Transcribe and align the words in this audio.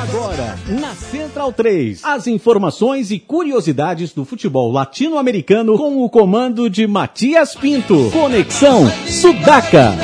Agora, 0.00 0.56
na 0.80 0.94
Central 0.94 1.52
3, 1.52 2.04
as 2.04 2.28
informações 2.28 3.10
e 3.10 3.18
curiosidades 3.18 4.12
do 4.12 4.24
futebol 4.24 4.70
latino-americano 4.70 5.76
com 5.76 6.04
o 6.04 6.08
comando 6.08 6.70
de 6.70 6.86
Matias 6.86 7.56
Pinto. 7.56 8.08
Conexão 8.12 8.88
Sudaca. 9.08 9.96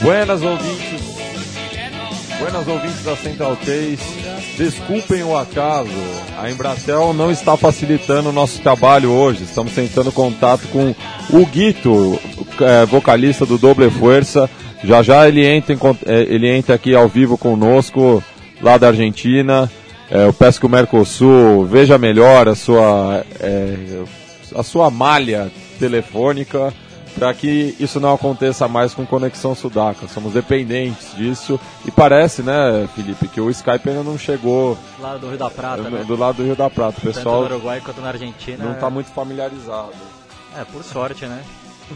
Buenas 0.00 0.42
ouvintes, 0.42 1.00
buenas 2.38 2.66
ouvintes 2.66 3.04
da 3.04 3.16
Central 3.16 3.56
3. 3.56 4.21
Desculpem 4.56 5.22
o 5.22 5.36
acaso, 5.36 5.90
a 6.38 6.50
Embratel 6.50 7.14
não 7.14 7.30
está 7.30 7.56
facilitando 7.56 8.28
o 8.28 8.32
nosso 8.32 8.60
trabalho 8.60 9.10
hoje. 9.10 9.44
Estamos 9.44 9.72
tentando 9.72 10.12
contato 10.12 10.68
com 10.68 10.94
o 11.30 11.46
Guito, 11.46 12.20
é, 12.60 12.84
vocalista 12.84 13.46
do 13.46 13.56
Doble 13.56 13.90
Força. 13.90 14.50
Já 14.84 15.02
já 15.02 15.26
ele 15.26 15.46
entra, 15.46 15.74
em, 15.74 15.78
é, 16.06 16.22
ele 16.22 16.48
entra 16.48 16.74
aqui 16.74 16.94
ao 16.94 17.08
vivo 17.08 17.38
conosco, 17.38 18.22
lá 18.60 18.76
da 18.76 18.88
Argentina. 18.88 19.70
É, 20.10 20.26
eu 20.26 20.32
peço 20.34 20.60
que 20.60 20.66
o 20.66 20.68
Mercosul 20.68 21.64
veja 21.64 21.96
melhor 21.96 22.46
a 22.46 22.54
sua, 22.54 23.24
a 24.54 24.62
sua 24.62 24.90
malha 24.90 25.50
telefônica 25.78 26.72
para 27.14 27.32
que 27.34 27.76
isso 27.78 28.00
não 28.00 28.14
aconteça 28.14 28.66
mais 28.68 28.94
com 28.94 29.06
Conexão 29.06 29.54
Sudaca. 29.54 30.08
Somos 30.08 30.32
dependentes 30.32 31.14
disso 31.14 31.58
e 31.84 31.90
parece, 31.90 32.42
né, 32.42 32.88
Felipe, 32.94 33.28
que 33.28 33.40
o 33.40 33.50
Skype 33.50 33.88
ainda 33.88 34.02
não 34.02 34.18
chegou 34.18 34.76
do 34.96 35.02
lado 35.02 35.20
do 35.20 35.28
Rio 35.28 35.38
da 35.38 35.50
Prata, 35.50 35.82
do, 35.82 35.90
né? 35.90 36.04
do 36.04 36.16
lado 36.16 36.36
do 36.36 36.44
Rio 36.44 36.56
da 36.56 36.70
Prata. 36.70 36.98
O 36.98 37.02
pessoal 37.02 37.42
Tanto 37.42 37.50
no 37.50 37.56
Uruguai 37.56 37.80
quanto 37.80 38.00
na 38.00 38.08
Argentina. 38.08 38.64
não 38.64 38.72
está 38.72 38.88
muito 38.90 39.10
familiarizado. 39.10 39.92
É, 40.58 40.64
por 40.64 40.82
sorte, 40.82 41.26
né? 41.26 41.42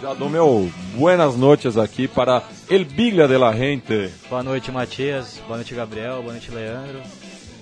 Já 0.00 0.12
dou 0.12 0.28
meu 0.28 0.70
buenas 0.94 1.36
noches 1.36 1.78
aqui 1.78 2.06
para 2.06 2.42
El 2.68 2.84
Biglia 2.84 3.26
de 3.26 3.36
la 3.38 3.52
Gente. 3.52 4.10
Boa 4.28 4.42
noite, 4.42 4.70
Matias. 4.70 5.40
Boa 5.46 5.56
noite, 5.56 5.74
Gabriel. 5.74 6.20
Boa 6.20 6.32
noite, 6.32 6.50
Leandro. 6.50 7.00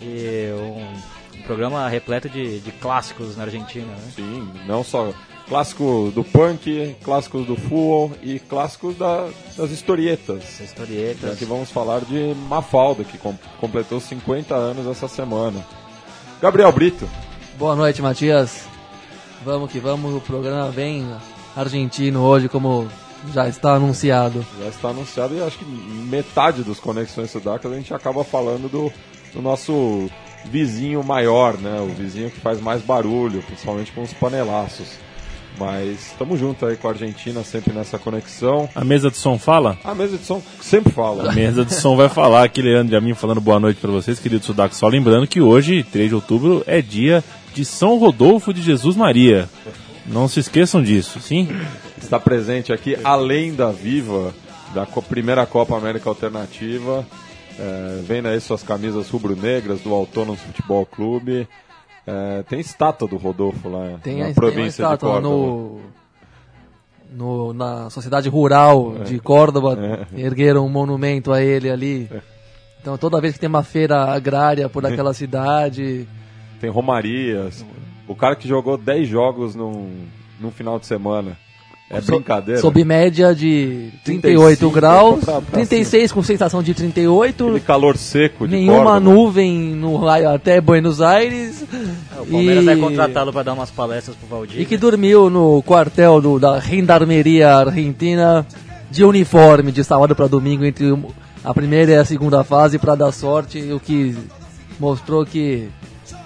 E 0.03 0.51
um, 0.53 1.39
um 1.39 1.42
programa 1.42 1.89
repleto 1.89 2.29
de, 2.29 2.59
de 2.59 2.73
clássicos 2.73 3.36
na 3.36 3.45
Argentina, 3.45 3.86
né? 3.86 4.12
Sim, 4.17 4.51
não 4.67 4.83
só 4.83 5.12
clássico 5.48 6.11
do 6.14 6.25
punk, 6.25 6.97
clássicos 7.03 7.47
do 7.47 7.56
full 7.56 8.12
e 8.23 8.39
clássicos 8.39 8.97
da- 8.97 9.28
das 9.56 9.70
historietas. 9.70 10.61
Historietas. 10.61 11.33
Aqui 11.33 11.45
vamos 11.45 11.70
falar 11.70 12.01
de 12.01 12.34
Mafalda, 12.48 13.05
que 13.05 13.19
com- 13.19 13.36
completou 13.61 14.01
50 14.01 14.55
anos 14.55 14.86
essa 14.86 15.06
semana. 15.09 15.64
Gabriel 16.41 16.73
Brito. 16.73 17.09
Boa 17.59 17.77
noite, 17.77 18.01
Matias. 18.03 18.64
Vamos 19.45 19.70
que 19.70 19.78
vamos, 19.78 20.14
o 20.14 20.20
programa 20.20 20.70
vem 20.70 21.06
argentino 21.55 22.23
hoje, 22.23 22.48
como 22.48 22.89
já 23.33 23.47
está 23.48 23.75
anunciado. 23.75 24.45
Já 24.61 24.69
está 24.69 24.89
anunciado 24.89 25.34
e 25.36 25.42
acho 25.42 25.58
que 25.58 25.64
metade 25.64 26.62
dos 26.62 26.81
Conexões 26.81 27.31
Sudacas 27.31 27.70
a 27.70 27.77
gente 27.77 27.92
acaba 27.95 28.25
falando 28.25 28.69
do, 28.70 28.92
do 29.34 29.42
nosso 29.42 30.08
vizinho 30.47 31.03
maior, 31.05 31.56
né? 31.58 31.81
O 31.81 31.86
vizinho 31.95 32.31
que 32.31 32.41
faz 32.41 32.61
mais 32.61 32.83
barulho, 32.83 33.42
principalmente 33.42 33.92
com 33.92 34.03
os 34.03 34.12
panelaços. 34.14 34.98
Mas 35.59 36.09
estamos 36.09 36.39
juntos 36.39 36.69
aí 36.69 36.77
com 36.77 36.89
a 36.89 36.91
Argentina, 36.91 37.45
sempre 37.45 37.73
nessa 37.73 37.99
conexão. 37.99 38.69
A 38.75 38.85
mesa 38.85 39.11
de 39.11 39.17
som 39.17 39.39
fala? 39.39 39.79
A 39.85 39.95
mesa 39.95 40.19
de 40.19 40.25
som 40.25 40.43
sempre 40.61 40.93
fala. 40.93 41.31
A 41.31 41.33
mesa 41.33 41.65
de 41.65 41.75
som 41.75 41.97
vai 41.97 42.09
falar. 42.09 42.45
Aqui, 42.45 42.61
Leandro 42.61 42.89
de 42.89 42.97
Amin 42.97 43.15
falando 43.15 43.41
boa 43.41 43.61
noite 43.61 43.81
para 43.81 43.91
vocês, 43.91 44.19
querido 44.19 44.45
Sudaco. 44.45 44.75
Só 44.75 44.89
lembrando 44.89 45.27
que 45.27 45.41
hoje, 45.41 45.85
3 45.85 46.09
de 46.09 46.15
outubro, 46.15 46.65
é 46.67 46.83
dia 46.83 47.23
de 47.55 47.65
São 47.65 47.99
Rodolfo 47.99 48.53
de 48.53 48.61
Jesus 48.61 48.97
Maria. 48.97 49.49
Não 50.07 50.29
se 50.29 50.41
esqueçam 50.41 50.83
disso, 50.83 51.21
sim? 51.21 51.49
Está 51.97 52.19
presente 52.19 52.73
aqui, 52.73 52.97
além 53.05 53.55
da 53.55 53.71
Viva, 53.71 54.35
da 54.75 54.85
primeira 54.85 55.47
Copa 55.47 55.77
América 55.77 56.09
Alternativa. 56.09 57.07
É, 57.59 58.01
vendo 58.03 58.27
aí 58.27 58.41
suas 58.41 58.65
camisas 58.65 59.09
rubro-negras 59.09 59.81
do 59.81 59.95
Autônomo 59.95 60.37
Futebol 60.37 60.85
Clube. 60.85 61.48
É, 62.07 62.42
tem 62.42 62.61
estátua 62.61 63.09
do 63.09 63.17
Rodolfo 63.17 63.69
lá 63.69 63.98
Tem, 64.03 64.17
na 64.19 64.23
a, 64.23 64.27
tem 64.27 64.35
província 64.35 64.87
de 64.89 64.98
Córdoba. 64.98 65.20
no, 65.20 65.81
no- 67.13 67.53
na 67.55 67.89
sociedade 67.91 68.29
rural 68.29 68.97
de 69.05 69.19
Córdoba, 69.19 70.07
ergueram 70.14 70.67
um 70.67 70.69
monumento 70.69 71.33
a 71.33 71.43
ele 71.43 71.70
ali. 71.70 72.11
Então 72.81 72.98
toda 72.98 73.20
vez 73.20 73.35
que 73.35 73.41
tem 73.41 73.48
uma 73.48 73.63
feira 73.63 74.05
agrária 74.13 74.69
por 74.69 74.85
aquela 74.85 75.14
cidade, 75.14 76.07
Tem 76.61 76.69
Romarias. 76.70 77.64
O 78.07 78.14
cara 78.14 78.37
que 78.37 78.47
jogou 78.47 78.77
10 78.77 79.09
jogos 79.09 79.55
num, 79.55 80.07
num 80.39 80.51
final 80.51 80.79
de 80.79 80.85
semana. 80.87 81.39
É 81.90 82.00
so- 82.00 82.12
brincadeira. 82.17 82.61
sob 82.61 82.83
média 82.84 83.34
de 83.34 83.90
38 84.05 84.58
35 84.58 84.70
graus, 84.70 85.24
pra- 85.24 85.40
pra 85.42 85.52
36 85.52 86.11
com 86.12 86.22
sensação 86.22 86.62
de 86.62 86.72
38, 86.74 87.45
Aquele 87.45 87.61
calor 87.61 87.96
seco 87.96 88.48
de 88.48 88.56
nenhuma 88.56 88.84
Córdoba. 88.84 89.00
nuvem 89.00 89.52
no 89.74 89.96
raio 89.98 90.30
até 90.30 90.61
Buenos 90.61 91.00
Aires. 91.02 91.62
É, 92.17 92.20
o 92.20 92.27
Palmeiras 92.27 92.62
e... 92.62 92.67
vai 92.67 92.77
contratá-lo 92.77 93.33
para 93.33 93.42
dar 93.42 93.52
umas 93.52 93.70
palestras 93.70 94.17
pro 94.17 94.27
Valdir. 94.27 94.61
E 94.61 94.64
que 94.64 94.77
dormiu 94.78 95.28
no 95.28 95.62
quartel 95.62 96.20
do, 96.22 96.39
da 96.39 96.58
Gendarmeria 96.58 97.55
Argentina 97.55 98.46
de 98.90 99.05
uniforme, 99.05 99.70
de 99.70 99.84
sábado 99.84 100.16
para 100.16 100.27
domingo, 100.27 100.64
entre 100.64 100.86
a 101.45 101.52
primeira 101.52 101.92
e 101.92 101.96
a 101.96 102.05
segunda 102.05 102.42
fase, 102.42 102.78
para 102.78 102.95
dar 102.95 103.12
sorte, 103.12 103.61
o 103.72 103.78
que 103.78 104.16
mostrou 104.80 105.24
que 105.27 105.68
su- 106.06 106.16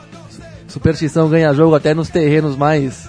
superstição 0.68 1.28
ganha 1.28 1.52
jogo 1.52 1.74
até 1.74 1.92
nos 1.94 2.08
terrenos 2.08 2.56
mais 2.56 3.08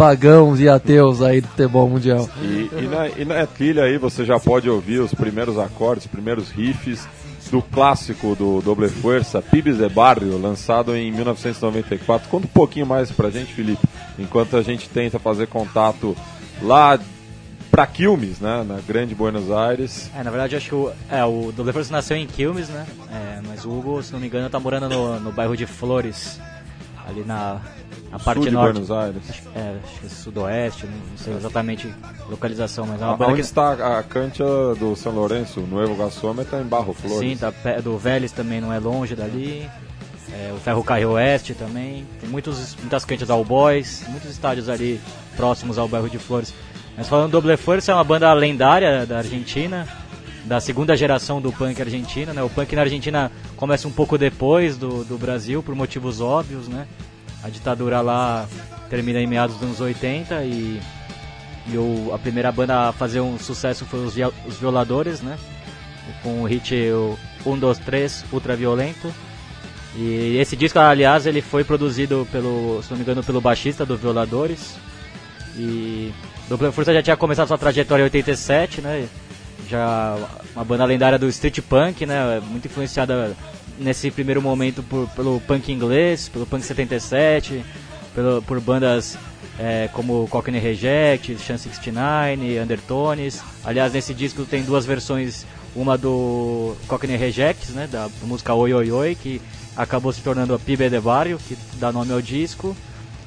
pagãos 0.00 0.58
e 0.60 0.66
ateus 0.66 1.20
aí 1.20 1.42
do 1.42 1.48
futebol 1.48 1.86
mundial. 1.86 2.26
E, 2.40 2.70
e 2.72 2.88
na, 2.88 3.08
e 3.08 3.22
na 3.22 3.46
trilha 3.46 3.84
aí 3.84 3.98
você 3.98 4.24
já 4.24 4.40
pode 4.40 4.66
ouvir 4.66 4.98
os 4.98 5.12
primeiros 5.12 5.58
acordes, 5.58 6.06
os 6.06 6.10
primeiros 6.10 6.48
riffs 6.48 7.06
do 7.50 7.60
clássico 7.60 8.34
do 8.34 8.62
Doble 8.62 8.88
Força, 8.88 9.42
Pibes 9.42 9.76
de 9.76 9.86
Barrio, 9.90 10.40
lançado 10.40 10.96
em 10.96 11.12
1994. 11.12 12.30
Conta 12.30 12.46
um 12.46 12.50
pouquinho 12.50 12.86
mais 12.86 13.10
pra 13.10 13.28
gente, 13.28 13.52
Felipe, 13.52 13.86
enquanto 14.18 14.56
a 14.56 14.62
gente 14.62 14.88
tenta 14.88 15.18
fazer 15.18 15.48
contato 15.48 16.16
lá 16.62 16.98
pra 17.70 17.86
Quilmes, 17.86 18.40
né, 18.40 18.64
na 18.66 18.80
grande 18.80 19.14
Buenos 19.14 19.50
Aires. 19.50 20.10
É, 20.16 20.22
na 20.22 20.30
verdade, 20.30 20.56
acho 20.56 20.66
que 20.66 20.74
o, 20.74 20.90
é, 21.10 21.22
o 21.26 21.52
Doble 21.52 21.74
Força 21.74 21.92
nasceu 21.92 22.16
em 22.16 22.26
Quilmes, 22.26 22.70
né? 22.70 22.86
É, 23.12 23.40
mas 23.46 23.66
o 23.66 23.70
Hugo, 23.70 24.02
se 24.02 24.14
não 24.14 24.20
me 24.20 24.28
engano, 24.28 24.48
tá 24.48 24.58
morando 24.58 24.88
no, 24.88 25.20
no 25.20 25.30
bairro 25.30 25.54
de 25.54 25.66
Flores, 25.66 26.40
ali 27.06 27.24
na, 27.24 27.60
na 28.10 28.18
parte 28.18 28.38
sul 28.38 28.44
de 28.46 28.50
norte. 28.50 28.72
Buenos 28.72 28.90
Aires. 28.90 29.22
É, 29.54 29.76
acho 29.84 30.00
que 30.00 30.06
é 30.06 30.08
sudoeste, 30.08 30.86
não 30.86 30.92
não 31.10 31.16
sei 31.18 31.34
exatamente 31.34 31.88
a 32.26 32.30
localização, 32.30 32.86
mas 32.86 33.00
é 33.00 33.04
uma 33.04 33.14
A- 33.14 33.16
banda 33.16 33.32
Onde 33.32 33.40
que... 33.40 33.46
está 33.46 33.98
a 33.98 34.02
cancha 34.02 34.44
do 34.78 34.94
São 34.96 35.12
Lourenço, 35.12 35.60
Nuevo 35.60 35.94
Gasômetro, 35.96 36.58
em 36.60 36.64
Barro 36.64 36.92
Flores. 36.94 37.18
Sim, 37.18 37.36
tá 37.36 37.50
do 37.82 37.96
Vélez 37.98 38.32
também 38.32 38.60
não 38.60 38.72
é 38.72 38.78
longe 38.78 39.14
dali. 39.16 39.68
É, 40.32 40.52
o 40.54 40.58
Ferro 40.58 40.84
Carril 40.84 41.10
Oeste 41.12 41.54
também. 41.54 42.06
Tem 42.20 42.30
muitos, 42.30 42.76
muitas 42.76 43.04
canchas 43.04 43.28
ao 43.30 43.44
Boys, 43.44 44.04
muitos 44.08 44.30
estádios 44.30 44.68
ali 44.68 45.00
próximos 45.36 45.76
ao 45.76 45.88
bairro 45.88 46.08
de 46.08 46.18
Flores. 46.18 46.54
Mas 46.96 47.08
falando 47.08 47.30
do 47.32 47.40
Doble 47.40 47.56
Força, 47.56 47.90
é 47.90 47.94
uma 47.94 48.04
banda 48.04 48.32
lendária 48.32 49.04
da 49.06 49.18
Argentina, 49.18 49.88
da 50.44 50.60
segunda 50.60 50.96
geração 50.96 51.40
do 51.40 51.52
punk 51.52 51.80
argentino. 51.80 52.32
Né? 52.32 52.42
O 52.42 52.48
punk 52.50 52.74
na 52.74 52.82
Argentina 52.82 53.30
começa 53.56 53.86
um 53.86 53.92
pouco 53.92 54.16
depois 54.18 54.76
do, 54.76 55.04
do 55.04 55.18
Brasil, 55.18 55.62
por 55.62 55.74
motivos 55.74 56.20
óbvios. 56.20 56.66
Né? 56.68 56.86
A 57.42 57.48
ditadura 57.48 58.00
lá 58.00 58.46
termina 58.88 59.20
em 59.20 59.26
meados 59.26 59.56
dos 59.56 59.64
anos 59.64 59.80
80 59.80 60.42
e, 60.44 60.80
e 61.72 61.76
o- 61.76 62.10
a 62.12 62.18
primeira 62.18 62.50
banda 62.50 62.88
a 62.88 62.92
fazer 62.92 63.20
um 63.20 63.38
sucesso 63.38 63.84
foi 63.84 64.04
os, 64.04 64.14
os 64.46 64.56
Violadores, 64.58 65.20
né? 65.20 65.38
com 66.22 66.42
o 66.42 66.44
hit 66.46 66.74
o 66.90 67.16
1, 67.46 67.58
2, 67.58 67.78
3, 67.78 68.24
Ultra 68.32 68.56
Violento. 68.56 69.12
E 69.96 70.36
esse 70.38 70.56
disco, 70.56 70.78
aliás, 70.78 71.26
ele 71.26 71.42
foi 71.42 71.64
produzido 71.64 72.26
pelo, 72.30 72.80
se 72.82 72.90
não 72.90 72.96
me 72.96 73.02
engano, 73.02 73.22
pelo 73.24 73.40
baixista 73.40 73.84
do 73.84 73.96
Violadores. 73.96 74.76
E 75.56 76.12
Dupla 76.48 76.70
Força 76.72 76.94
já 76.94 77.02
tinha 77.02 77.16
começado 77.16 77.48
sua 77.48 77.58
trajetória 77.58 78.02
em 78.02 78.04
87, 78.04 78.80
né? 78.80 79.08
Já 79.70 80.16
uma 80.52 80.64
banda 80.64 80.84
lendária 80.84 81.16
do 81.16 81.28
street 81.28 81.60
punk, 81.60 82.04
né? 82.04 82.40
Muito 82.40 82.66
influenciada 82.66 83.36
nesse 83.78 84.10
primeiro 84.10 84.42
momento 84.42 84.82
por, 84.82 85.08
pelo 85.10 85.40
punk 85.42 85.70
inglês, 85.70 86.28
pelo 86.28 86.44
punk 86.44 86.64
77, 86.64 87.64
pelo, 88.12 88.42
por 88.42 88.60
bandas 88.60 89.16
é, 89.60 89.88
como 89.92 90.26
Cockney 90.28 90.58
Reject, 90.58 91.38
Chan 91.38 91.56
69, 91.56 92.58
Undertones. 92.60 93.40
Aliás, 93.64 93.92
nesse 93.92 94.12
disco 94.12 94.44
tem 94.44 94.64
duas 94.64 94.84
versões, 94.84 95.46
uma 95.76 95.96
do 95.96 96.74
Cockney 96.88 97.16
Rejects, 97.16 97.70
né, 97.70 97.86
da 97.86 98.08
música 98.22 98.52
Oi 98.52 98.74
Oi 98.74 98.90
Oi, 98.90 99.14
que 99.14 99.40
acabou 99.76 100.12
se 100.12 100.20
tornando 100.20 100.52
a 100.52 100.58
Pibe 100.58 100.90
de 100.90 101.00
Barrio, 101.00 101.38
que 101.38 101.56
dá 101.78 101.92
nome 101.92 102.12
ao 102.12 102.20
disco. 102.20 102.76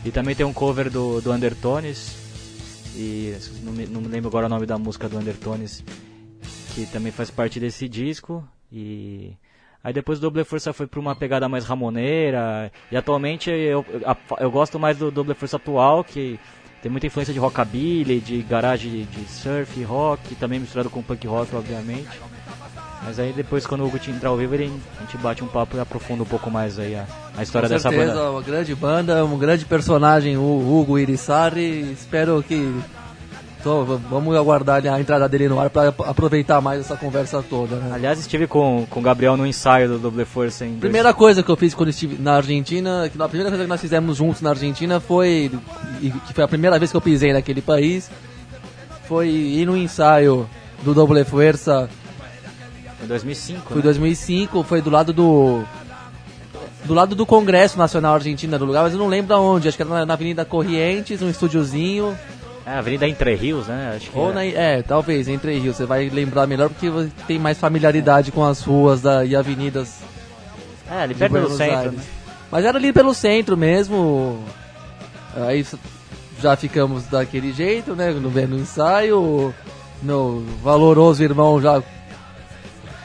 E 0.04 0.12
também 0.12 0.36
tem 0.36 0.46
um 0.46 0.52
cover 0.52 0.90
do, 0.90 1.22
do 1.22 1.32
Undertones, 1.32 2.18
e 2.94 3.34
não 3.64 3.72
me, 3.72 3.86
não 3.86 4.02
me 4.02 4.08
lembro 4.08 4.28
agora 4.28 4.48
o 4.48 4.50
nome 4.50 4.66
da 4.66 4.78
música 4.78 5.08
do 5.08 5.18
Undertones, 5.18 5.82
que 6.74 6.86
também 6.88 7.12
faz 7.12 7.30
parte 7.30 7.60
desse 7.60 7.88
disco. 7.88 8.44
E 8.72 9.34
aí 9.84 9.94
depois 9.94 10.18
o 10.20 10.22
Double 10.22 10.44
Força 10.44 10.74
foi 10.74 10.88
para 10.88 11.00
uma 11.00 11.16
pegada 11.16 11.48
mais 11.48 11.66
ramoneira. 11.66 12.72
E 12.92 12.98
atualmente 12.98 13.50
eu, 13.50 13.86
a- 14.06 14.18
eu 14.40 14.50
gosto 14.52 14.80
mais 14.80 14.98
do 14.98 15.12
Double 15.12 15.36
Força 15.36 15.58
atual, 15.58 16.04
que 16.04 16.40
tem 16.82 16.92
muita 16.92 17.08
influência 17.08 17.34
de 17.34 17.40
rockabilly, 17.40 18.20
de 18.20 18.42
garagem 18.42 19.08
de 19.12 19.26
surf, 19.30 19.82
rock, 19.84 20.36
também 20.36 20.60
misturado 20.60 20.90
com 20.90 21.02
punk 21.02 21.26
rock, 21.28 21.56
obviamente. 21.56 22.08
Mas 23.06 23.20
aí 23.20 23.34
depois 23.34 23.68
quando 23.68 23.82
o 23.82 23.88
Hugo 23.88 24.00
entrar 24.08 24.30
ao 24.30 24.38
vivo, 24.38 24.54
ele, 24.56 24.72
a 24.98 25.02
gente 25.02 25.18
bate 25.18 25.44
um 25.44 25.48
papo 25.48 25.76
e 25.76 25.80
aprofunda 25.80 26.24
um 26.24 26.26
pouco 26.26 26.50
mais 26.50 26.80
aí 26.80 26.96
a, 26.96 27.06
a 27.38 27.44
história 27.44 27.68
Com 27.68 27.76
dessa 27.76 27.90
certeza, 27.90 28.14
banda. 28.14 28.32
uma 28.32 28.42
grande 28.42 28.76
banda, 28.76 29.26
um 29.26 29.38
grande 29.38 29.66
personagem, 29.66 30.38
o 30.38 30.42
Hugo 30.42 30.98
Irisari. 30.98 31.92
Espero 31.92 32.42
que. 32.42 32.74
Tô, 33.64 33.86
vamos 33.86 34.36
aguardar 34.36 34.86
a 34.86 35.00
entrada 35.00 35.30
dele 35.30 35.48
no 35.48 35.58
ar 35.58 35.70
para 35.70 35.88
aproveitar 35.88 36.60
mais 36.60 36.82
essa 36.82 36.98
conversa 36.98 37.42
toda. 37.42 37.78
Né? 37.78 37.92
Aliás, 37.94 38.20
estive 38.20 38.46
com, 38.46 38.86
com 38.90 39.00
o 39.00 39.04
Gabriel 39.04 39.38
no 39.38 39.48
ensaio 39.48 39.88
do 39.88 39.98
Double 40.00 40.26
Force 40.26 40.62
em 40.66 40.72
dois- 40.72 40.82
Primeira 40.82 41.14
coisa 41.14 41.42
que 41.42 41.50
eu 41.50 41.56
fiz 41.56 41.74
quando 41.74 41.88
estive 41.90 42.22
na 42.22 42.36
Argentina, 42.36 43.10
que 43.10 43.22
a 43.22 43.28
primeira 43.30 43.50
coisa 43.50 43.64
que 43.64 43.70
nós 43.70 43.80
fizemos 43.80 44.18
juntos 44.18 44.42
na 44.42 44.50
Argentina 44.50 45.00
foi, 45.00 45.50
que 46.28 46.34
foi 46.34 46.44
a 46.44 46.48
primeira 46.48 46.78
vez 46.78 46.92
que 46.92 46.98
eu 46.98 47.02
pisei 47.02 47.32
naquele 47.32 47.62
país, 47.62 48.12
foi 49.08 49.30
ir 49.30 49.66
no 49.66 49.78
ensaio 49.78 50.46
do 50.84 50.94
Double 50.94 51.24
Fuerza, 51.24 51.90
em 53.02 53.08
2005. 53.08 53.62
foi 53.68 53.76
em 53.76 53.78
né? 53.78 53.84
2005, 53.84 54.64
foi 54.64 54.82
do 54.82 54.90
lado 54.90 55.14
do 55.14 55.64
do 56.84 56.94
lado 56.94 57.16
do 57.16 57.26
Congresso 57.26 57.78
Nacional 57.78 58.16
Argentina 58.16 58.60
do 58.60 58.66
lugar, 58.66 58.84
mas 58.84 58.92
eu 58.92 59.00
não 59.00 59.08
lembro 59.08 59.34
aonde, 59.34 59.70
acho 59.70 59.78
que 59.78 59.84
era 59.84 59.90
na, 59.90 60.06
na 60.06 60.14
Avenida 60.16 60.44
Corrientes, 60.44 61.22
um 61.22 61.30
estúdiozinho, 61.30 62.14
É, 62.66 62.72
a 62.72 62.80
Avenida 62.80 63.08
Entre 63.08 63.36
Rios, 63.36 63.68
né? 63.68 63.94
Acho 63.96 64.10
que 64.10 64.18
ou 64.18 64.32
é. 64.32 64.34
na, 64.34 64.46
é, 64.46 64.82
talvez, 64.82 65.28
Entre 65.28 65.58
Rios, 65.60 65.76
você 65.76 65.86
vai 65.86 66.10
lembrar 66.10 66.48
melhor 66.48 66.70
porque 66.70 66.90
você 66.90 67.12
tem 67.28 67.38
mais 67.38 67.58
familiaridade 67.58 68.32
com 68.32 68.44
as 68.44 68.62
ruas 68.62 69.02
da, 69.02 69.26
e 69.26 69.36
avenidas 69.36 70.00
É, 70.90 71.02
ali 71.02 71.14
perto 71.14 71.32
Buenos 71.32 71.54
centro. 71.54 71.92
Né? 71.92 72.04
Mas 72.50 72.66
era 72.66 72.78
ali 72.78 72.94
pelo 72.94 73.14
centro 73.14 73.58
mesmo. 73.58 74.44
Aí 75.36 75.66
já 76.40 76.56
ficamos 76.56 77.06
daquele 77.06 77.52
jeito, 77.52 77.96
né? 77.96 78.12
No, 78.12 78.30
no 78.30 78.60
ensaio. 78.60 79.54
Meu 80.02 80.44
valoroso 80.62 81.24
irmão 81.24 81.62
já 81.62 81.82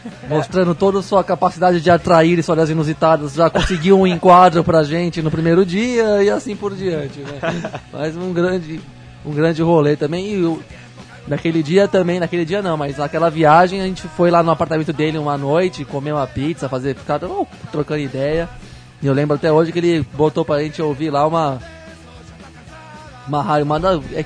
mostrando 0.28 0.74
toda 0.74 0.98
a 0.98 1.02
sua 1.02 1.24
capacidade 1.24 1.80
de 1.80 1.90
atrair 1.90 2.38
histórias 2.38 2.70
inusitadas, 2.70 3.34
já 3.34 3.48
conseguiu 3.48 4.00
um 4.00 4.06
enquadro 4.06 4.62
pra 4.64 4.82
gente 4.82 5.22
no 5.22 5.30
primeiro 5.30 5.64
dia 5.64 6.22
e 6.22 6.30
assim 6.30 6.56
por 6.56 6.74
diante, 6.74 7.20
né? 7.20 7.38
Mas 7.92 8.16
um 8.16 8.32
grande, 8.32 8.80
um 9.28 9.34
grande 9.34 9.62
rolê 9.62 9.96
também. 9.96 10.32
E 10.32 10.44
o- 10.44 10.62
naquele 11.26 11.62
dia 11.62 11.86
também, 11.86 12.18
naquele 12.18 12.44
dia 12.44 12.62
não, 12.62 12.76
mas 12.76 12.96
naquela 12.96 13.30
viagem 13.30 13.80
a 13.80 13.84
gente 13.84 14.02
foi 14.08 14.30
lá 14.30 14.42
no 14.42 14.50
apartamento 14.50 14.92
dele 14.92 15.18
uma 15.18 15.36
noite, 15.36 15.84
comer 15.84 16.12
uma 16.12 16.26
pizza, 16.26 16.68
fazer, 16.68 16.96
ficar 16.96 17.22
oh, 17.24 17.46
trocando 17.70 18.00
ideia. 18.00 18.48
E 19.02 19.06
eu 19.06 19.12
lembro 19.12 19.36
até 19.36 19.52
hoje 19.52 19.70
que 19.70 19.78
ele 19.78 20.06
botou 20.14 20.44
pra 20.44 20.62
gente 20.62 20.80
ouvir 20.82 21.10
lá 21.10 21.26
uma. 21.26 21.58
Uma 23.28 23.42
rádio, 23.42 23.66
uma, 23.66 23.78
é, 24.14 24.24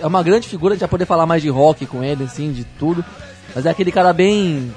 é 0.00 0.06
uma 0.06 0.22
grande 0.22 0.46
figura, 0.46 0.74
gente 0.74 0.80
vai 0.80 0.88
poder 0.88 1.06
falar 1.06 1.26
mais 1.26 1.42
de 1.42 1.48
rock 1.48 1.84
com 1.86 2.04
ele, 2.04 2.22
assim, 2.22 2.52
de 2.52 2.62
tudo. 2.62 3.04
Mas 3.52 3.66
é 3.66 3.70
aquele 3.70 3.90
cara 3.90 4.12
bem. 4.12 4.72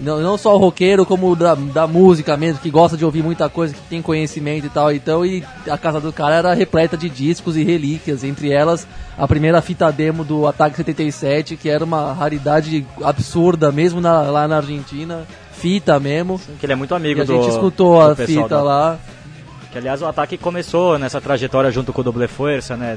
Não, 0.00 0.18
não 0.20 0.38
só 0.38 0.54
o 0.54 0.58
roqueiro, 0.58 1.04
como 1.04 1.36
da, 1.36 1.54
da 1.54 1.86
música 1.86 2.34
mesmo, 2.36 2.58
que 2.60 2.70
gosta 2.70 2.96
de 2.96 3.04
ouvir 3.04 3.22
muita 3.22 3.48
coisa, 3.50 3.74
que 3.74 3.80
tem 3.82 4.00
conhecimento 4.00 4.66
e 4.66 4.70
tal. 4.70 4.90
Então, 4.92 5.26
e 5.26 5.44
a 5.70 5.76
casa 5.76 6.00
do 6.00 6.10
cara 6.12 6.36
era 6.36 6.54
repleta 6.54 6.96
de 6.96 7.10
discos 7.10 7.54
e 7.56 7.62
relíquias, 7.62 8.24
entre 8.24 8.50
elas 8.50 8.86
a 9.18 9.28
primeira 9.28 9.60
fita 9.60 9.92
demo 9.92 10.24
do 10.24 10.46
Ataque 10.46 10.76
77, 10.76 11.54
que 11.56 11.68
era 11.68 11.84
uma 11.84 12.14
raridade 12.14 12.86
absurda, 13.04 13.70
mesmo 13.70 14.00
na- 14.00 14.22
lá 14.22 14.48
na 14.48 14.56
Argentina. 14.56 15.26
Fita 15.52 16.00
mesmo. 16.00 16.40
Que 16.58 16.64
ele 16.64 16.72
é 16.72 16.76
muito 16.76 16.94
E 16.94 16.96
amigo 16.96 17.20
a 17.20 17.24
do 17.24 17.34
gente 17.34 17.50
escutou 17.50 18.00
a 18.00 18.16
fita 18.16 18.48
da- 18.48 18.62
lá. 18.62 18.98
Que 19.70 19.76
aliás 19.78 20.00
o 20.00 20.06
ataque 20.06 20.38
começou 20.38 20.98
nessa 20.98 21.20
trajetória 21.20 21.70
junto 21.70 21.92
com 21.92 22.00
o 22.00 22.04
Double 22.04 22.26
Força, 22.26 22.76
né? 22.76 22.96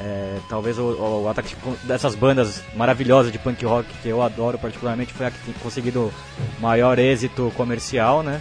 É, 0.00 0.38
talvez 0.48 0.78
o, 0.78 1.22
o 1.24 1.28
ataque 1.28 1.56
dessas 1.82 2.14
bandas 2.14 2.62
maravilhosas 2.76 3.32
de 3.32 3.38
punk 3.38 3.64
rock 3.64 3.88
que 4.00 4.08
eu 4.08 4.22
adoro 4.22 4.56
particularmente 4.56 5.12
foi 5.12 5.26
a 5.26 5.30
que 5.30 5.38
tem 5.40 5.54
conseguido 5.54 6.12
maior 6.60 6.98
êxito 6.98 7.52
comercial, 7.56 8.22
né? 8.22 8.40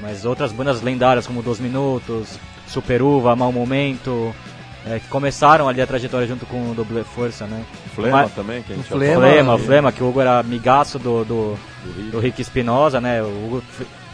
Mas 0.00 0.24
outras 0.24 0.52
bandas 0.52 0.82
lendárias 0.82 1.26
como 1.26 1.42
Dos 1.42 1.58
Minutos, 1.58 2.38
Super 2.68 3.02
Uva, 3.02 3.34
Mau 3.34 3.50
Momento, 3.50 4.32
é, 4.86 4.98
que 5.00 5.08
começaram 5.08 5.68
ali 5.68 5.80
a 5.80 5.86
trajetória 5.86 6.26
junto 6.26 6.46
com 6.46 6.70
o 6.70 6.74
Double 6.74 7.02
Força, 7.04 7.46
né? 7.46 7.64
Flema 7.94 8.22
Mas- 8.22 8.34
também, 8.34 8.62
que 8.62 8.72
a 8.72 8.76
gente 8.76 8.86
Flema, 8.88 9.14
falou. 9.14 9.30
Flema, 9.30 9.58
Flema, 9.58 9.92
que 9.92 10.02
o 10.02 10.08
Hugo 10.08 10.20
era 10.20 10.38
amigaço 10.38 10.98
do, 10.98 11.24
do, 11.24 11.58
do 12.12 12.20
Rick 12.20 12.40
Espinosa, 12.42 13.00
né? 13.00 13.22
O 13.22 13.26
Hugo, 13.26 13.62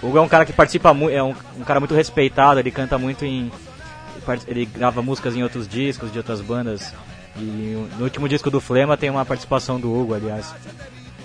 o 0.02 0.06
Hugo 0.06 0.18
é 0.18 0.20
um 0.20 0.28
cara 0.28 0.44
que 0.46 0.52
participa 0.52 0.94
muito, 0.94 1.14
é 1.14 1.22
um, 1.22 1.34
um 1.58 1.64
cara 1.64 1.78
muito 1.80 1.94
respeitado, 1.94 2.58
ele 2.60 2.70
canta 2.70 2.96
muito 2.96 3.24
em. 3.24 3.50
Ele 4.46 4.66
grava 4.66 5.02
músicas 5.02 5.36
em 5.36 5.42
outros 5.42 5.66
discos 5.66 6.12
de 6.12 6.18
outras 6.18 6.40
bandas. 6.40 6.92
E 7.36 7.86
no 7.96 8.04
último 8.04 8.28
disco 8.28 8.50
do 8.50 8.60
Flema 8.60 8.96
tem 8.96 9.10
uma 9.10 9.24
participação 9.24 9.78
do 9.78 9.92
Hugo, 9.92 10.14
aliás, 10.14 10.52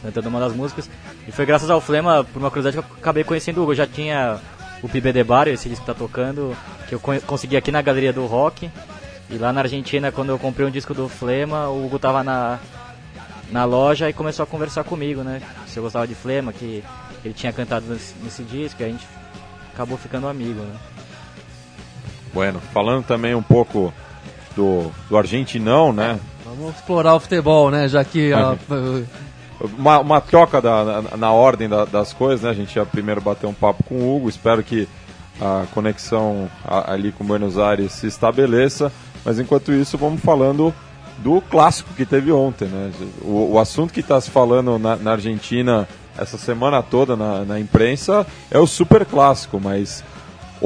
cantando 0.01 0.29
uma 0.29 0.39
das 0.39 0.53
músicas. 0.53 0.89
E 1.27 1.31
foi 1.31 1.45
graças 1.45 1.69
ao 1.69 1.81
Flema, 1.81 2.23
por 2.23 2.39
uma 2.39 2.49
curiosidade, 2.49 2.83
que 2.83 2.91
eu 2.91 2.97
acabei 2.97 3.23
conhecendo 3.23 3.57
o 3.57 3.63
Hugo. 3.63 3.71
Eu 3.71 3.77
já 3.77 3.87
tinha 3.87 4.39
o 4.83 4.89
Pibe 4.89 5.11
de 5.11 5.23
Bar, 5.23 5.47
esse 5.47 5.67
disco 5.67 5.85
que 5.85 5.91
tá 5.91 5.97
tocando, 5.97 6.55
que 6.87 6.95
eu 6.95 6.99
consegui 6.99 7.57
aqui 7.57 7.71
na 7.71 7.81
Galeria 7.81 8.13
do 8.13 8.25
Rock. 8.25 8.69
E 9.29 9.37
lá 9.37 9.51
na 9.51 9.61
Argentina, 9.61 10.11
quando 10.11 10.29
eu 10.29 10.37
comprei 10.37 10.67
um 10.67 10.71
disco 10.71 10.93
do 10.93 11.09
Flema, 11.09 11.67
o 11.67 11.85
Hugo 11.85 11.97
tava 11.97 12.23
na, 12.23 12.59
na 13.51 13.65
loja 13.65 14.07
e 14.07 14.13
começou 14.13 14.43
a 14.43 14.45
conversar 14.45 14.83
comigo, 14.83 15.23
né? 15.23 15.41
Se 15.65 15.77
eu 15.77 15.83
gostava 15.83 16.07
de 16.07 16.13
Flema, 16.13 16.53
que 16.53 16.83
ele 17.23 17.33
tinha 17.33 17.51
cantado 17.51 17.87
nesse, 17.87 18.13
nesse 18.23 18.43
disco, 18.43 18.81
e 18.81 18.85
a 18.85 18.89
gente 18.89 19.05
acabou 19.73 19.97
ficando 19.97 20.27
amigo, 20.27 20.61
né? 20.61 20.75
Bueno, 22.35 22.59
falando 22.73 23.03
também 23.05 23.33
um 23.33 23.41
pouco 23.41 23.91
do, 24.55 24.91
do 25.09 25.17
argentinão, 25.17 25.91
né? 25.91 26.19
Vamos 26.45 26.75
explorar 26.75 27.15
o 27.15 27.19
futebol, 27.19 27.71
né? 27.71 27.87
Já 27.87 28.03
que 28.03 28.31
a- 28.31 28.55
Uma, 29.77 29.99
uma 29.99 30.19
troca 30.19 30.61
da, 30.61 30.83
na, 31.01 31.17
na 31.17 31.31
ordem 31.31 31.69
da- 31.69 31.85
das 31.85 32.11
coisas, 32.11 32.41
né? 32.41 32.49
A 32.49 32.53
gente 32.53 32.75
ia 32.75 32.85
primeiro 32.85 33.21
bater 33.21 33.47
um 33.47 33.53
papo 33.53 33.85
com 33.85 33.95
o 33.95 34.15
Hugo, 34.15 34.27
espero 34.27 34.61
que 34.61 34.85
a 35.41 35.63
conexão 35.73 36.49
a- 36.65 36.91
ali 36.91 37.13
com 37.13 37.23
Buenos 37.23 37.57
Aires 37.57 37.93
se 37.93 38.05
estabeleça, 38.05 38.91
mas 39.23 39.39
enquanto 39.39 39.71
isso 39.71 39.97
vamos 39.97 40.19
falando 40.21 40.73
do 41.19 41.39
clássico 41.39 41.93
que 41.93 42.05
teve 42.05 42.33
ontem, 42.33 42.67
né? 42.67 42.91
O, 43.21 43.53
o 43.53 43.59
assunto 43.59 43.93
que 43.93 44.01
está 44.01 44.19
se 44.19 44.29
falando 44.29 44.77
na, 44.77 44.97
na 44.97 45.11
Argentina 45.13 45.87
essa 46.17 46.37
semana 46.37 46.83
toda 46.83 47.15
na, 47.15 47.45
na 47.45 47.57
imprensa 47.57 48.27
é 48.51 48.59
o 48.59 48.67
super 48.67 49.05
clássico, 49.05 49.57
mas 49.57 50.03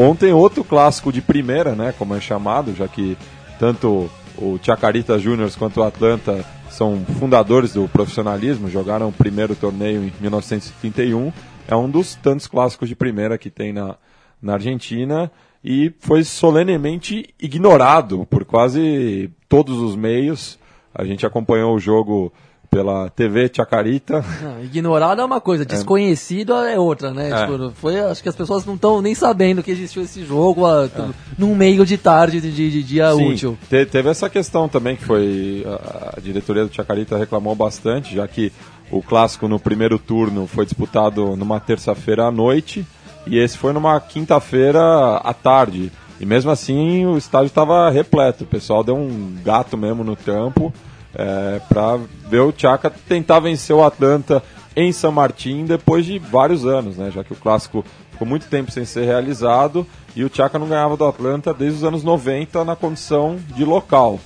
Ontem 0.01 0.31
outro 0.31 0.63
clássico 0.63 1.11
de 1.11 1.21
primeira, 1.21 1.75
né, 1.75 1.93
como 1.97 2.15
é 2.15 2.21
chamado, 2.21 2.73
já 2.73 2.87
que 2.87 3.17
tanto 3.59 4.09
o 4.37 4.57
Chacarita 4.63 5.19
Juniors 5.19 5.57
quanto 5.57 5.81
o 5.81 5.83
Atlanta 5.83 6.45
são 6.69 7.03
fundadores 7.19 7.73
do 7.73 7.85
profissionalismo, 7.89 8.69
jogaram 8.69 9.09
o 9.09 9.11
primeiro 9.11 9.57
torneio 9.57 10.05
em 10.05 10.13
1931, 10.21 11.33
é 11.67 11.75
um 11.75 11.89
dos 11.89 12.15
tantos 12.15 12.47
clássicos 12.47 12.87
de 12.87 12.95
primeira 12.95 13.37
que 13.37 13.49
tem 13.49 13.73
na, 13.73 13.97
na 14.41 14.53
Argentina 14.53 15.29
e 15.61 15.91
foi 15.99 16.23
solenemente 16.23 17.35
ignorado 17.37 18.25
por 18.29 18.45
quase 18.45 19.29
todos 19.49 19.79
os 19.79 19.97
meios. 19.97 20.57
A 20.95 21.03
gente 21.03 21.25
acompanhou 21.25 21.75
o 21.75 21.79
jogo 21.79 22.31
pela 22.69 23.09
TV 23.09 23.49
Chacarita. 23.53 24.23
Não, 24.41 24.63
ignorado 24.63 25.21
é 25.21 25.25
uma 25.25 25.41
coisa, 25.41 25.65
desconhecido 25.65 26.53
é 26.53 26.79
outra, 26.79 27.11
né? 27.11 27.31
É. 27.31 27.45
Tipo, 27.45 27.71
foi, 27.71 27.99
acho 27.99 28.21
que 28.21 28.29
as 28.29 28.35
pessoas 28.35 28.65
não 28.65 28.75
estão 28.75 29.01
nem 29.01 29.15
sabendo 29.15 29.63
que 29.63 29.71
existiu 29.71 30.03
esse 30.03 30.23
jogo 30.23 30.65
ah, 30.65 30.87
t- 30.87 31.01
num 31.37 31.55
meio 31.55 31.85
de 31.85 31.97
tarde 31.97 32.39
de, 32.39 32.51
de- 32.51 32.69
de 32.71 32.83
dia 32.83 33.11
Sim, 33.13 33.31
útil. 33.33 33.57
te- 33.69 33.85
teve 33.85 34.09
essa 34.09 34.29
questão 34.29 34.69
também 34.69 34.95
que 34.95 35.03
foi 35.03 35.65
a, 35.67 36.13
a 36.17 36.21
diretoria 36.21 36.65
do 36.65 36.73
Chacarita 36.73 37.17
reclamou 37.17 37.55
bastante, 37.55 38.15
já 38.15 38.27
que 38.27 38.51
o 38.91 39.01
clássico 39.01 39.47
no 39.47 39.59
primeiro 39.59 39.97
turno 39.97 40.45
foi 40.47 40.65
disputado 40.65 41.35
numa 41.35 41.59
terça-feira 41.59 42.25
à 42.25 42.31
noite 42.31 42.85
e 43.25 43.37
esse 43.37 43.57
foi 43.57 43.73
numa 43.73 43.99
quinta-feira 43.99 44.79
à 45.17 45.33
tarde. 45.33 45.91
E 46.19 46.25
mesmo 46.25 46.51
assim 46.51 47.05
o 47.05 47.17
estádio 47.17 47.47
estava 47.47 47.89
repleto, 47.89 48.43
o 48.43 48.47
pessoal 48.47 48.83
deu 48.83 48.95
um 48.95 49.35
gato 49.43 49.77
mesmo 49.77 50.03
no 50.03 50.15
campo 50.15 50.73
é, 51.15 51.59
para 51.67 51.99
ver 52.29 52.41
o 52.41 52.53
Chaca 52.55 52.89
tentar 52.89 53.39
vencer 53.39 53.75
o 53.75 53.83
Atlanta 53.83 54.43
em 54.75 54.91
São 54.91 55.11
Martín 55.11 55.65
depois 55.65 56.05
de 56.05 56.19
vários 56.19 56.65
anos, 56.65 56.97
né? 56.97 57.11
Já 57.11 57.23
que 57.23 57.33
o 57.33 57.35
clássico 57.35 57.83
ficou 58.11 58.27
muito 58.27 58.47
tempo 58.47 58.71
sem 58.71 58.85
ser 58.85 59.05
realizado 59.05 59.85
e 60.15 60.23
o 60.23 60.31
Chaca 60.33 60.59
não 60.59 60.67
ganhava 60.67 60.95
do 60.95 61.05
Atlanta 61.05 61.53
desde 61.53 61.77
os 61.79 61.83
anos 61.83 62.03
90 62.03 62.63
na 62.63 62.75
condição 62.75 63.37
de 63.55 63.65
local. 63.65 64.19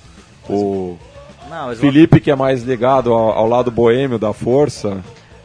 O 0.49 0.97
Não, 1.49 1.75
Felipe, 1.75 2.19
que 2.19 2.29
é 2.29 2.35
mais 2.35 2.63
ligado 2.63 3.13
ao, 3.13 3.31
ao 3.31 3.47
lado 3.47 3.71
boêmio 3.71 4.19
da 4.19 4.33
força, 4.33 5.01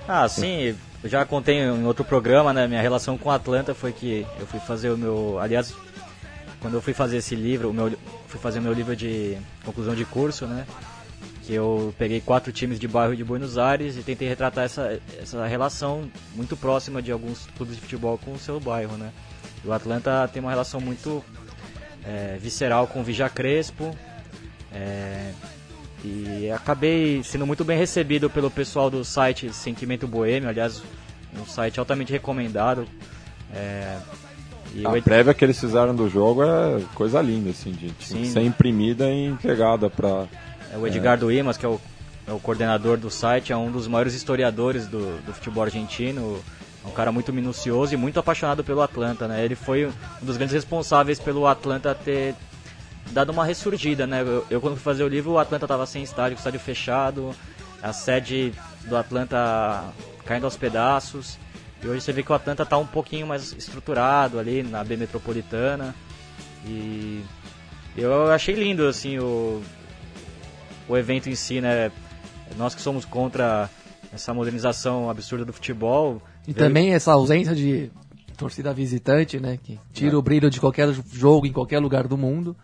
Ah, 0.08 0.26
sim, 0.28 0.74
eu 1.02 1.08
já 1.08 1.24
contei 1.24 1.60
em 1.60 1.86
outro 1.86 2.04
programa, 2.04 2.52
né? 2.52 2.66
Minha 2.66 2.82
relação 2.82 3.16
com 3.16 3.28
o 3.28 3.32
Atlanta 3.32 3.74
foi 3.74 3.92
que 3.92 4.26
eu 4.40 4.46
fui 4.46 4.58
fazer 4.58 4.90
o 4.90 4.98
meu. 4.98 5.38
Aliás, 5.38 5.72
quando 6.60 6.74
eu 6.74 6.82
fui 6.82 6.92
fazer 6.92 7.18
esse 7.18 7.36
livro, 7.36 7.70
o 7.70 7.72
meu, 7.72 7.92
fui 8.26 8.40
fazer 8.40 8.58
o 8.58 8.62
meu 8.62 8.72
livro 8.72 8.96
de 8.96 9.36
conclusão 9.64 9.94
de 9.94 10.04
curso, 10.04 10.46
né? 10.46 10.66
Que 11.48 11.54
eu 11.54 11.94
peguei 11.96 12.20
quatro 12.20 12.52
times 12.52 12.78
de 12.78 12.86
bairro 12.86 13.16
de 13.16 13.24
Buenos 13.24 13.56
Aires 13.56 13.96
e 13.96 14.02
tentei 14.02 14.28
retratar 14.28 14.64
essa, 14.66 15.00
essa 15.18 15.46
relação 15.46 16.06
muito 16.34 16.54
próxima 16.58 17.00
de 17.00 17.10
alguns 17.10 17.46
clubes 17.56 17.74
de 17.76 17.80
futebol 17.80 18.18
com 18.22 18.34
o 18.34 18.38
seu 18.38 18.60
bairro, 18.60 18.98
né? 18.98 19.10
O 19.64 19.72
Atlanta 19.72 20.28
tem 20.30 20.42
uma 20.42 20.50
relação 20.50 20.78
muito 20.78 21.24
é, 22.04 22.36
visceral 22.38 22.86
com 22.86 23.00
o 23.00 23.02
Vija 23.02 23.30
Crespo, 23.30 23.96
É, 24.70 25.32
e 26.04 26.50
acabei 26.50 27.22
sendo 27.24 27.46
muito 27.46 27.64
bem 27.64 27.78
recebido 27.78 28.28
pelo 28.28 28.50
pessoal 28.50 28.90
do 28.90 29.02
site 29.02 29.50
Sentimento 29.50 30.06
Boêmio, 30.06 30.50
aliás, 30.50 30.82
um 31.34 31.46
site 31.46 31.80
altamente 31.80 32.12
recomendado. 32.12 32.86
É, 33.54 33.96
A 34.84 34.94
eu- 34.94 35.02
prévia 35.02 35.32
que 35.32 35.42
eles 35.42 35.58
fizeram 35.58 35.96
do 35.96 36.10
jogo 36.10 36.42
é 36.44 36.82
coisa 36.94 37.22
linda, 37.22 37.48
assim, 37.50 37.72
de 37.72 37.90
Sim. 38.04 38.26
ser 38.26 38.42
imprimida 38.42 39.10
e 39.10 39.24
entregada 39.24 39.88
pra. 39.88 40.26
É, 40.72 40.76
o 40.76 40.86
Edgardo 40.86 41.30
Imas, 41.30 41.56
que 41.56 41.64
é 41.64 41.68
o, 41.68 41.80
é 42.26 42.32
o 42.32 42.38
coordenador 42.38 42.96
do 42.96 43.10
site, 43.10 43.52
é 43.52 43.56
um 43.56 43.70
dos 43.70 43.86
maiores 43.86 44.14
historiadores 44.14 44.86
do, 44.86 45.18
do 45.24 45.32
futebol 45.32 45.64
argentino. 45.64 46.40
É 46.84 46.88
um 46.88 46.92
cara 46.92 47.10
muito 47.10 47.32
minucioso 47.32 47.94
e 47.94 47.96
muito 47.96 48.20
apaixonado 48.20 48.62
pelo 48.62 48.82
Atlanta, 48.82 49.26
né? 49.26 49.44
Ele 49.44 49.54
foi 49.54 49.86
um 49.86 49.92
dos 50.22 50.36
grandes 50.36 50.54
responsáveis 50.54 51.18
pelo 51.18 51.46
Atlanta 51.46 51.94
ter 51.94 52.34
dado 53.10 53.30
uma 53.30 53.44
ressurgida, 53.44 54.06
né? 54.06 54.22
Eu, 54.22 54.46
eu 54.50 54.60
quando 54.60 54.74
fui 54.74 54.82
fazer 54.82 55.02
o 55.02 55.08
livro, 55.08 55.32
o 55.32 55.38
Atlanta 55.38 55.64
estava 55.64 55.86
sem 55.86 56.02
estádio, 56.02 56.36
estádio 56.36 56.60
fechado, 56.60 57.34
a 57.82 57.92
sede 57.92 58.52
do 58.84 58.96
Atlanta 58.96 59.84
caindo 60.24 60.44
aos 60.44 60.56
pedaços. 60.56 61.38
E 61.82 61.86
hoje 61.86 62.00
você 62.00 62.12
vê 62.12 62.22
que 62.22 62.32
o 62.32 62.34
Atlanta 62.34 62.64
está 62.64 62.76
um 62.76 62.86
pouquinho 62.86 63.26
mais 63.26 63.52
estruturado 63.52 64.38
ali 64.38 64.62
na 64.62 64.82
B 64.82 64.96
Metropolitana. 64.96 65.94
E 66.66 67.22
eu 67.96 68.30
achei 68.30 68.54
lindo, 68.54 68.86
assim, 68.86 69.18
o, 69.18 69.62
o 70.88 70.96
evento 70.96 71.28
em 71.28 71.34
si, 71.34 71.60
né? 71.60 71.92
Nós 72.56 72.74
que 72.74 72.80
somos 72.80 73.04
contra 73.04 73.68
essa 74.12 74.32
modernização 74.32 75.10
absurda 75.10 75.44
do 75.44 75.52
futebol. 75.52 76.22
E 76.46 76.54
também 76.54 76.94
essa 76.94 77.12
ausência 77.12 77.54
de 77.54 77.90
torcida 78.36 78.72
visitante, 78.72 79.38
né? 79.38 79.58
Que 79.62 79.78
tira 79.92 80.18
o 80.18 80.22
brilho 80.22 80.48
de 80.48 80.60
qualquer 80.60 80.88
jogo 81.12 81.46
em 81.46 81.52
qualquer 81.52 81.78
lugar 81.78 82.06
do 82.06 82.16
mundo. 82.16 82.56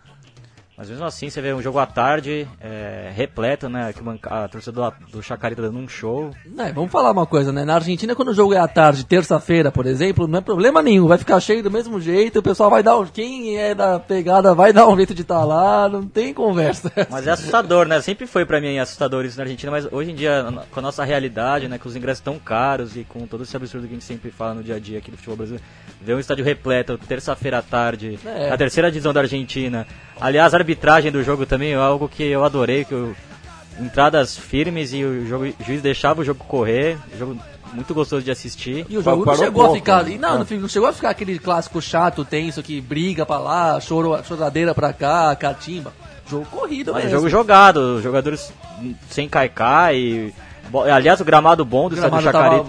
Mas 0.76 0.90
mesmo 0.90 1.04
assim, 1.04 1.30
você 1.30 1.40
vê 1.40 1.54
um 1.54 1.62
jogo 1.62 1.78
à 1.78 1.86
tarde, 1.86 2.48
é, 2.60 3.08
repleto, 3.14 3.68
né? 3.68 3.92
Que 3.92 4.00
a 4.28 4.48
torcida 4.48 4.72
do, 4.72 4.92
do 5.12 5.22
Chacarita 5.22 5.62
dando 5.62 5.78
um 5.78 5.86
show. 5.86 6.32
É, 6.58 6.72
vamos 6.72 6.90
falar 6.90 7.12
uma 7.12 7.24
coisa, 7.26 7.52
né? 7.52 7.64
Na 7.64 7.76
Argentina, 7.76 8.12
quando 8.16 8.28
o 8.28 8.34
jogo 8.34 8.54
é 8.54 8.58
à 8.58 8.66
tarde, 8.66 9.06
terça-feira, 9.06 9.70
por 9.70 9.86
exemplo, 9.86 10.26
não 10.26 10.40
é 10.40 10.42
problema 10.42 10.82
nenhum. 10.82 11.06
Vai 11.06 11.16
ficar 11.16 11.38
cheio 11.38 11.62
do 11.62 11.70
mesmo 11.70 12.00
jeito, 12.00 12.40
o 12.40 12.42
pessoal 12.42 12.70
vai 12.70 12.82
dar 12.82 12.98
um... 12.98 13.06
Quem 13.06 13.56
é 13.56 13.72
da 13.72 14.00
pegada 14.00 14.52
vai 14.52 14.72
dar 14.72 14.88
um 14.88 14.96
jeito 14.96 15.14
de 15.14 15.22
estar 15.22 15.44
lá, 15.44 15.88
não 15.88 16.08
tem 16.08 16.34
conversa. 16.34 16.90
Mas 17.08 17.28
é 17.28 17.30
assustador, 17.30 17.86
né? 17.86 18.00
Sempre 18.00 18.26
foi 18.26 18.44
pra 18.44 18.60
mim 18.60 18.76
assustador 18.78 19.24
isso 19.24 19.36
na 19.36 19.44
Argentina, 19.44 19.70
mas 19.70 19.86
hoje 19.92 20.10
em 20.10 20.14
dia, 20.16 20.44
com 20.72 20.80
a 20.80 20.82
nossa 20.82 21.04
realidade, 21.04 21.68
né? 21.68 21.78
Com 21.78 21.88
os 21.88 21.94
ingressos 21.94 22.22
tão 22.24 22.36
caros 22.36 22.96
e 22.96 23.04
com 23.04 23.26
todo 23.28 23.44
esse 23.44 23.56
absurdo 23.56 23.86
que 23.86 23.92
a 23.92 23.96
gente 23.96 24.04
sempre 24.04 24.32
fala 24.32 24.54
no 24.54 24.62
dia 24.64 24.74
a 24.74 24.78
dia 24.80 24.98
aqui 24.98 25.10
do 25.10 25.16
futebol 25.16 25.36
brasileiro, 25.36 25.64
ver 26.02 26.14
um 26.14 26.18
estádio 26.18 26.44
repleto, 26.44 26.98
terça-feira 26.98 27.58
à 27.58 27.62
tarde, 27.62 28.18
É. 28.24 28.50
na 28.50 28.56
terceira 28.56 28.90
divisão 28.90 29.12
da 29.12 29.20
Argentina. 29.20 29.86
Aliás, 30.20 30.54
a 30.54 30.63
arbitragem 30.64 31.12
do 31.12 31.22
jogo 31.22 31.44
também 31.46 31.72
é 31.72 31.76
algo 31.76 32.08
que 32.08 32.22
eu 32.24 32.42
adorei, 32.44 32.84
que 32.84 32.92
eu, 32.92 33.14
entradas 33.78 34.36
firmes 34.36 34.92
e 34.92 35.04
o, 35.04 35.26
jogo, 35.26 35.44
o 35.46 35.64
juiz 35.64 35.82
deixava 35.82 36.20
o 36.20 36.24
jogo 36.24 36.42
correr, 36.44 36.96
jogo 37.18 37.36
muito 37.72 37.92
gostoso 37.92 38.22
de 38.24 38.30
assistir. 38.30 38.86
E 38.88 38.96
o 38.96 39.02
jogo 39.02 39.24
não 39.26 39.36
chegou 39.36 39.66
a 39.66 39.74
ficar. 39.74 40.04
né? 40.04 40.12
e 40.12 40.18
Não, 40.18 40.36
É. 40.42 40.44
não, 40.50 40.60
não 40.60 40.68
chegou 40.68 40.88
a 40.88 40.92
ficar 40.92 41.10
aquele 41.10 41.38
clássico 41.38 41.82
chato, 41.82 42.24
tenso, 42.24 42.62
que 42.62 42.80
briga 42.80 43.26
pra 43.26 43.38
lá, 43.38 43.80
choro, 43.80 44.16
choradeira 44.24 44.74
pra 44.74 44.92
cá, 44.92 45.34
catimba. 45.36 45.92
Jogo 46.30 46.46
corrido, 46.46 46.92
Mas 46.92 47.04
mesmo. 47.04 47.18
jogo 47.18 47.28
jogado, 47.28 47.96
os 47.96 48.02
jogadores 48.02 48.52
sem 49.10 49.28
caicai. 49.28 49.96
E, 49.96 50.34
aliás, 50.90 51.20
o 51.20 51.24
gramado 51.24 51.64
bom 51.64 51.88
do 51.90 51.96
O 51.96 51.98
estádio 51.98 52.32
tava- 52.32 52.64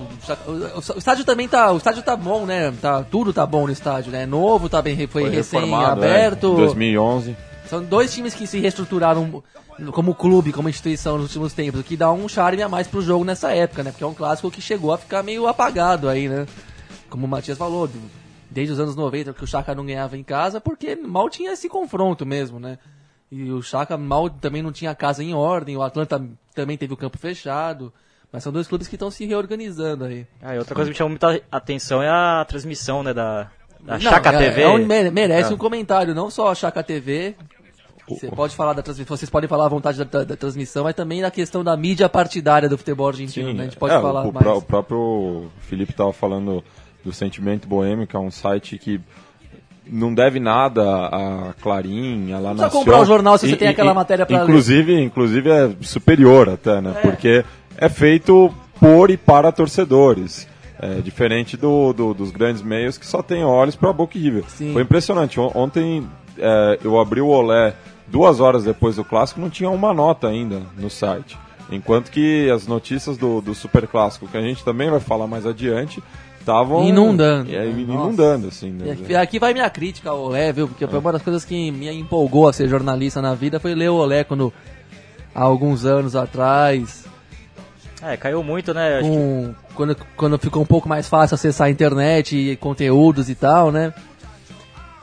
o, 0.48 0.98
estádio 0.98 1.24
também 1.24 1.48
tá. 1.48 1.72
O 1.72 1.78
estádio 1.78 2.02
tá 2.04 2.16
bom, 2.18 2.46
né? 2.46 2.74
Tá, 2.82 3.04
tudo 3.04 3.32
tá 3.32 3.46
bom 3.46 3.66
no 3.68 3.72
estádio, 3.72 4.12
né? 4.12 4.26
Novo, 4.26 4.68
tá 4.68 4.82
bem, 4.82 5.08
foi, 5.08 5.30
reformado, 5.30 6.04
é, 6.04 6.08
recém-aberto. 6.08 6.48
em 6.48 6.56
2011. 6.58 7.38
São 7.68 7.84
dois 7.84 8.14
times 8.14 8.34
que 8.34 8.46
se 8.46 8.60
reestruturaram 8.60 9.44
como 9.92 10.14
clube, 10.14 10.52
como 10.54 10.70
instituição 10.70 11.18
nos 11.18 11.28
últimos 11.28 11.54
tempos, 11.54 11.82
o 11.82 11.84
que 11.84 11.98
dá 11.98 12.12
um 12.12 12.28
charme 12.30 12.62
a 12.62 12.70
mais 12.70 12.88
pro 12.88 13.02
jogo 13.02 13.26
nessa 13.26 13.52
época, 13.54 13.84
né? 13.84 13.92
Porque 13.92 14.04
é 14.04 14.08
um 14.08 14.14
clássico 14.14 14.52
que 14.52 14.62
chegou 14.62 14.94
a 14.94 14.98
ficar 14.98 15.24
meio 15.24 15.48
apagado 15.48 16.08
aí, 16.08 16.30
né? 16.30 16.46
Como 17.10 17.26
o 17.26 17.30
Matias 17.30 17.58
falou, 17.58 17.90
desde 18.50 18.74
os 18.74 18.80
anos 18.80 18.96
90 18.96 19.34
que 19.34 19.44
o 19.44 19.48
Chaka 19.48 19.74
não 19.76 19.86
ganhava 19.86 20.18
em 20.18 20.24
casa, 20.24 20.62
porque 20.62 20.96
mal 20.96 21.30
tinha 21.30 21.52
esse 21.54 21.68
confronto 21.68 22.26
mesmo, 22.26 22.60
né? 22.60 22.78
E 23.32 23.52
o 23.52 23.62
Chaka 23.62 23.98
mal 23.98 24.30
também 24.30 24.62
não 24.62 24.72
tinha 24.72 24.92
a 24.92 24.96
casa 24.96 25.24
em 25.24 25.34
ordem, 25.34 25.76
o 25.76 25.82
Atlanta 25.82 26.24
também 26.54 26.78
teve 26.78 26.94
o 26.94 26.98
campo 26.98 27.18
fechado. 27.18 27.92
Mas 28.32 28.44
são 28.44 28.52
dois 28.52 28.68
clubes 28.68 28.88
que 28.88 28.96
estão 28.96 29.10
se 29.10 29.26
reorganizando 29.26 30.04
aí. 30.06 30.28
Ah, 30.42 30.56
e 30.56 30.58
outra 30.60 30.76
coisa 30.76 30.90
que 30.90 30.94
me 30.94 30.98
chamou 30.98 31.10
muita 31.12 31.42
atenção 31.52 32.04
é 32.04 32.10
a 32.10 32.44
transmissão, 32.46 33.02
né, 33.02 33.14
da, 33.14 33.50
da 33.82 33.94
Não, 33.94 34.00
Chaca 34.02 34.30
é- 34.34 34.38
TV. 34.38 34.62
é 34.64 34.68
um- 34.70 34.86
mere- 34.86 35.10
merece 35.10 35.52
É. 35.52 35.56
um 35.56 35.58
comentário, 35.58 36.14
não 36.14 36.30
só 36.30 36.50
a 36.52 36.56
Chaca 36.56 36.84
TV. 36.84 37.36
Você 38.08 38.28
pode 38.30 38.56
falar 38.56 38.74
da 38.74 38.82
transmissão, 38.84 39.18
vocês 39.18 39.30
podem 39.30 39.48
falar 39.50 39.66
à 39.66 39.70
vontade 39.70 39.98
da, 39.98 40.04
da- 40.06 40.24
da 40.24 40.36
transmissão, 40.36 40.84
mas 40.84 40.94
também 40.96 41.22
da 41.22 41.32
questão 41.32 41.64
da 41.64 41.76
mídia 41.76 42.08
partidária 42.08 42.70
do 42.70 42.78
futebol 42.78 43.08
argentino, 43.08 43.52
né? 43.54 43.62
A 43.62 43.66
gente 43.66 43.78
pode 43.78 43.94
é, 43.96 44.00
falar 44.02 44.26
o, 44.28 44.32
mais. 44.34 44.46
o 44.46 44.62
próprio 44.62 45.48
Felipe 45.62 45.92
estava 45.92 46.14
falando 46.14 46.64
do 47.04 47.12
Sentimento 47.12 47.68
Boêmio, 47.68 48.06
que 48.06 48.16
é 48.16 48.20
um 48.20 48.30
site 48.32 48.78
que 48.78 49.00
não 49.88 50.14
deve 50.14 50.40
nada 50.40 50.84
a 51.08 51.54
Clarim, 51.62 52.32
a 52.34 52.40
La 52.40 52.54
Nación. 52.54 52.70
comprar 52.72 53.02
o 53.02 53.06
jornal 53.06 53.38
se 53.38 53.48
você 53.48 53.54
E- 53.54 53.58
tem 53.58 53.68
aquela 53.68 53.92
e- 53.92 53.96
matéria 53.96 54.26
pra 54.26 54.38
ler. 54.40 54.44
inclusive, 54.44 55.02
Inclusive 55.04 55.50
é 55.50 55.72
superior 55.82 56.50
até, 56.50 56.82
né? 56.82 56.94
Porque 57.02 57.44
é 57.78 57.90
feito 57.90 58.52
por 58.80 59.10
e 59.12 59.18
para 59.18 59.52
torcedores. 59.52 60.48
É, 60.78 60.96
diferente 61.02 61.56
do, 61.56 61.94
do- 61.94 62.14
dos 62.14 62.32
grandes 62.32 62.62
meios 62.62 62.98
que 62.98 63.06
só 63.08 63.24
tem 63.24 63.46
olhos 63.46 63.76
para 63.78 63.94
Boca 63.94 64.18
e 64.18 64.22
River. 64.22 64.44
Sim. 64.50 64.74
Foi 64.74 64.82
impressionante. 64.82 65.40
On- 65.40 65.52
Ontem 65.56 66.06
é, 66.38 66.80
eu 66.84 67.00
abri 67.00 67.22
o 67.22 67.28
Olé 67.28 67.74
duas 68.08 68.40
horas 68.40 68.64
depois 68.64 68.96
do 68.96 69.04
clássico, 69.04 69.40
não 69.42 69.50
tinha 69.50 69.70
uma 69.70 69.94
nota 69.94 70.28
ainda 70.28 70.62
no 70.78 70.90
site. 70.90 71.38
Enquanto 71.72 72.12
que 72.12 72.50
as 72.52 72.68
notícias 72.68 73.18
do, 73.18 73.42
do 73.42 73.56
Super 73.56 73.88
Clássico, 73.88 74.28
que 74.28 74.38
a 74.38 74.42
gente 74.42 74.64
também 74.64 74.90
vai 74.90 75.00
falar 75.00 75.26
mais 75.26 75.46
adiante, 75.48 76.02
estavam 76.40 76.84
Inundando. 76.84 77.52
É, 77.52 77.66
Nossa. 77.66 77.80
inundando, 77.80 78.48
assim. 78.50 78.70
Né? 78.72 78.92
aqui- 78.92 79.16
Aqui 79.16 79.40
vai 79.40 79.52
minha 79.52 79.68
crítica 79.70 80.12
ao 80.12 80.20
Olé, 80.20 80.52
viu? 80.54 80.68
Porque 80.68 80.86
foi 80.86 81.00
uma 81.00 81.12
das 81.12 81.24
coisas 81.24 81.44
que 81.44 81.72
me 81.72 81.90
empolgou 81.90 82.48
a 82.48 82.54
ser 82.54 82.68
jornalista 82.70 83.20
na 83.20 83.34
vida, 83.34 83.60
foi 83.60 83.74
ler 83.74 83.90
o 83.90 83.96
Olé 83.96 84.24
quando, 84.24 84.54
há 85.34 85.42
alguns 85.42 85.86
anos 85.86 86.16
atrás, 86.16 87.04
É, 88.04 88.16
caiu 88.16 88.44
muito, 88.44 88.72
né? 88.72 89.00
Acho 89.00 89.10
que- 89.10 89.16
com, 89.18 89.56
quando, 89.74 89.98
quando 90.16 90.38
ficou 90.38 90.62
um 90.62 90.66
pouco 90.68 90.88
mais 90.88 91.10
fácil 91.10 91.34
acessar 91.34 91.66
a 91.66 91.70
internet 91.72 92.38
e 92.38 92.56
conteúdos 92.58 93.28
e 93.28 93.34
tal, 93.34 93.72
né? 93.72 93.92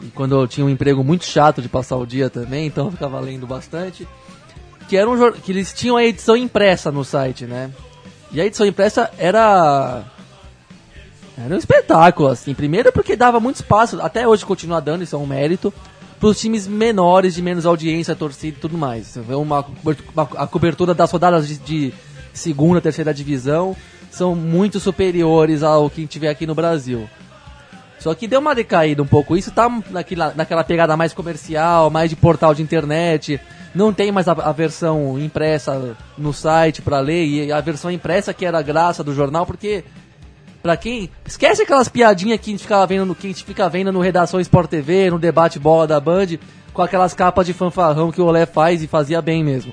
E 0.03 0.07
quando 0.09 0.35
eu 0.35 0.47
tinha 0.49 0.67
um 0.67 0.71
emprego 0.71 1.05
muito 1.05 1.25
chato 1.25 1.63
de 1.63 1.69
passar 1.69 1.97
o 1.97 2.07
dia 2.07 2.29
também, 2.29 2.67
então 2.67 2.87
eu 2.87 2.91
ficava 2.93 3.21
lendo 3.21 3.47
bastante. 3.47 4.07
Que, 4.89 4.97
era 4.97 5.09
um, 5.09 5.33
que 5.33 5.53
eles 5.53 5.73
tinham 5.73 5.97
a 5.97 6.05
edição 6.05 6.37
impressa 6.37 6.91
no 6.91 7.05
site, 7.05 7.45
né? 7.45 7.71
E 8.33 8.41
a 8.41 8.47
edição 8.47 8.67
impressa 8.67 9.11
era. 9.17 10.03
Era 11.39 11.55
um 11.55 11.59
espetáculo, 11.59 12.29
assim. 12.29 12.53
Primeiro 12.55 12.93
porque 12.93 13.17
dava 13.17 13.41
muito 13.41 13.57
espaço, 13.57 14.01
até 14.03 14.27
hoje 14.27 14.45
continua 14.45 14.81
dando, 14.81 15.03
isso 15.03 15.17
é 15.17 15.19
um 15.19 15.27
mérito, 15.27 15.73
para 16.21 16.29
os 16.29 16.39
times 16.39 16.67
menores, 16.67 17.35
de 17.35 17.43
menos 17.43 17.65
audiência, 17.65 18.15
torcida 18.15 18.57
e 18.57 18.61
tudo 18.61 18.77
mais. 18.77 19.17
Uma, 19.17 19.65
uma- 19.85 20.29
a 20.37 20.47
cobertura 20.47 20.93
das 20.95 21.11
rodadas 21.11 21.47
de, 21.49 21.57
de 21.59 21.95
segunda, 22.33 22.81
terceira 22.81 23.15
divisão 23.15 23.75
são 24.11 24.35
muito 24.35 24.79
superiores 24.79 25.63
ao 25.63 25.89
que 25.89 26.07
tiver 26.07 26.29
aqui 26.29 26.47
no 26.47 26.55
Brasil. 26.55 27.09
Só 28.03 28.15
que 28.15 28.27
deu 28.27 28.41
uma 28.41 28.55
decaída 28.55 29.03
um 29.03 29.07
pouco. 29.07 29.37
Isso 29.37 29.53
tá 29.53 29.71
naquela, 29.91 30.35
naquela 30.35 30.65
pegada 30.65 30.97
mais 30.97 31.15
comercial, 31.15 31.89
mais 31.89 32.11
de 32.11 32.17
portal 32.17 32.53
de 32.53 32.61
internet. 32.61 33.41
Não 33.73 33.93
tem 33.93 34.11
mais 34.11 34.27
a, 34.27 34.33
a 34.33 34.53
versão 34.53 35.19
impressa 35.19 35.97
no 36.19 36.33
site 36.33 36.83
para 36.83 36.99
ler. 36.99 37.25
E 37.25 37.53
a 37.53 37.61
versão 37.61 37.91
impressa 37.91 38.35
que 38.35 38.45
era 38.45 38.59
a 38.59 38.63
graça 38.63 39.05
do 39.05 39.15
jornal, 39.15 39.47
porque 39.47 39.85
Pra 40.63 40.77
quem. 40.77 41.11
Esquece 41.27 41.63
aquelas 41.63 41.89
piadinhas 41.89 42.39
que 42.41 42.51
a 42.51 42.53
gente 42.53 42.63
ficava 42.63 42.87
vendo 42.87 43.05
no, 43.05 43.15
que 43.15 43.27
a 43.27 43.31
gente 43.31 43.45
fica 43.45 43.69
vendo 43.69 43.91
no 43.91 44.01
Redação 44.01 44.39
Sport 44.41 44.71
TV, 44.71 45.11
no 45.11 45.19
debate 45.19 45.59
bola 45.59 45.89
da 45.89 45.99
Band, 45.99 46.39
com 46.73 46.83
aquelas 46.83 47.13
capas 47.13 47.47
de 47.47 47.53
fanfarrão 47.53 48.13
que 48.13 48.21
o 48.21 48.27
Olé 48.27 48.47
faz 48.47 48.81
e 48.83 48.87
fazia 48.87 49.21
bem 49.21 49.43
mesmo. 49.43 49.73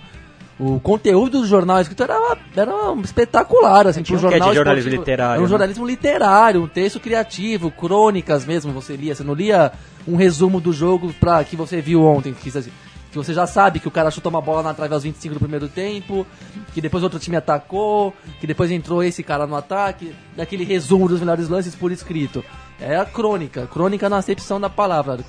O 0.60 0.78
conteúdo 0.80 1.40
do 1.40 1.48
jornal 1.48 1.80
escrito 1.80 2.04
era, 2.04 2.38
era 2.56 2.74
espetacular, 3.02 3.88
assim, 3.88 4.02
Tinha 4.02 4.20
pro 4.20 4.28
um 4.28 4.30
quê 4.32 4.36
de 4.36 4.46
jornal 4.46 4.56
jornalismo 4.56 4.90
literário, 4.92 5.32
Era 5.34 5.40
um 5.40 5.44
né? 5.44 5.50
jornalismo 5.50 5.88
literário, 5.88 6.64
um 6.64 6.68
texto 6.68 7.00
criativo, 7.00 7.72
crônicas 7.72 8.46
mesmo 8.46 8.74
você 8.74 8.96
lia. 8.96 9.16
Você 9.16 9.24
não 9.24 9.34
lia 9.34 9.72
um 10.08 10.16
resumo 10.18 10.60
do 10.60 10.74
jogo 10.74 11.14
pra, 11.20 11.42
que 11.46 11.56
você 11.56 11.80
viu 11.80 12.04
ontem, 12.04 12.34
que, 12.34 12.52
você- 12.52 12.70
que 13.10 13.18
você 13.18 13.34
já 13.34 13.48
sabe 13.48 13.80
que 13.80 13.88
o 13.88 13.92
cara 13.92 14.12
chutou 14.12 14.30
uma 14.30 14.42
bola 14.42 14.62
na 14.62 14.74
trave 14.74 14.94
aos 14.94 15.04
25 15.04 15.36
do 15.36 15.40
primeiro 15.40 15.68
tempo, 15.70 16.28
que 16.74 16.82
depois 16.82 17.04
outro 17.04 17.20
time 17.20 17.38
atacou, 17.38 18.14
que 18.42 18.46
depois 18.46 18.70
entrou 18.70 19.02
esse 19.02 19.24
cara 19.24 19.48
no 19.48 19.56
ataque, 19.56 20.14
daquele 20.36 20.66
resumo 20.66 21.08
dos 21.08 21.22
melhores 21.22 21.48
lances 21.48 21.74
por 21.74 21.90
escrito. 21.92 22.44
É 22.82 22.98
a 22.98 23.06
crônica, 23.06 23.66
crônica 23.68 24.10
na 24.10 24.18
acepção 24.18 24.60
da 24.60 24.70
palavra. 24.70 25.20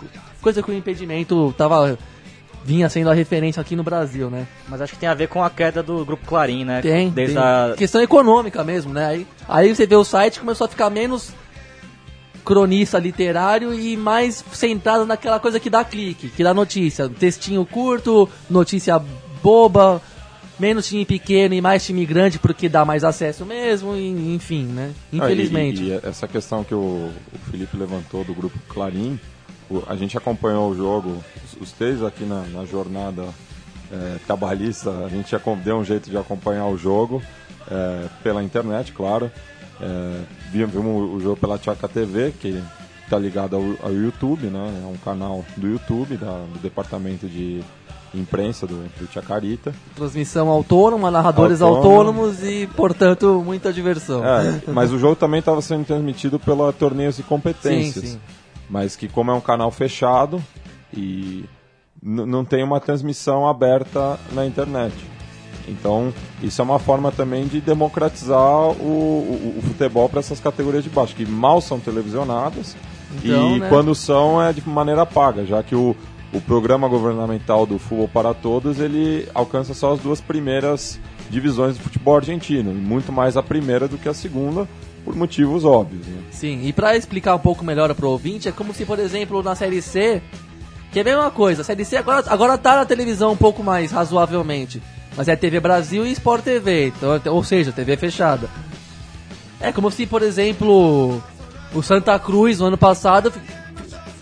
Coisa 0.42 0.60
que 0.62 0.70
o 0.70 0.74
impedimento 0.74 1.54
tava 1.56 1.96
vinha 2.64 2.88
sendo 2.88 3.10
a 3.10 3.14
referência 3.14 3.60
aqui 3.60 3.74
no 3.74 3.82
Brasil, 3.82 4.30
né? 4.30 4.46
Mas 4.68 4.80
acho 4.80 4.92
que 4.92 4.98
tem 4.98 5.08
a 5.08 5.14
ver 5.14 5.28
com 5.28 5.42
a 5.42 5.50
queda 5.50 5.82
do 5.82 6.04
Grupo 6.04 6.26
Clarim, 6.26 6.64
né? 6.64 6.80
Tem, 6.80 7.10
Desde 7.10 7.34
tem. 7.34 7.42
a... 7.42 7.74
Questão 7.76 8.02
econômica 8.02 8.62
mesmo, 8.62 8.92
né? 8.92 9.06
Aí, 9.06 9.26
aí 9.48 9.74
você 9.74 9.86
vê 9.86 9.96
o 9.96 10.04
site 10.04 10.40
começou 10.40 10.66
a 10.66 10.68
ficar 10.68 10.90
menos 10.90 11.32
cronista 12.44 12.98
literário 12.98 13.72
e 13.72 13.96
mais 13.96 14.44
centrado 14.52 15.06
naquela 15.06 15.38
coisa 15.38 15.60
que 15.60 15.70
dá 15.70 15.84
clique, 15.84 16.28
que 16.28 16.42
dá 16.42 16.52
notícia. 16.52 17.08
Textinho 17.08 17.64
curto, 17.64 18.28
notícia 18.48 19.00
boba, 19.42 20.02
menos 20.58 20.86
time 20.86 21.04
pequeno 21.04 21.54
e 21.54 21.60
mais 21.60 21.84
time 21.84 22.04
grande 22.04 22.38
porque 22.38 22.68
dá 22.68 22.84
mais 22.84 23.02
acesso 23.02 23.46
mesmo, 23.46 23.96
e, 23.96 24.34
enfim, 24.34 24.64
né? 24.64 24.92
Infelizmente. 25.12 25.80
Ah, 25.80 25.84
e, 25.84 26.06
e, 26.06 26.08
essa 26.08 26.28
questão 26.28 26.62
que 26.62 26.74
o, 26.74 27.10
o, 27.32 27.50
Felipe 27.50 27.76
levantou 27.76 28.22
do 28.22 28.34
grupo 28.34 28.58
Clarim, 28.68 29.18
a 29.86 29.96
gente 29.96 30.16
acompanhou 30.16 30.70
o 30.70 30.76
jogo, 30.76 31.22
os, 31.60 31.72
três 31.72 32.02
aqui 32.02 32.24
na, 32.24 32.42
na 32.42 32.64
jornada 32.64 33.24
é, 33.90 34.16
trabalhista, 34.26 34.90
a 35.04 35.08
gente 35.08 35.34
deu 35.64 35.78
um 35.78 35.84
jeito 35.84 36.10
de 36.10 36.16
acompanhar 36.16 36.66
o 36.66 36.76
jogo 36.76 37.22
é, 37.70 38.06
pela 38.22 38.42
internet, 38.42 38.92
claro. 38.92 39.30
É, 39.80 40.22
vimos, 40.50 40.72
vimos 40.72 41.14
o 41.14 41.20
jogo 41.20 41.36
pela 41.36 41.58
Tchaca 41.58 41.88
TV, 41.88 42.32
que 42.38 42.62
está 43.04 43.18
ligado 43.18 43.56
ao, 43.56 43.62
ao, 43.88 43.92
YouTube, 43.92 44.46
né? 44.46 44.82
É 44.84 44.86
um 44.86 44.96
canal 44.96 45.44
do 45.56 45.66
YouTube, 45.66 46.16
da, 46.16 46.44
do 46.52 46.58
departamento 46.60 47.26
de 47.26 47.62
imprensa 48.14 48.66
do, 48.66 48.76
do 48.98 49.12
Chacarita. 49.12 49.72
Transmissão 49.94 50.48
autônoma, 50.48 51.10
narradores 51.10 51.62
Autônomo. 51.62 52.22
autônomos 52.22 52.42
e, 52.42 52.68
portanto, 52.76 53.42
muita 53.44 53.72
diversão. 53.72 54.24
É, 54.24 54.60
mas 54.68 54.92
o 54.92 54.98
jogo 55.00 55.16
também 55.16 55.40
estava 55.40 55.62
sendo 55.62 55.84
transmitido 55.84 56.38
pela 56.38 56.72
Torneios 56.72 57.18
e 57.18 57.22
Competências. 57.22 58.04
Sim, 58.04 58.12
sim. 58.12 58.20
Mas 58.70 58.96
que 58.96 59.08
como 59.08 59.30
é 59.30 59.34
um 59.34 59.40
canal 59.40 59.70
fechado 59.70 60.42
e 60.96 61.44
não 62.02 62.44
tem 62.44 62.64
uma 62.64 62.80
transmissão 62.80 63.46
aberta 63.46 64.18
na 64.32 64.46
internet. 64.46 64.94
Então, 65.68 66.14
isso 66.42 66.62
é 66.62 66.64
uma 66.64 66.78
forma 66.78 67.12
também 67.12 67.46
de 67.46 67.60
democratizar 67.60 68.38
o, 68.38 69.52
o, 69.52 69.54
o 69.58 69.62
futebol 69.62 70.08
para 70.08 70.20
essas 70.20 70.40
categorias 70.40 70.82
de 70.82 70.88
baixo, 70.88 71.14
que 71.14 71.26
mal 71.26 71.60
são 71.60 71.78
televisionadas 71.78 72.74
então, 73.18 73.56
e 73.56 73.60
né? 73.60 73.68
quando 73.68 73.94
são 73.94 74.42
é 74.42 74.52
de 74.52 74.66
maneira 74.68 75.04
paga, 75.04 75.44
já 75.44 75.62
que 75.62 75.74
o, 75.74 75.96
o 76.32 76.40
programa 76.40 76.88
governamental 76.88 77.66
do 77.66 77.78
Futebol 77.78 78.08
para 78.08 78.32
Todos 78.32 78.78
ele 78.78 79.28
alcança 79.34 79.74
só 79.74 79.92
as 79.92 80.00
duas 80.00 80.20
primeiras 80.20 81.00
divisões 81.28 81.76
do 81.76 81.84
futebol 81.84 82.16
argentino, 82.16 82.72
e 82.72 82.74
muito 82.74 83.12
mais 83.12 83.36
a 83.36 83.42
primeira 83.42 83.86
do 83.86 83.98
que 83.98 84.08
a 84.08 84.14
segunda, 84.14 84.68
por 85.04 85.16
motivos 85.16 85.64
óbvios. 85.64 86.06
Né? 86.06 86.22
Sim, 86.30 86.60
e 86.64 86.72
para 86.72 86.96
explicar 86.96 87.34
um 87.34 87.38
pouco 87.38 87.64
melhor 87.64 87.92
para 87.94 88.06
o 88.06 88.10
ouvinte, 88.10 88.48
é 88.48 88.52
como 88.52 88.74
se, 88.74 88.84
por 88.84 88.98
exemplo, 88.98 89.42
na 89.42 89.54
Série 89.54 89.82
C, 89.82 90.22
que 90.92 90.98
é 90.98 91.02
a 91.02 91.04
mesma 91.04 91.30
coisa, 91.30 91.62
a 91.62 91.64
Série 91.64 91.84
C 91.84 91.96
agora, 91.96 92.24
agora 92.26 92.58
tá 92.58 92.76
na 92.76 92.84
televisão 92.84 93.32
um 93.32 93.36
pouco 93.36 93.62
mais 93.62 93.92
razoavelmente, 93.92 94.82
mas 95.16 95.28
é 95.28 95.36
TV 95.36 95.60
Brasil 95.60 96.06
e 96.06 96.12
Sport 96.12 96.44
TV, 96.44 96.88
então, 96.88 97.20
ou 97.34 97.44
seja, 97.44 97.72
TV 97.72 97.96
fechada. 97.96 98.48
É 99.60 99.72
como 99.72 99.90
se, 99.90 100.06
por 100.06 100.22
exemplo, 100.22 101.22
o 101.74 101.82
Santa 101.82 102.18
Cruz, 102.18 102.58
no 102.58 102.66
ano 102.66 102.78
passado, 102.78 103.32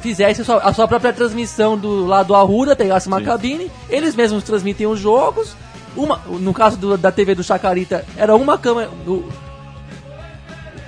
fizesse 0.01 0.43
a 0.43 0.45
sua, 0.45 0.57
a 0.59 0.73
sua 0.73 0.89
própria 0.89 1.13
transmissão 1.13 1.77
do 1.77 2.07
lado 2.07 2.29
do 2.29 2.35
Arruda, 2.35 2.77
pegasse 2.77 3.09
uma 3.09 3.19
Sim. 3.19 3.25
cabine, 3.25 3.71
eles 3.89 4.15
mesmos 4.15 4.45
transmitem 4.45 4.87
os 4.87 4.99
jogos. 4.99 5.57
Uma, 5.97 6.19
no 6.27 6.53
caso 6.53 6.77
do, 6.77 6.97
da 6.97 7.11
TV 7.11 7.35
do 7.35 7.43
Chacarita, 7.43 8.05
era 8.17 8.35
uma 8.37 8.59
câmera. 8.59 8.91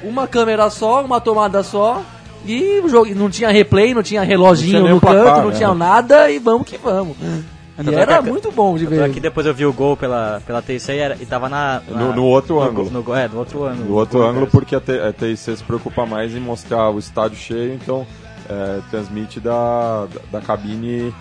Uma 0.03 0.27
câmera 0.27 0.71
só, 0.71 1.05
uma 1.05 1.21
tomada 1.21 1.63
só. 1.63 2.03
E 2.45 2.81
o 2.81 2.89
jogo 2.89 3.15
não 3.15 3.29
tinha 3.29 3.51
replay, 3.51 3.93
não 3.93 4.03
tinha 4.03 4.23
reloginho 4.23 4.79
não 4.79 4.85
tinha 4.87 4.95
no 4.95 5.01
canto, 5.01 5.41
não 5.43 5.51
né? 5.51 5.57
tinha 5.57 5.75
nada, 5.75 6.31
e 6.31 6.39
vamos 6.39 6.67
que 6.67 6.79
vamos. 6.79 7.17
E 7.21 7.95
era 7.95 8.21
muito 8.21 8.51
bom 8.51 8.77
de 8.77 8.87
ver. 8.87 9.03
Aqui 9.03 9.21
depois 9.21 9.47
eu 9.47 9.55
vi 9.55 9.65
o 9.65 9.73
gol 9.73 9.97
pela, 9.97 10.41
pela 10.47 10.61
TIC 10.61 10.91
e, 10.91 10.99
era, 10.99 11.17
e 11.21 11.27
tava 11.27 11.49
na, 11.49 11.83
na 11.89 11.99
no, 11.99 12.15
no, 12.15 12.25
outro 12.25 12.57
no, 12.57 12.63
ângulo. 12.63 12.91
No, 12.91 13.15
é, 13.15 13.29
no 13.29 13.39
outro 13.39 13.65
ângulo. 13.65 13.89
No 13.89 13.95
outro 13.95 14.23
ângulo, 14.23 14.47
porque 14.47 14.75
a, 14.75 14.79
a 14.79 15.13
TIC 15.13 15.37
se 15.37 15.65
preocupa 15.65 16.05
mais 16.05 16.35
em 16.35 16.41
mostrar 16.41 16.91
o 16.91 16.99
estádio 16.99 17.39
cheio, 17.39 17.75
então 17.75 18.07
é, 18.49 18.81
transmite 18.91 19.41
da, 19.41 20.07
da, 20.07 20.39
da 20.39 20.41
cabine 20.41 21.15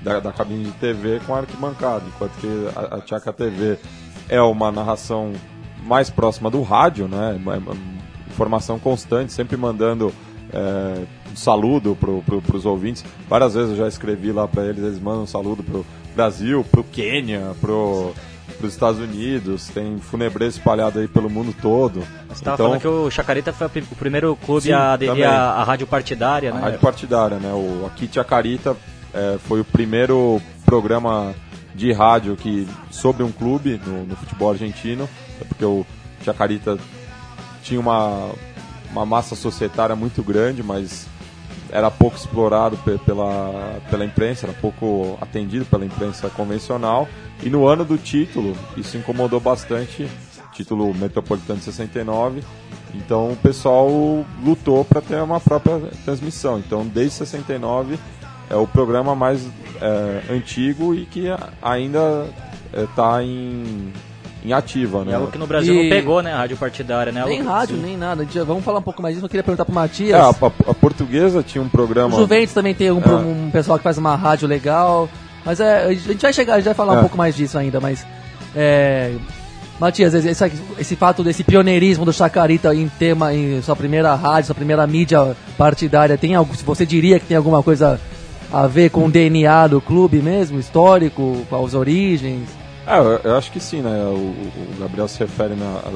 da, 0.00 0.18
da, 0.18 0.32
cabine 0.32 0.64
de 0.64 0.72
TV 0.72 1.20
com 1.26 1.34
arquibancada, 1.34 2.02
enquanto 2.08 2.32
que 2.32 2.68
a, 2.74 2.96
a 2.96 3.00
Tchaca 3.00 3.32
TV 3.32 3.78
é 4.28 4.40
uma 4.40 4.72
narração 4.72 5.32
mais 5.84 6.10
próxima 6.10 6.50
do 6.50 6.62
rádio, 6.62 7.06
né? 7.06 7.40
Informação 8.32 8.78
constante, 8.78 9.32
sempre 9.32 9.56
mandando 9.56 10.12
é, 10.52 11.04
um 11.32 11.36
saludo 11.36 11.96
para 11.96 12.10
pro, 12.20 12.56
os 12.56 12.66
ouvintes. 12.66 13.04
Várias 13.28 13.54
vezes 13.54 13.70
eu 13.70 13.76
já 13.76 13.88
escrevi 13.88 14.32
lá 14.32 14.46
para 14.46 14.64
eles, 14.64 14.82
eles 14.82 15.00
mandam 15.00 15.22
um 15.22 15.26
saludo 15.26 15.62
para 15.62 15.78
o 15.78 15.86
Brasil, 16.14 16.64
para 16.70 16.80
o 16.80 16.84
Quênia, 16.84 17.52
para 17.60 17.72
os 17.72 18.72
Estados 18.72 19.00
Unidos, 19.00 19.68
tem 19.68 19.98
funebrê 19.98 20.46
espalhado 20.46 20.98
aí 20.98 21.08
pelo 21.08 21.30
mundo 21.30 21.54
todo. 21.60 22.00
Você 22.28 22.32
estava 22.32 22.54
então, 22.54 22.66
falando 22.66 22.80
que 22.80 22.88
o 22.88 23.10
Chacarita 23.10 23.52
foi 23.52 23.66
o 23.66 23.96
primeiro 23.96 24.36
clube 24.36 24.62
sim, 24.62 24.72
a 24.72 24.92
aderir 24.92 25.26
à 25.26 25.64
rádio 25.64 25.86
partidária, 25.86 26.52
né? 26.52 26.58
A 26.58 26.64
rádio 26.64 26.80
partidária, 26.80 27.38
né? 27.38 27.52
O, 27.52 27.86
aqui 27.86 28.08
Chacarita 28.12 28.76
é, 29.14 29.38
foi 29.38 29.60
o 29.60 29.64
primeiro 29.64 30.40
programa 30.64 31.34
de 31.74 31.92
rádio 31.92 32.36
que 32.36 32.68
sobre 32.90 33.22
um 33.22 33.32
clube 33.32 33.80
no, 33.86 34.04
no 34.04 34.16
futebol 34.16 34.50
argentino, 34.50 35.08
é 35.40 35.44
porque 35.44 35.64
o 35.64 35.86
Chacarita 36.22 36.78
tinha 37.62 37.80
uma, 37.80 38.30
uma 38.90 39.06
massa 39.06 39.34
societária 39.34 39.96
muito 39.96 40.22
grande, 40.22 40.62
mas 40.62 41.06
era 41.70 41.90
pouco 41.90 42.16
explorado 42.16 42.76
pela, 43.06 43.80
pela 43.90 44.04
imprensa, 44.04 44.46
era 44.46 44.52
pouco 44.52 45.16
atendido 45.20 45.64
pela 45.64 45.86
imprensa 45.86 46.28
convencional. 46.28 47.08
E 47.42 47.48
no 47.48 47.66
ano 47.66 47.84
do 47.84 47.96
título, 47.96 48.54
isso 48.76 48.96
incomodou 48.96 49.40
bastante, 49.40 50.06
título 50.52 50.92
metropolitano 50.94 51.58
de 51.58 51.64
69. 51.64 52.44
Então 52.94 53.32
o 53.32 53.36
pessoal 53.36 53.88
lutou 54.44 54.84
para 54.84 55.00
ter 55.00 55.22
uma 55.22 55.40
própria 55.40 55.78
transmissão. 56.04 56.58
Então 56.58 56.86
desde 56.86 57.14
69 57.14 57.98
é 58.50 58.56
o 58.56 58.66
programa 58.66 59.14
mais 59.14 59.48
é, 59.80 60.34
antigo 60.34 60.94
e 60.94 61.06
que 61.06 61.24
ainda 61.62 62.28
está 62.74 63.22
é, 63.22 63.24
em 63.24 63.92
em 64.44 64.52
ativa, 64.52 65.04
né? 65.04 65.12
É 65.12 65.14
algo 65.14 65.30
que 65.30 65.38
no 65.38 65.46
Brasil 65.46 65.74
e... 65.74 65.82
não 65.82 65.88
pegou, 65.88 66.22
né? 66.22 66.32
A 66.32 66.38
rádio 66.38 66.56
partidária, 66.56 67.12
né? 67.12 67.24
Nem 67.24 67.40
algo... 67.40 67.50
rádio, 67.50 67.76
Sim. 67.76 67.82
nem 67.82 67.96
nada. 67.96 68.26
Vamos 68.44 68.64
falar 68.64 68.80
um 68.80 68.82
pouco 68.82 69.00
mais 69.00 69.14
disso. 69.14 69.24
Eu 69.24 69.28
queria 69.28 69.44
perguntar 69.44 69.64
pro 69.64 69.74
Matias. 69.74 70.18
É, 70.18 70.20
a, 70.20 70.28
a, 70.28 70.70
a, 70.70 70.74
portuguesa 70.74 71.42
tinha 71.42 71.62
um 71.62 71.68
programa. 71.68 72.14
O 72.16 72.20
Juventus 72.20 72.52
também 72.52 72.74
tem 72.74 72.90
um, 72.90 73.00
é. 73.00 73.08
um, 73.08 73.50
pessoal 73.50 73.78
que 73.78 73.84
faz 73.84 73.98
uma 73.98 74.16
rádio 74.16 74.48
legal. 74.48 75.08
Mas 75.44 75.60
é, 75.60 75.84
a 75.84 75.92
gente 75.92 76.22
vai 76.22 76.32
chegar, 76.32 76.54
a 76.54 76.56
gente 76.56 76.66
vai 76.66 76.74
falar 76.74 76.94
é. 76.94 76.96
um 76.98 77.00
pouco 77.00 77.16
mais 77.16 77.36
disso 77.36 77.56
ainda, 77.56 77.80
mas. 77.80 78.04
É, 78.54 79.14
Matias, 79.80 80.14
esse, 80.14 80.44
esse, 80.78 80.94
fato 80.94 81.24
desse 81.24 81.42
pioneirismo 81.42 82.04
do 82.04 82.12
Chacarita 82.12 82.72
em 82.72 82.88
tema, 82.88 83.34
em 83.34 83.60
sua 83.62 83.74
primeira 83.74 84.14
rádio, 84.14 84.46
sua 84.46 84.54
primeira 84.54 84.86
mídia 84.86 85.36
partidária, 85.58 86.16
tem 86.16 86.36
algo, 86.36 86.54
você 86.64 86.86
diria 86.86 87.18
que 87.18 87.26
tem 87.26 87.36
alguma 87.36 87.64
coisa 87.64 88.00
a 88.52 88.66
ver 88.68 88.90
com 88.90 89.06
o 89.06 89.10
DNA 89.10 89.66
do 89.66 89.80
clube 89.80 90.22
mesmo, 90.22 90.60
histórico, 90.60 91.44
com 91.48 91.64
as 91.64 91.74
origens? 91.74 92.61
É, 92.86 93.28
eu, 93.28 93.36
acho 93.36 93.52
que 93.52 93.60
sim, 93.60 93.80
né? 93.80 94.04
O, 94.04 94.16
o 94.16 94.76
Gabriel 94.80 95.06
se 95.06 95.18
refere 95.20 95.54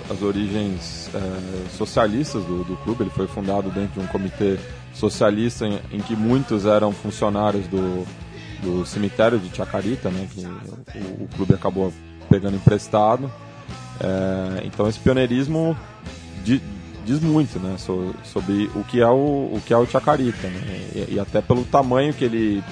às 0.08 0.22
origens 0.22 1.10
é, 1.12 1.68
socialistas 1.76 2.44
do, 2.44 2.62
do, 2.62 2.76
clube. 2.78 3.02
Ele 3.02 3.10
foi 3.10 3.26
fundado 3.26 3.70
dentro 3.70 4.00
de 4.00 4.06
um 4.06 4.06
comitê 4.06 4.56
socialista 4.94 5.66
em, 5.66 5.80
em 5.90 5.98
que 5.98 6.14
muitos 6.14 6.64
eram 6.64 6.92
funcionários 6.92 7.66
do, 7.66 8.06
do 8.62 8.86
cemitério 8.86 9.38
de 9.38 9.54
Chacarita, 9.54 10.10
né? 10.10 10.28
Que 10.32 10.46
o, 10.46 11.24
o 11.24 11.28
clube 11.34 11.54
acabou 11.54 11.92
pegando 12.30 12.56
emprestado. 12.56 13.30
É, 14.00 14.64
então 14.64 14.88
esse 14.88 15.00
pioneirismo 15.00 15.76
di, 16.44 16.62
diz 17.04 17.18
muito, 17.20 17.58
né? 17.58 17.76
So, 17.78 18.14
sobre 18.22 18.70
o 18.76 18.84
que 18.84 19.00
é 19.00 19.08
o, 19.08 19.50
o 19.54 19.62
que 19.66 19.74
é 19.74 19.76
o 19.76 19.86
Chacarita, 19.86 20.46
né? 20.48 20.88
E, 20.94 21.14
e 21.14 21.20
até 21.20 21.40
pelo 21.40 21.64
tamanho 21.64 22.14
que 22.14 22.24
ele 22.24 22.62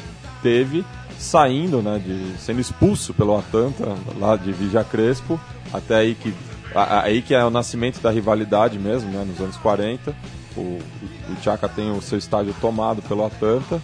teve 0.40 0.84
saindo, 1.24 1.82
né, 1.82 1.98
de, 1.98 2.38
sendo 2.38 2.60
expulso 2.60 3.14
pelo 3.14 3.36
Atlanta, 3.36 3.96
lá 4.18 4.36
de 4.36 4.52
Vigia 4.52 4.84
Crespo, 4.84 5.40
até 5.72 5.96
aí 5.96 6.14
que, 6.14 6.32
aí 6.74 7.22
que 7.22 7.34
é 7.34 7.44
o 7.44 7.50
nascimento 7.50 8.00
da 8.00 8.10
rivalidade 8.10 8.78
mesmo, 8.78 9.10
né, 9.10 9.24
nos 9.24 9.40
anos 9.40 9.56
40. 9.56 10.14
O, 10.56 10.60
o 10.60 11.42
Chaka 11.42 11.68
tem 11.68 11.90
o 11.90 12.00
seu 12.00 12.18
estádio 12.18 12.54
tomado 12.60 13.02
pelo 13.02 13.24
Atlanta, 13.24 13.82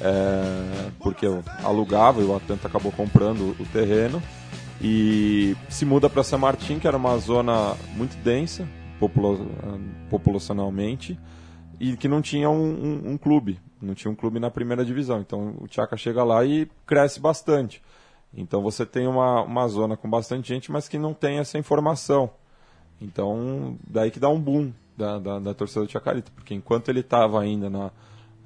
é, 0.00 0.90
porque 1.00 1.26
alugava 1.62 2.22
e 2.22 2.24
o 2.24 2.34
Atlanta 2.34 2.68
acabou 2.68 2.92
comprando 2.92 3.56
o 3.58 3.66
terreno. 3.72 4.22
E 4.80 5.56
se 5.68 5.84
muda 5.84 6.08
para 6.08 6.22
San 6.22 6.38
Martín, 6.38 6.78
que 6.78 6.86
era 6.86 6.96
uma 6.96 7.18
zona 7.18 7.74
muito 7.96 8.16
densa, 8.22 8.66
populo, 9.00 9.50
populacionalmente, 10.08 11.18
e 11.80 11.96
que 11.96 12.08
não 12.08 12.22
tinha 12.22 12.48
um, 12.48 12.54
um, 12.54 13.12
um 13.12 13.18
clube 13.18 13.58
não 13.80 13.94
tinha 13.94 14.10
um 14.10 14.14
clube 14.14 14.38
na 14.38 14.50
primeira 14.50 14.84
divisão. 14.84 15.20
Então 15.20 15.54
o 15.60 15.66
Tchaka 15.68 15.96
chega 15.96 16.24
lá 16.24 16.44
e 16.44 16.68
cresce 16.86 17.20
bastante. 17.20 17.82
Então 18.34 18.62
você 18.62 18.84
tem 18.84 19.06
uma, 19.06 19.42
uma 19.42 19.68
zona 19.68 19.96
com 19.96 20.08
bastante 20.08 20.48
gente, 20.48 20.70
mas 20.70 20.88
que 20.88 20.98
não 20.98 21.14
tem 21.14 21.38
essa 21.38 21.58
informação. 21.58 22.30
Então 23.00 23.76
daí 23.86 24.10
que 24.10 24.20
dá 24.20 24.28
um 24.28 24.40
boom 24.40 24.72
da, 24.96 25.18
da, 25.18 25.38
da 25.38 25.54
torcida 25.54 25.84
do 25.84 25.90
Chacarita, 25.90 26.30
porque 26.34 26.54
enquanto 26.54 26.88
ele 26.88 27.00
estava 27.00 27.40
ainda 27.40 27.68
na, 27.68 27.90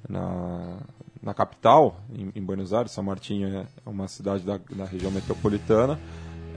na, 0.09 0.79
na 1.23 1.35
capital, 1.35 2.01
em, 2.13 2.33
em, 2.35 2.43
Buenos 2.43 2.73
Aires, 2.73 2.93
São 2.93 3.05
Martinho 3.05 3.49
é 3.57 3.67
uma 3.87 4.09
cidade 4.09 4.45
da, 4.45 4.59
da 4.59 4.85
região 4.85 5.13
metropolitana, 5.13 5.99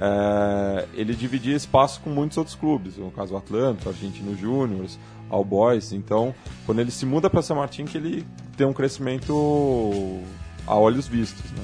é, 0.05 0.85
ele 0.93 1.15
dividia 1.15 1.55
espaço 1.55 2.01
com 2.01 2.09
muitos 2.09 2.37
outros 2.37 2.55
clubes, 2.55 2.97
no 2.97 3.09
caso 3.11 3.33
o 3.33 3.37
Atlanta, 3.37 3.87
o 3.87 3.89
Argentino 3.89 4.35
Júnior, 4.35 4.85
All 5.29 5.45
Boys. 5.45 5.93
Então, 5.93 6.35
quando 6.65 6.79
ele 6.79 6.91
se 6.91 7.05
muda 7.05 7.29
para 7.29 7.41
São 7.41 7.55
Martin, 7.55 7.85
que 7.85 7.97
ele 7.97 8.25
tem 8.57 8.67
um 8.67 8.73
crescimento 8.73 10.19
a 10.67 10.75
olhos 10.75 11.07
vistos, 11.07 11.49
né? 11.51 11.63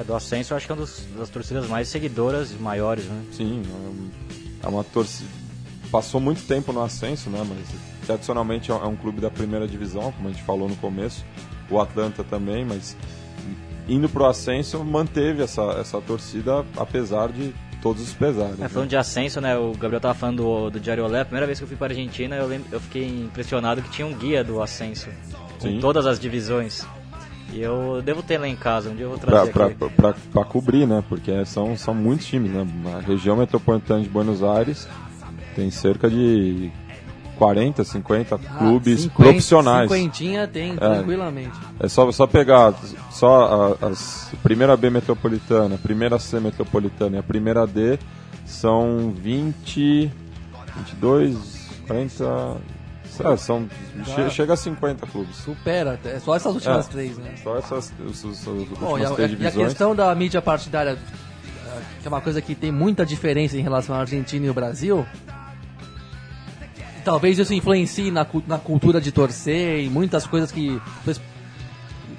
É, 0.00 0.04
do 0.04 0.14
Ascenso 0.14 0.52
eu 0.52 0.56
acho 0.56 0.66
que 0.66 0.72
é 0.72 0.74
uma 0.74 0.80
dos- 0.82 1.04
das 1.16 1.28
torcidas 1.28 1.68
mais 1.68 1.88
seguidoras 1.88 2.50
e 2.52 2.54
maiores, 2.62 3.04
né? 3.06 3.22
Sim, 3.32 3.62
é 4.62 4.66
é 4.66 4.68
uma 4.68 4.82
torcida. 4.82 5.28
Passou 5.90 6.20
muito 6.20 6.42
tempo 6.46 6.72
no 6.72 6.80
ascenso, 6.82 7.28
né? 7.30 7.44
Mas 7.46 8.06
tradicionalmente 8.06 8.70
é 8.70 8.74
um- 8.74 8.82
é 8.82 8.86
um 8.86 8.96
clube 8.96 9.20
da 9.20 9.30
primeira 9.30 9.68
divisão, 9.68 10.10
como 10.12 10.28
a 10.28 10.32
gente 10.32 10.42
falou 10.42 10.68
no 10.68 10.76
começo. 10.76 11.24
O 11.70 11.78
Atlanta 11.80 12.24
também, 12.24 12.64
mas 12.64 12.96
indo 13.88 14.08
pro 14.08 14.24
ascenso 14.24 14.82
manteve 14.82 15.42
essa, 15.42 15.62
essa 15.78 16.00
torcida 16.00 16.64
apesar 16.76 17.30
de 17.30 17.54
todos 17.84 18.02
os 18.02 18.14
pesares. 18.14 18.58
É, 18.58 18.62
né? 18.62 18.68
falando 18.68 18.88
de 18.88 18.96
ascenso, 18.96 19.40
né? 19.42 19.56
O 19.58 19.72
Gabriel 19.72 20.00
tava 20.00 20.14
falando 20.14 20.38
do, 20.42 20.70
do 20.70 20.80
Diário 20.80 21.04
Olé. 21.04 21.20
A 21.20 21.24
primeira 21.26 21.44
vez 21.46 21.58
que 21.58 21.64
eu 21.64 21.68
fui 21.68 21.76
para 21.76 21.92
a 21.92 21.96
Argentina, 21.96 22.34
eu, 22.34 22.46
lembro, 22.46 22.66
eu 22.72 22.80
fiquei 22.80 23.06
impressionado 23.06 23.82
que 23.82 23.90
tinha 23.90 24.06
um 24.06 24.14
guia 24.14 24.42
do 24.42 24.62
ascenso. 24.62 25.10
Com 25.60 25.68
Sim. 25.68 25.78
todas 25.80 26.06
as 26.06 26.18
divisões. 26.18 26.84
E 27.52 27.60
eu 27.60 28.00
devo 28.02 28.22
ter 28.22 28.38
lá 28.38 28.48
em 28.48 28.56
casa, 28.56 28.88
um 28.88 28.94
dia 28.96 29.04
eu 29.04 29.10
vou 29.10 29.18
Pra, 29.18 29.30
trazer 29.30 29.52
pra, 29.52 29.66
aqui. 29.66 29.76
pra, 29.94 30.14
pra 30.32 30.44
cobrir, 30.44 30.86
né? 30.88 31.04
Porque 31.08 31.44
são, 31.44 31.76
são 31.76 31.94
muitos 31.94 32.26
times, 32.26 32.50
né? 32.50 32.66
A 32.96 33.00
região 33.00 33.36
metropolitana 33.36 34.02
de 34.02 34.08
Buenos 34.08 34.42
Aires 34.42 34.88
tem 35.54 35.70
cerca 35.70 36.08
de 36.08 36.72
40, 37.38 37.84
50 37.84 38.38
clubes 38.38 39.00
50, 39.02 39.22
profissionais. 39.22 39.90
Cinquentinha 39.90 40.46
tem, 40.48 40.76
tranquilamente. 40.76 41.58
É 41.80 41.88
só, 41.88 42.10
só 42.12 42.26
pegar 42.26 42.74
só 43.10 43.76
a, 43.82 43.88
as 43.88 44.30
primeira 44.42 44.76
B 44.76 44.90
metropolitana, 44.90 45.74
a 45.74 45.78
primeira 45.78 46.18
C 46.18 46.40
metropolitana 46.40 47.16
e 47.16 47.18
a 47.18 47.22
primeira 47.22 47.66
D 47.66 47.98
são 48.46 49.12
20, 49.16 50.10
22, 50.76 51.36
40. 51.86 52.56
é, 53.32 53.36
são, 53.36 53.68
che- 54.04 54.30
chega 54.30 54.54
a 54.54 54.56
50 54.56 55.06
clubes. 55.06 55.36
Supera, 55.36 55.94
até, 55.94 56.18
só 56.18 56.34
essas 56.36 56.54
últimas 56.54 56.86
É. 56.88 56.90
três, 56.90 57.16
né? 57.18 57.34
Só 57.42 57.56
essas 57.58 57.92
os, 58.04 58.24
os, 58.24 58.46
últimas 58.46 58.78
Bom, 58.78 58.98
e 58.98 59.04
a, 59.04 59.10
três 59.10 59.40
e 59.40 59.46
a 59.46 59.50
questão 59.50 59.94
da 59.94 60.14
mídia 60.14 60.42
partidária, 60.42 60.90
eh, 60.98 61.80
que 62.02 62.06
é 62.06 62.08
uma 62.08 62.20
coisa 62.20 62.40
que 62.40 62.54
tem 62.54 62.72
muita 62.72 63.04
diferença 63.06 63.56
em 63.56 63.62
relação 63.62 63.94
à 63.94 64.00
Argentina 64.00 64.46
e 64.46 64.50
o 64.50 64.54
Brasil, 64.54 65.06
talvez 67.04 67.38
isso 67.38 67.52
influencie 67.54 68.10
na, 68.10 68.26
na 68.46 68.58
cultura 68.58 69.00
de 69.00 69.12
torcer 69.12 69.80
e 69.84 69.88
muitas 69.90 70.26
coisas 70.26 70.50
que, 70.50 70.80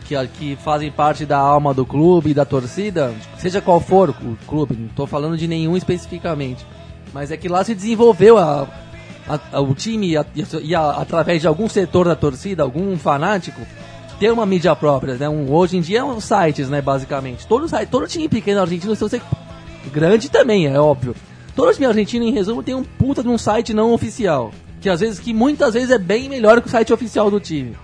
que, 0.07 0.27
que 0.27 0.55
fazem 0.57 0.91
parte 0.91 1.25
da 1.25 1.37
alma 1.37 1.73
do 1.73 1.85
clube 1.85 2.33
da 2.33 2.45
torcida, 2.45 3.13
seja 3.37 3.61
qual 3.61 3.79
for 3.79 4.09
o 4.11 4.37
clube, 4.47 4.75
não 4.77 4.87
estou 4.87 5.07
falando 5.07 5.37
de 5.37 5.47
nenhum 5.47 5.75
especificamente, 5.75 6.65
mas 7.13 7.31
é 7.31 7.37
que 7.37 7.49
lá 7.49 7.63
se 7.63 7.73
desenvolveu 7.73 8.37
a, 8.37 8.67
a- 9.27 9.39
a- 9.53 9.61
o 9.61 9.73
time 9.73 10.15
e, 10.63 10.75
através 10.75 11.41
de 11.41 11.47
algum 11.47 11.67
setor 11.67 12.05
da 12.07 12.15
torcida, 12.15 12.61
algum 12.63 12.95
fanático, 12.97 13.61
ter 14.19 14.31
uma 14.31 14.45
mídia 14.45 14.75
própria, 14.75 15.15
né? 15.15 15.27
Um, 15.27 15.51
hoje 15.51 15.75
em 15.77 15.81
dia 15.81 15.99
são 15.99 16.21
sites, 16.21 16.69
né, 16.69 16.81
basicamente. 16.81 17.45
Todo, 17.47 17.67
todo 17.89 18.07
time 18.07 18.29
pequeno 18.29 18.61
argentino, 18.61 18.95
se 18.95 19.01
você 19.01 19.21
grande 19.91 20.29
também, 20.29 20.67
é 20.67 20.79
óbvio. 20.79 21.13
Todo 21.55 21.73
time 21.73 21.85
argentino, 21.85 22.23
em 22.25 22.31
resumo, 22.31 22.61
tem 22.63 22.75
um 22.75 22.83
puta 22.83 23.21
de 23.23 23.27
um 23.29 23.37
site 23.37 23.73
não 23.73 23.91
oficial, 23.93 24.51
que 24.85 24.89
às 24.91 24.99
vezes 24.99 25.19
que 25.19 25.33
muitas 25.33 25.73
vezes 25.73 25.89
é 25.89 25.97
bem 25.97 26.29
melhor 26.29 26.61
que 26.61 26.67
o 26.67 26.69
site 26.69 26.93
oficial 26.93 27.31
do 27.31 27.39
time. 27.39 27.75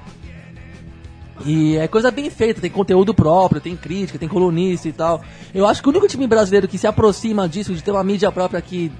E 1.43 1.75
é 1.75 1.87
coisa 1.87 2.11
bem 2.11 2.29
feita, 2.29 2.61
tem 2.61 2.69
conteúdo 2.69 3.11
próprio, 3.11 3.59
tem 3.59 3.75
crítica, 3.75 4.19
tem 4.19 4.29
colunista 4.29 4.87
e 4.87 4.91
tal. 4.91 5.23
Eu 5.51 5.65
acho 5.65 5.81
que 5.81 5.87
o 5.87 5.89
único 5.89 6.07
time 6.07 6.27
brasileiro 6.27 6.67
que 6.67 6.77
se 6.77 6.85
aproxima 6.85 7.49
disso, 7.49 7.73
de 7.73 7.81
ter 7.81 7.89
uma 7.89 8.03
mídia 8.03 8.31
própria 8.31 8.61
que, 8.61 8.91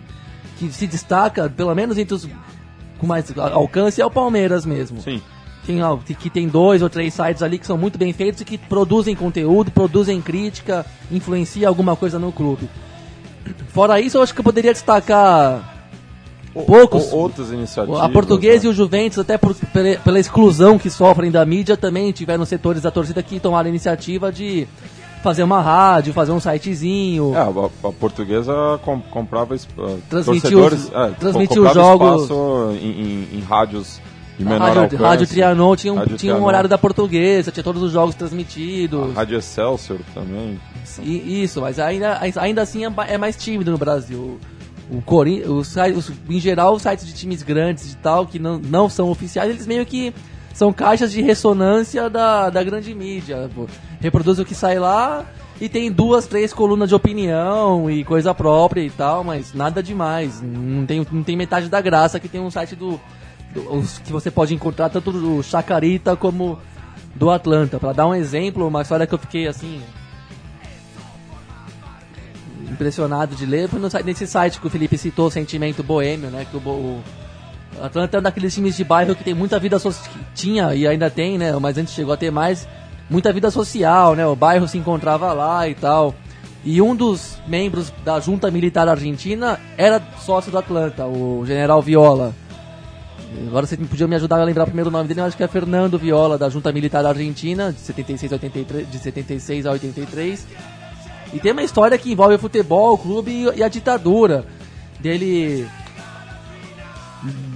que 0.58 0.72
se 0.72 0.88
destaca, 0.88 1.48
pelo 1.48 1.76
menos 1.76 1.96
entre 2.00 2.16
os 2.16 2.28
com 2.98 3.06
mais 3.06 3.32
alcance, 3.38 4.02
é 4.02 4.06
o 4.06 4.10
Palmeiras 4.10 4.66
mesmo 4.66 5.00
Sim. 5.02 5.22
tem, 5.64 5.80
que 6.16 6.30
tem 6.30 6.48
dois 6.48 6.82
ou 6.82 6.90
três 6.90 7.14
sites 7.14 7.44
ali 7.44 7.60
que 7.60 7.68
são 7.68 7.78
muito 7.78 8.00
bem 8.00 8.14
feitos 8.14 8.42
e 8.42 8.46
que 8.46 8.58
produzem 8.58 9.16
conteúdo, 9.16 9.70
produzem 9.70 10.20
crítica, 10.24 10.88
influencia 11.12 11.68
alguma 11.68 11.96
coisa 11.96 12.18
no 12.18 12.32
clube. 12.32 12.68
Fora 13.68 14.02
isso, 14.02 14.18
eu 14.18 14.24
acho 14.24 14.34
que 14.34 14.40
eu 14.40 14.44
poderia 14.44 14.74
destacar 14.74 15.71
Poucos- 16.54 17.14
outras 17.14 17.52
iniciativas. 17.52 18.02
a 18.02 18.10
Portuguesa 18.10 18.64
né? 18.64 18.66
e 18.66 18.70
o 18.70 18.74
Juventus, 18.74 19.20
até 19.20 19.38
por- 19.38 19.56
pela, 19.56 19.96
pela 20.00 20.20
exclusão 20.20 20.78
que 20.78 20.90
sofrem 20.90 21.32
da 21.32 21.46
mídia, 21.46 21.78
também 21.78 22.12
tiveram 22.12 22.44
setores 22.46 22.82
da 22.82 22.92
torcida 22.92 23.24
que 23.24 23.40
tomaram 23.40 23.68
a 23.68 23.70
iniciativa 23.70 24.32
de 24.32 24.68
fazer 25.24 25.44
uma 25.44 25.62
rádio, 25.62 26.12
fazer 26.14 26.32
um 26.32 26.40
sitezinho. 26.40 27.34
É, 27.36 27.40
a, 27.40 27.88
a 27.88 27.92
portuguesa 27.94 28.54
com- 28.84 29.00
comprava 29.02 29.56
uh, 29.56 30.02
Transmitiu 30.10 30.66
os- 30.66 30.92
é, 30.92 31.10
transmitiu 31.20 31.64
os 31.66 31.74
jogos- 31.74 32.30
em, 32.82 32.88
em- 33.02 33.28
em 33.38 33.40
rádios 33.42 34.02
de 34.38 34.44
menor 34.44 34.66
rádio, 34.66 34.82
alcance. 34.84 35.04
rádio 35.04 35.28
Trianon 35.28 35.76
tinha 35.76 35.94
um, 35.94 35.98
Rádio 35.98 36.18
tinha 36.18 36.34
um 36.34 36.36
Trianon. 36.36 36.48
horário 36.48 36.68
da 36.70 36.78
portuguesa, 36.78 37.52
tinha 37.52 37.64
todos 37.64 37.82
os 37.84 37.92
jogos 37.92 38.16
transmitidos. 38.16 39.12
A 39.12 39.20
Rádio 39.20 39.38
Excelsior 39.38 40.00
também. 40.14 40.60
I- 41.04 41.44
Isso, 41.44 41.62
mas 41.62 41.78
ainda, 41.80 42.20
ainda 42.38 42.62
assim 42.64 42.84
é 42.86 42.92
é 43.08 43.18
mais 43.18 43.36
tímido 43.38 43.72
no 43.72 43.78
Brasil. 43.78 44.40
O 44.92 45.02
Corin 45.02 45.42
os, 45.44 45.76
em 46.30 46.40
geral, 46.40 46.76
os 46.76 46.82
sites 46.82 47.06
de 47.08 47.14
times 47.14 47.42
grandes 47.42 47.94
e 47.94 47.98
tal, 47.98 48.28
que 48.28 48.38
não, 48.38 48.60
não 48.60 48.90
são 48.90 49.10
oficiais, 49.10 49.50
eles 49.50 49.66
meio 49.66 49.86
que 49.86 50.14
são 50.54 50.74
caixas 50.74 51.12
de 51.14 51.22
ressonância 51.22 52.10
da, 52.10 52.50
da 52.50 52.62
grande 52.62 52.94
mídia. 52.94 53.50
pô. 53.56 53.68
Reproduz 54.02 54.38
o 54.38 54.44
que 54.46 54.54
sai 54.54 54.78
lá 54.80 55.26
e 55.62 55.70
tem 55.70 55.90
duas, 55.92 56.28
três 56.28 56.54
colunas 56.54 56.90
de 56.90 56.96
opinião 56.96 57.90
e 57.90 58.04
coisa 58.04 58.34
própria 58.34 58.82
e 58.82 58.90
tal, 58.90 59.24
mas 59.24 59.54
nada 59.54 59.82
demais. 59.82 60.42
Não 60.42 60.86
tem, 60.86 61.08
não 61.10 61.24
tem 61.24 61.38
metade 61.38 61.70
da 61.70 61.80
graça 61.80 62.20
que 62.20 62.28
tem 62.28 62.42
um 62.42 62.52
site 62.52 62.76
do, 62.76 63.00
do- 63.54 63.74
os 63.78 63.98
que 64.00 64.12
você 64.12 64.30
pode 64.30 64.54
encontrar 64.54 64.90
tanto 64.90 65.10
do 65.12 65.42
Chacarita 65.42 66.18
como 66.18 66.60
do 67.16 67.30
Atlanta. 67.30 67.80
Pra 67.80 67.94
dar 67.94 68.08
um 68.08 68.14
exemplo, 68.16 68.68
uma 68.68 68.82
história 68.82 69.08
que 69.08 69.14
eu 69.16 69.20
fiquei 69.20 69.48
assim 69.48 69.82
impressionado 72.72 73.36
de 73.36 73.46
ler 73.46 73.68
foi 73.68 73.80
no 73.80 73.90
nesse 74.06 74.26
site 74.26 74.60
que 74.60 74.68
o 74.68 74.70
Felipe 74.70 74.98
citou, 74.98 75.30
Sentimento 75.30 75.84
Boêmio, 75.84 76.30
né? 76.30 76.46
Que 76.50 76.58
o, 76.58 76.60
o 76.60 77.04
Atlanta 77.82 78.18
é 78.18 78.20
um 78.20 78.24
daqueles 78.24 78.54
times 78.54 78.76
de 78.76 78.84
bairro 78.84 79.16
que 79.16 79.24
tem 79.24 79.34
muita 79.34 79.60
vida 79.60 79.78
social. 79.78 80.14
Tinha 80.34 80.74
e 80.74 80.88
ainda 80.88 81.10
tem, 81.10 81.38
né? 81.38 81.52
Mas 81.60 81.78
antes 81.78 81.94
chegou 81.94 82.14
a 82.14 82.18
ter 82.18 82.32
mais. 82.32 82.68
Muita 83.10 83.34
vida 83.34 83.52
social, 83.52 84.16
né? 84.16 84.26
O 84.26 84.38
bairro 84.38 84.68
se 84.68 84.78
encontrava 84.78 85.34
lá 85.34 85.68
e 85.68 85.76
tal. 85.76 86.16
E 86.64 86.82
um 86.82 86.96
dos 86.96 87.38
membros 87.48 87.92
da 88.06 88.20
junta 88.20 88.50
militar 88.50 88.88
argentina 88.88 89.60
era 89.78 90.02
sócio 90.20 90.52
do 90.52 90.58
Atlanta, 90.58 91.06
o 91.06 91.44
general 91.46 91.82
Viola. 91.82 92.34
Agora 93.48 93.66
você 93.66 93.78
podia 93.78 94.08
me 94.08 94.16
ajudar 94.16 94.40
a 94.40 94.44
lembrar 94.44 94.64
o 94.64 94.68
primeiro 94.68 94.92
nome 94.92 95.08
dele, 95.08 95.22
eu 95.22 95.26
acho 95.26 95.38
que 95.38 95.44
é 95.44 95.48
Fernando 95.48 95.98
Viola, 95.98 96.38
da 96.38 96.50
Junta 96.50 96.72
Militar 96.72 97.06
Argentina, 97.06 97.72
de 97.72 97.80
76 97.80 98.32
a 98.32 98.36
83, 98.36 98.92
de 98.92 99.00
76 99.00 99.66
a 99.66 99.72
83. 99.72 100.48
E 101.34 101.40
tem 101.40 101.52
uma 101.52 101.64
história 101.64 101.98
que 101.98 102.12
envolve 102.12 102.36
o 102.36 102.40
futebol, 102.40 102.94
o 102.94 102.98
clube 102.98 103.50
e, 103.56 103.64
a 103.64 103.68
ditadura. 103.68 104.46
Dele. 105.00 105.68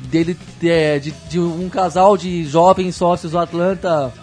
Dele 0.10 0.38
é, 0.64 1.00
de, 1.00 1.12
de 1.30 1.40
um 1.40 1.68
casal 1.70 2.16
de 2.16 2.44
jovens 2.46 2.96
sócios 2.96 3.32
do 3.32 3.40
Atlanta 3.40 4.14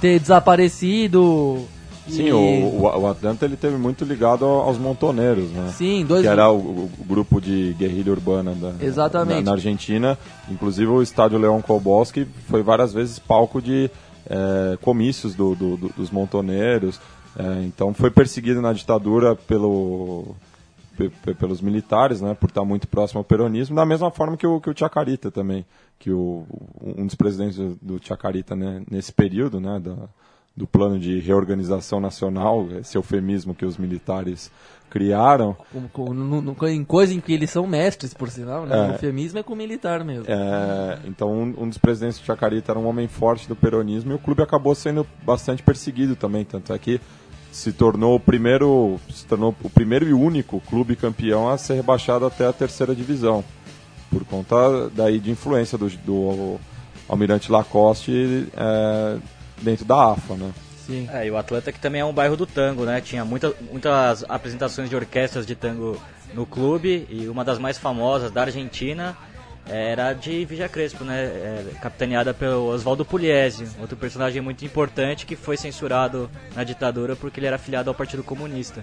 ter 0.00 0.18
desaparecido. 0.18 1.64
Sim, 2.08 2.28
e- 2.28 2.32
o, 2.32 2.80
o, 2.82 3.06
Atlanta 3.06 3.44
ele 3.44 3.56
teve 3.56 3.76
muito 3.76 4.02
ligado 4.04 4.44
ao- 4.46 4.62
aos 4.62 4.78
montoneiros, 4.78 5.50
né? 5.50 5.70
Sim, 5.76 6.06
dois. 6.06 6.22
Que 6.22 6.28
era 6.28 6.50
o, 6.50 6.56
o- 6.56 6.90
o 7.00 7.04
grupo 7.04 7.38
de 7.40 7.74
guerrilha 7.78 8.10
urbana 8.12 8.54
da, 8.54 8.72
Exatamente. 8.82 9.36
Na, 9.40 9.42
na 9.42 9.52
Argentina. 9.52 10.18
Inclusive 10.50 10.90
o 10.90 11.02
estádio 11.02 11.38
Leão 11.38 11.60
Kobolski 11.60 12.26
foi 12.48 12.62
várias 12.62 12.94
vezes 12.94 13.18
palco 13.18 13.60
de 13.60 13.90
eh, 14.30 14.78
comícios 14.80 15.34
do, 15.34 15.54
do- 15.54 15.76
do- 15.76 15.92
dos 15.94 16.10
montoneiros. 16.10 16.98
Eh, 17.38 17.62
então 17.64 17.94
foi 17.94 18.10
perseguido 18.10 18.60
na 18.60 18.72
ditadura 18.72 19.36
pelo, 19.36 20.34
pe- 20.96 21.08
pe- 21.10 21.34
pelos 21.34 21.60
militares, 21.60 22.20
né, 22.20 22.34
por 22.34 22.48
estar 22.48 22.64
muito 22.64 22.88
próximo 22.88 23.18
ao 23.20 23.24
peronismo, 23.24 23.76
da 23.76 23.86
mesma 23.86 24.10
forma 24.10 24.36
que 24.36 24.46
o, 24.46 24.60
que 24.60 24.68
o 24.68 24.76
Chacarita 24.76 25.30
também, 25.30 25.64
que 25.98 26.10
o, 26.10 26.44
um 26.80 27.06
dos 27.06 27.14
presidentes 27.14 27.56
do, 27.80 28.00
Chacarita 28.02 28.56
né, 28.56 28.82
nesse 28.90 29.12
período, 29.12 29.60
né, 29.60 29.78
da, 29.78 29.94
do 30.56 30.66
plano 30.66 30.98
de 30.98 31.20
reorganização 31.20 32.00
nacional, 32.00 32.66
esse 32.80 32.98
eufemismo 32.98 33.54
que 33.54 33.64
os 33.64 33.76
militares 33.78 34.50
criaram, 34.90 35.54
em 36.70 36.84
coisa 36.84 37.12
em 37.12 37.20
que 37.20 37.32
eles 37.32 37.50
são 37.50 37.66
mestres, 37.66 38.14
por 38.14 38.30
sinal, 38.30 38.64
né? 38.64 38.74
É. 38.74 38.88
O 38.88 38.92
eufemismo 38.94 39.38
é 39.38 39.42
com 39.42 39.52
o 39.52 39.56
militar 39.56 40.02
mesmo. 40.02 40.24
É, 40.26 40.98
então, 41.06 41.30
um, 41.30 41.54
um 41.64 41.68
dos 41.68 41.76
presidentes 41.76 42.18
do 42.18 42.24
Chacarita 42.24 42.72
era 42.72 42.78
um 42.78 42.86
homem 42.86 43.06
forte 43.06 43.46
do 43.46 43.54
peronismo 43.54 44.12
e 44.12 44.14
o 44.14 44.18
clube 44.18 44.42
acabou 44.42 44.74
sendo 44.74 45.06
bastante 45.22 45.62
perseguido 45.62 46.16
também. 46.16 46.42
Tanto 46.42 46.72
é 46.72 46.78
que 46.78 47.00
se 47.52 47.72
tornou 47.72 48.14
o 48.16 48.20
primeiro, 48.20 49.00
se 49.10 49.26
tornou 49.26 49.54
o 49.62 49.70
primeiro 49.70 50.06
e 50.06 50.12
único 50.12 50.60
clube 50.60 50.96
campeão 50.96 51.48
a 51.48 51.58
ser 51.58 51.74
rebaixado 51.74 52.26
até 52.26 52.46
a 52.46 52.52
terceira 52.52 52.94
divisão, 52.94 53.44
por 54.10 54.24
conta 54.24 54.56
daí 54.90 55.18
de 55.18 55.30
influência 55.30 55.76
do, 55.76 55.88
do 55.88 56.60
Almirante 57.08 57.50
Lacoste 57.50 58.48
é, 58.56 59.16
dentro 59.62 59.84
da 59.84 60.12
AFA, 60.12 60.34
né? 60.34 60.52
Sim. 60.86 61.08
É, 61.12 61.26
e 61.26 61.30
o 61.30 61.36
Atlanta 61.36 61.70
que 61.70 61.80
também 61.80 62.00
é 62.00 62.04
um 62.04 62.12
bairro 62.12 62.36
do 62.36 62.46
tango, 62.46 62.84
né? 62.84 63.00
Tinha 63.00 63.24
muita, 63.24 63.52
muitas 63.70 64.24
apresentações 64.28 64.88
de 64.88 64.96
orquestras 64.96 65.46
de 65.46 65.54
tango 65.54 66.00
no 66.32 66.46
clube 66.46 67.06
e 67.10 67.28
uma 67.28 67.44
das 67.44 67.58
mais 67.58 67.78
famosas 67.78 68.30
da 68.30 68.42
Argentina 68.42 69.16
era 69.68 70.12
de 70.12 70.44
Vigia 70.44 70.68
Crespo, 70.68 71.04
né? 71.04 71.24
É, 71.24 71.64
capitaneada 71.82 72.32
pelo 72.32 72.66
Oswaldo 72.68 73.04
Pugliese, 73.04 73.66
outro 73.80 73.96
personagem 73.96 74.40
muito 74.40 74.64
importante 74.64 75.26
que 75.26 75.36
foi 75.36 75.56
censurado 75.56 76.30
na 76.56 76.64
ditadura 76.64 77.14
porque 77.14 77.38
ele 77.40 77.46
era 77.46 77.56
afiliado 77.56 77.90
ao 77.90 77.94
Partido 77.94 78.22
Comunista. 78.22 78.82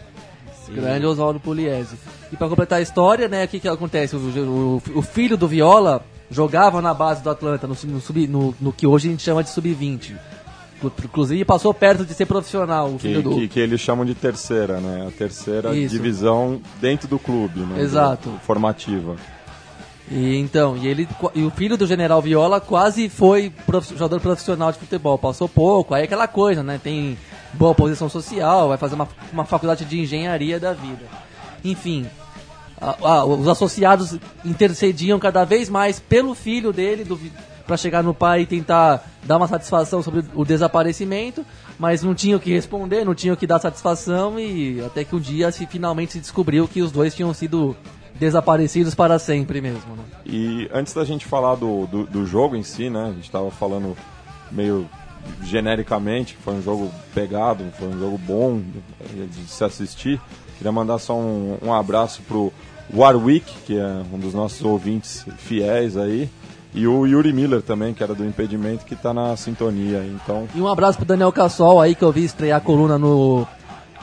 E- 0.70 0.72
Grande 0.74 1.06
Oswaldo 1.06 1.40
Pugliese. 1.40 1.96
E 2.32 2.36
pra 2.36 2.48
completar 2.50 2.80
a 2.80 2.82
história, 2.82 3.28
né, 3.28 3.46
o 3.46 3.48
que 3.48 3.60
que 3.60 3.68
acontece? 3.68 4.16
O, 4.16 4.20
o- 4.20 4.82
o 5.00 5.02
filho 5.02 5.38
do 5.38 5.48
Viola 5.48 6.04
jogava 6.30 6.82
na 6.82 6.94
base 6.94 7.22
do 7.22 7.30
Atlanta, 7.30 7.68
no, 7.68 7.76
no, 7.84 8.02
sub- 8.02 8.28
no- 8.28 8.56
no 8.60 8.74
que 8.74 8.88
hoje 8.88 9.08
a 9.08 9.12
gente 9.12 9.22
chama 9.24 9.44
de 9.44 9.50
sub-20. 9.52 10.16
Inclu- 10.78 10.92
Inclusive 11.06 11.46
passou 11.46 11.74
perto 11.74 12.04
de 12.06 12.14
ser 12.14 12.26
profissional, 12.26 12.90
o 12.94 13.00
filho 13.00 13.22
Que, 13.22 13.30
do... 13.30 13.36
que, 13.36 13.48
que 13.48 13.60
eles 13.60 13.80
chamam 13.80 14.04
de 14.06 14.14
terceira, 14.16 14.80
né? 14.80 15.06
A 15.08 15.12
terceira 15.12 15.74
Isso. 15.76 15.94
divisão 15.96 16.60
dentro 16.82 17.08
do 17.08 17.18
clube, 17.20 17.60
né? 17.62 17.80
Exato. 17.82 18.30
Do- 18.30 18.40
Formativa. 18.40 19.16
E 20.10 20.36
então, 20.38 20.78
e 20.78 20.88
ele 20.88 21.08
e 21.34 21.44
o 21.44 21.50
filho 21.50 21.76
do 21.78 21.88
General 21.88 22.22
Viola 22.22 22.62
quase 22.62 23.10
foi 23.10 23.52
prof- 23.66 23.90
jogador 23.98 24.20
profissional 24.20 24.72
de 24.72 24.78
futebol, 24.78 25.18
passou 25.18 25.50
pouco, 25.50 25.96
aí 25.96 26.04
aquela 26.04 26.28
coisa, 26.28 26.62
né? 26.62 26.80
Tem 26.82 27.18
boa 27.54 27.74
posição 27.74 28.08
social, 28.08 28.68
vai 28.68 28.78
fazer 28.78 28.94
uma, 28.94 29.08
uma 29.34 29.46
faculdade 29.46 29.84
de 29.84 30.00
engenharia 30.00 30.60
da 30.60 30.74
vida. 30.74 31.06
Enfim, 31.64 32.06
a- 32.80 32.96
a- 33.02 33.26
os 33.26 33.48
associados 33.48 34.20
intercediam 34.44 35.18
cada 35.18 35.44
vez 35.44 35.70
mais 35.70 36.00
pelo 36.00 36.36
filho 36.36 36.72
dele 36.72 37.04
para 37.66 37.76
chegar 37.76 38.04
no 38.04 38.14
pai 38.14 38.42
e 38.42 38.46
tentar 38.46 39.04
dar 39.24 39.38
uma 39.38 39.48
satisfação 39.48 40.04
sobre 40.04 40.24
o 40.36 40.46
desaparecimento, 40.46 41.44
mas 41.80 42.04
não 42.04 42.14
tinham 42.14 42.38
que 42.38 42.54
responder, 42.54 43.04
não 43.04 43.16
tinham 43.16 43.36
que 43.36 43.48
dar 43.48 43.60
satisfação 43.60 44.40
e 44.40 44.84
até 44.86 45.04
que 45.04 45.16
um 45.16 45.20
dia 45.20 45.52
se 45.52 45.66
finalmente 45.66 46.12
se 46.14 46.20
descobriu 46.20 46.68
que 46.68 46.84
os 46.84 46.92
dois 46.92 47.16
tinham 47.16 47.34
sido 47.34 47.76
desaparecidos 48.20 48.96
para 48.96 49.20
sempre 49.20 49.62
mesmo. 49.62 49.96
Né? 49.96 50.04
E 50.26 50.70
antes 50.74 50.94
da 50.94 51.04
gente 51.04 51.26
falar 51.26 51.56
do, 51.56 51.86
do, 51.88 52.06
do 52.06 52.26
jogo 52.26 52.56
em 52.56 52.64
si, 52.64 52.90
né? 52.90 53.06
A 53.10 53.14
gente 53.14 53.26
estava 53.26 53.52
falando 53.52 53.96
meio 54.52 54.88
genericamente, 55.44 56.36
que 56.36 56.42
foi 56.42 56.54
um 56.54 56.62
jogo 56.62 56.92
pegado, 57.14 57.64
foi 57.78 57.88
um 57.88 58.00
jogo 58.00 58.18
bom 58.18 58.62
de 59.14 59.48
se 59.48 59.64
assistir. 59.64 60.22
Queria 60.58 60.72
mandar 60.72 61.00
só 61.00 61.16
um, 61.16 61.58
um 61.62 61.74
abraço 61.74 62.22
pro 62.28 62.54
Warwick, 62.94 63.52
que 63.66 63.78
é 63.78 64.04
um 64.14 64.20
dos 64.20 64.34
nossos 64.34 64.62
ouvintes 64.64 65.26
fiéis 65.38 65.98
aí, 65.98 66.30
e 66.74 66.88
o 66.88 67.06
Yuri 67.06 67.34
Miller 67.34 67.62
também, 67.62 67.94
que 67.94 68.04
era 68.04 68.14
do 68.14 68.26
impedimento, 68.26 68.86
que 68.86 68.94
está 68.94 69.14
na 69.14 69.36
sintonia. 69.36 70.04
Então, 70.06 70.48
E 70.54 70.62
um 70.62 70.68
abraço 70.68 70.98
pro 70.98 71.08
Daniel 71.08 71.32
Cassol 71.32 71.82
aí 71.82 71.96
que 71.96 72.04
eu 72.04 72.12
vi 72.12 72.24
estrear 72.24 72.58
a 72.58 72.62
coluna 72.62 72.98
no, 72.98 73.48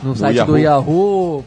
no 0.03 0.17
site 0.17 0.43
do 0.45 0.57
Yahoo. 0.57 1.45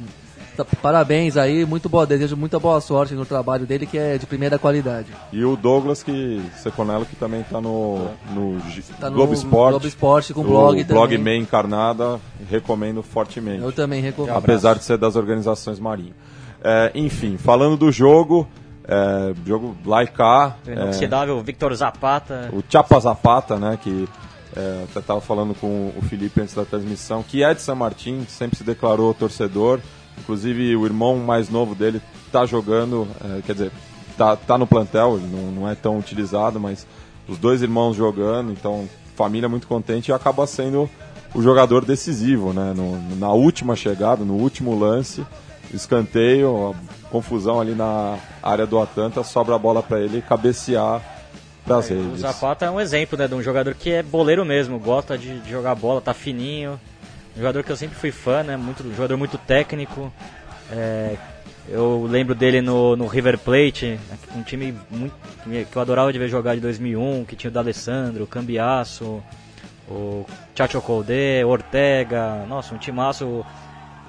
Tá- 0.56 0.66
Parabéns 0.82 1.38
aí, 1.38 1.66
muito 1.66 1.90
boa, 1.90 2.06
desejo 2.06 2.36
muita 2.38 2.60
boa 2.60 2.80
sorte 2.82 3.14
no 3.14 3.26
trabalho 3.26 3.66
dele 3.66 3.86
que 3.86 3.98
é 3.98 4.18
de 4.18 4.26
primeira 4.26 4.58
qualidade. 4.58 5.08
e 5.32 5.44
o 5.44 5.56
Douglas 5.56 6.02
que 6.04 6.42
Seconello, 6.58 7.06
que 7.06 7.16
também 7.16 7.42
está 7.42 7.60
no, 7.62 8.08
no, 8.34 8.60
Tá 9.00 9.10
no 9.10 9.16
Globo 9.16 9.34
Esporte. 9.34 9.72
Globo 9.72 9.88
Esporte 9.88 10.34
com 10.34 10.42
o 10.42 10.44
blog 10.44 10.84
blog 10.84 11.08
também. 11.10 11.18
Meia 11.18 11.38
Encarnada, 11.40 12.20
recomendo 12.50 13.04
fortemente. 13.04 13.64
Eu 13.64 13.72
também 13.72 14.02
recomendo. 14.02 14.36
apesar 14.36 14.76
de 14.76 14.84
ser 14.84 14.98
das 14.98 15.16
organizações 15.16 15.80
Marinho. 15.80 16.14
É, 16.64 16.92
enfim, 16.96 17.38
falando 17.38 17.78
do 17.78 17.92
jogo, 17.92 18.48
é, 18.88 19.34
jogo 19.46 19.76
lá 19.86 20.04
e 20.04 20.08
cá, 20.08 20.56
O 20.66 20.70
é, 20.70 20.74
inoxidável 20.74 21.42
Victor 21.44 21.74
Zapata. 21.76 22.50
o 22.52 22.64
Chapa 22.68 23.00
Zapata, 23.00 23.58
né, 23.58 23.78
que 23.82 24.08
é, 24.56 24.84
até 24.90 25.00
estava 25.00 25.20
falando 25.22 25.54
com 25.54 25.92
o 25.98 26.02
Felipe 26.04 26.42
antes 26.42 26.56
da 26.56 26.64
transmissão, 26.66 27.22
que 27.22 27.44
é 27.44 27.54
de 27.54 27.62
San 27.62 27.76
Martín, 27.76 28.26
sempre 28.28 28.58
se 28.58 28.64
declarou 28.64 29.14
torcedor, 29.14 29.80
inclusive 30.20 30.76
o 30.76 30.86
irmão 30.86 31.18
mais 31.18 31.50
novo 31.50 31.76
dele 31.76 32.02
está 32.28 32.46
jogando, 32.46 33.08
é, 33.24 33.42
quer 33.42 33.54
dizer, 33.54 33.72
tá, 34.18 34.36
tá 34.36 34.58
no 34.58 34.66
plantel, 34.68 35.18
não, 35.20 35.52
não 35.52 35.70
é 35.70 35.76
tão 35.76 35.98
utilizado, 35.98 36.60
mas 36.60 36.86
os 37.28 37.38
dois 37.38 37.62
irmãos 37.62 37.96
jogando, 37.96 38.52
então 38.52 38.88
família 39.16 39.48
muito 39.50 39.68
contente 39.68 40.10
e 40.10 40.14
acaba 40.14 40.46
sendo 40.46 40.90
o 41.34 41.42
jogador 41.42 41.84
decisivo, 41.86 42.54
né, 42.54 42.74
no- 42.76 43.16
na 43.18 43.32
última 43.32 43.76
chegada, 43.76 44.24
no 44.24 44.34
último 44.36 44.78
lance, 44.78 45.26
escanteio, 45.74 46.76
confusão 47.12 47.60
ali 47.60 47.74
na 47.76 48.18
área 48.42 48.66
do 48.66 48.80
Atlanta, 48.80 49.24
sobra 49.24 49.56
a 49.56 49.60
bola 49.60 49.82
para 49.84 50.00
ele 50.00 50.22
cabecear 50.22 51.02
para 51.66 51.78
as 51.78 51.90
O 51.90 51.94
redes. 51.94 52.20
Zapata 52.22 52.66
é 52.66 52.70
um 52.72 52.80
exemplo 52.80 53.18
né, 53.18 53.28
de 53.28 53.34
um 53.36 53.42
jogador 53.42 53.74
que 53.74 53.90
é 53.92 54.04
boleiro 54.04 54.46
mesmo, 54.46 54.80
gosta 54.80 55.18
de, 55.18 55.40
de 55.40 55.50
jogar 55.50 55.76
bola, 55.76 56.00
tá 56.02 56.14
fininho. 56.14 56.80
Jogador 57.36 57.64
que 57.64 57.72
eu 57.72 57.76
sempre 57.76 57.98
fui 57.98 58.12
fã, 58.12 58.44
né? 58.44 58.56
Muito, 58.56 58.84
um 58.84 58.96
jogador 58.96 59.18
muito 59.18 59.38
técnico. 59.38 60.12
É, 60.72 61.18
eu 61.68 62.06
lembro 62.10 62.36
dele 62.36 62.62
no, 62.62 62.96
no 62.96 63.08
River 63.08 63.38
Plate, 63.40 64.00
um 64.36 64.44
time 64.44 64.74
muito, 64.90 65.16
que 65.44 65.76
eu 65.76 65.82
adorava 65.82 66.14
de 66.14 66.20
ver 66.20 66.30
jogar 66.30 66.56
de 66.56 66.62
2001, 66.62 67.26
que 67.26 67.36
tinha 67.36 67.50
o 67.50 67.54
D'Alessandro, 67.54 68.24
o 68.24 68.28
Cambiasso, 68.28 69.22
o 69.90 70.26
Chacho 70.54 70.82
Colde, 70.82 71.44
Ortega, 71.46 72.46
nossa, 72.48 72.74
um 72.74 72.78
timaço. 72.78 73.46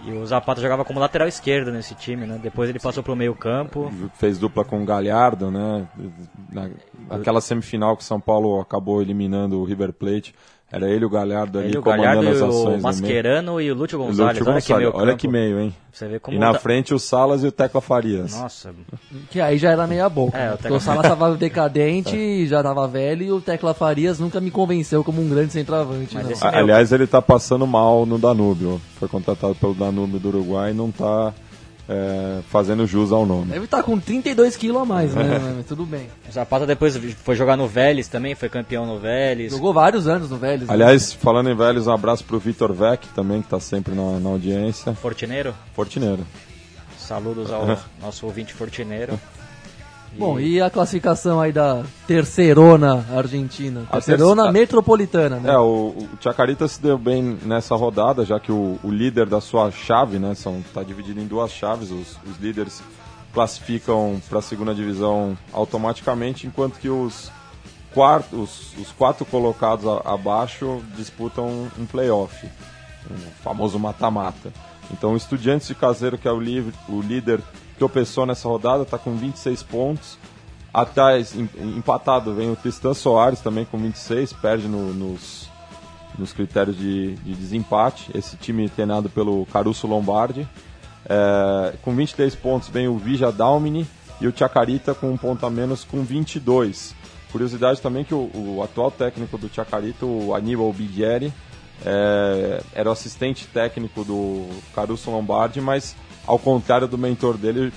E 0.04 0.12
o 0.12 0.24
Zapata 0.24 0.60
jogava 0.60 0.84
como 0.84 1.00
lateral 1.00 1.26
esquerdo 1.26 1.72
nesse 1.72 1.94
time, 1.94 2.26
né? 2.26 2.38
Depois 2.40 2.70
ele 2.70 2.78
passou 2.78 3.02
pro 3.02 3.16
meio 3.16 3.34
campo. 3.34 3.90
fez 4.14 4.38
dupla 4.38 4.64
com 4.64 4.80
o 4.80 4.84
Galhardo, 4.84 5.50
né? 5.50 5.88
Na, 6.52 6.70
naquela 7.08 7.40
semifinal 7.40 7.96
que 7.96 8.02
o 8.02 8.06
São 8.06 8.20
Paulo 8.20 8.60
acabou 8.60 9.02
eliminando 9.02 9.58
o 9.58 9.64
River 9.64 9.92
Plate, 9.92 10.32
era 10.76 10.88
ele 10.90 11.04
o 11.04 11.10
Galhardo 11.10 11.58
ali 11.58 11.68
Ele, 11.68 11.78
o 11.78 11.82
comandando 11.82 12.04
Galhardo, 12.04 12.28
as 12.30 12.38
e 12.38 12.42
ações 12.44 12.64
o 12.64 12.68
meio. 12.68 12.82
Mascherano 12.82 13.60
e 13.60 13.70
o 13.70 13.74
Lúcio 13.74 13.98
Gonzalez. 13.98 14.38
Lúcio 14.38 14.52
olha 14.52 14.60
que 14.60 14.66
Gonçalves, 14.72 14.86
meio 14.94 15.02
olha 15.08 15.16
que 15.16 15.28
meio, 15.28 15.60
hein? 15.60 15.74
Você 15.92 16.06
vê 16.08 16.18
como 16.18 16.36
E 16.36 16.40
na 16.40 16.52
tá- 16.52 16.58
frente 16.58 16.92
o 16.92 16.98
Salas 16.98 17.42
e 17.42 17.46
o 17.46 17.52
Tecla 17.52 17.80
Farias. 17.80 18.38
Nossa, 18.38 18.74
Que 19.30 19.40
aí 19.40 19.56
já 19.56 19.70
era 19.70 19.86
meia 19.86 20.08
boca. 20.08 20.36
É, 20.36 20.40
né? 20.40 20.46
o 20.48 20.50
Porque 20.52 20.62
Tecla- 20.64 20.76
o 20.76 20.80
Salas 20.80 21.02
tava 21.08 21.34
decadente, 21.36 22.46
já 22.46 22.62
tava 22.62 22.86
velho 22.86 23.22
e 23.22 23.32
o 23.32 23.40
Tecla 23.40 23.72
Farias 23.74 24.18
nunca 24.20 24.40
me 24.40 24.50
convenceu 24.50 25.02
como 25.02 25.20
um 25.22 25.28
grande 25.28 25.52
centroavante. 25.52 26.16
Aliás, 26.42 26.92
ele 26.92 27.06
tá 27.06 27.20
passando 27.22 27.66
mal 27.66 28.04
no 28.06 28.18
Danúbio. 28.18 28.80
Foi 28.98 29.08
contratado 29.08 29.54
pelo 29.54 29.74
Danúbio 29.74 30.18
do 30.18 30.28
Uruguai 30.28 30.70
e 30.72 30.74
não 30.74 30.90
tá 30.90 31.32
é, 31.88 32.40
fazendo 32.50 32.86
jus 32.86 33.12
ao 33.12 33.24
nome. 33.24 33.52
Deve 33.52 33.64
estar 33.66 33.82
com 33.82 33.98
32 33.98 34.56
quilos 34.56 34.82
a 34.82 34.84
mais, 34.84 35.14
né? 35.14 35.54
Mas 35.56 35.66
tudo 35.66 35.84
bem. 35.84 36.08
o 36.28 36.32
Zapata 36.32 36.66
depois 36.66 36.96
foi 36.96 37.36
jogar 37.36 37.56
no 37.56 37.66
Vélez 37.68 38.08
também, 38.08 38.34
foi 38.34 38.48
campeão 38.48 38.84
no 38.86 38.98
Vélez. 38.98 39.52
Jogou 39.52 39.72
vários 39.72 40.08
anos 40.08 40.30
no 40.30 40.36
Vélez. 40.36 40.62
né? 40.68 40.74
Aliás, 40.74 41.12
falando 41.12 41.48
em 41.50 41.54
velhos, 41.56 41.86
um 41.86 41.92
abraço 41.92 42.24
pro 42.24 42.38
Vitor 42.38 42.72
Vec 42.72 43.06
também, 43.14 43.42
que 43.42 43.48
tá 43.48 43.60
sempre 43.60 43.94
na, 43.94 44.18
na 44.18 44.30
audiência. 44.30 44.92
Fortineiro, 44.94 45.54
Fortineiro. 45.74 46.26
saludos 46.98 47.52
ao 47.52 47.66
nosso 48.02 48.26
ouvinte 48.26 48.52
Fortineiro. 48.52 49.18
Bom, 50.18 50.40
e 50.40 50.60
a 50.62 50.70
classificação 50.70 51.40
aí 51.40 51.52
da 51.52 51.82
terceirona 52.06 53.04
argentina? 53.14 53.82
Terceirona 53.90 54.44
terce- 54.44 54.58
metropolitana, 54.58 55.36
né? 55.40 55.52
É, 55.52 55.58
o, 55.58 55.94
o 55.94 56.08
Chacarita 56.20 56.66
se 56.68 56.80
deu 56.80 56.96
bem 56.98 57.38
nessa 57.44 57.74
rodada, 57.76 58.24
já 58.24 58.40
que 58.40 58.50
o, 58.50 58.78
o 58.82 58.90
líder 58.90 59.26
da 59.26 59.40
sua 59.40 59.70
chave, 59.70 60.18
né, 60.18 60.34
são, 60.34 60.62
tá 60.72 60.82
dividido 60.82 61.20
em 61.20 61.26
duas 61.26 61.50
chaves, 61.52 61.90
os, 61.90 62.16
os 62.28 62.38
líderes 62.40 62.82
classificam 63.34 64.20
para 64.28 64.38
a 64.38 64.42
segunda 64.42 64.74
divisão 64.74 65.36
automaticamente, 65.52 66.46
enquanto 66.46 66.78
que 66.78 66.88
os, 66.88 67.30
quartos, 67.92 68.38
os, 68.38 68.78
os 68.86 68.92
quatro 68.92 69.24
colocados 69.26 69.86
a- 69.86 70.02
abaixo 70.14 70.80
disputam 70.96 71.68
um 71.78 71.84
playoff, 71.84 72.46
o 73.10 73.42
famoso 73.42 73.78
mata-mata. 73.78 74.50
Então 74.90 75.12
o 75.12 75.16
Estudiantes 75.16 75.68
de 75.68 75.74
Caseiro, 75.74 76.16
que 76.16 76.26
é 76.26 76.32
o, 76.32 76.38
o 76.88 77.00
líder, 77.02 77.40
tropeçou 77.78 78.26
nessa 78.26 78.48
rodada, 78.48 78.82
está 78.82 78.98
com 78.98 79.14
26 79.16 79.62
pontos. 79.62 80.18
Atrás, 80.72 81.34
em- 81.34 81.48
empatado, 81.76 82.34
vem 82.34 82.50
o 82.50 82.56
Tristan 82.56 82.92
Soares 82.94 83.40
também 83.40 83.64
com 83.64 83.78
26, 83.78 84.32
perde 84.34 84.68
no- 84.68 84.92
nos, 84.92 85.48
nos 86.18 86.32
critérios 86.32 86.76
de, 86.76 87.14
de 87.16 87.34
desempate. 87.34 88.10
Esse 88.14 88.36
time 88.36 88.68
treinado 88.68 89.08
pelo 89.08 89.46
Caruso 89.46 89.86
Lombardi. 89.86 90.46
É, 91.08 91.74
com 91.82 91.94
23 91.94 92.34
pontos 92.34 92.68
vem 92.68 92.88
o 92.88 92.98
Vija 92.98 93.30
Dalmini 93.30 93.86
e 94.20 94.26
o 94.26 94.36
Chacarita 94.36 94.94
com 94.94 95.10
um 95.10 95.16
ponto 95.16 95.46
a 95.46 95.50
menos 95.50 95.84
com 95.84 96.02
22. 96.02 96.94
Curiosidade 97.30 97.80
também 97.80 98.02
que 98.04 98.14
o, 98.14 98.30
o 98.34 98.60
atual 98.62 98.90
técnico 98.90 99.36
do 99.38 99.48
Chacarita, 99.52 100.04
o 100.04 100.34
Aníbal 100.34 100.72
Bigieri, 100.72 101.32
é, 101.84 102.62
era 102.74 102.88
o 102.88 102.92
assistente 102.92 103.46
técnico 103.46 104.02
do 104.04 104.46
Caruso 104.74 105.10
Lombardi, 105.10 105.60
mas 105.60 105.94
ao 106.26 106.38
contrário 106.38 106.86
do 106.88 106.98
mentor 106.98 107.36
dele, 107.36 107.72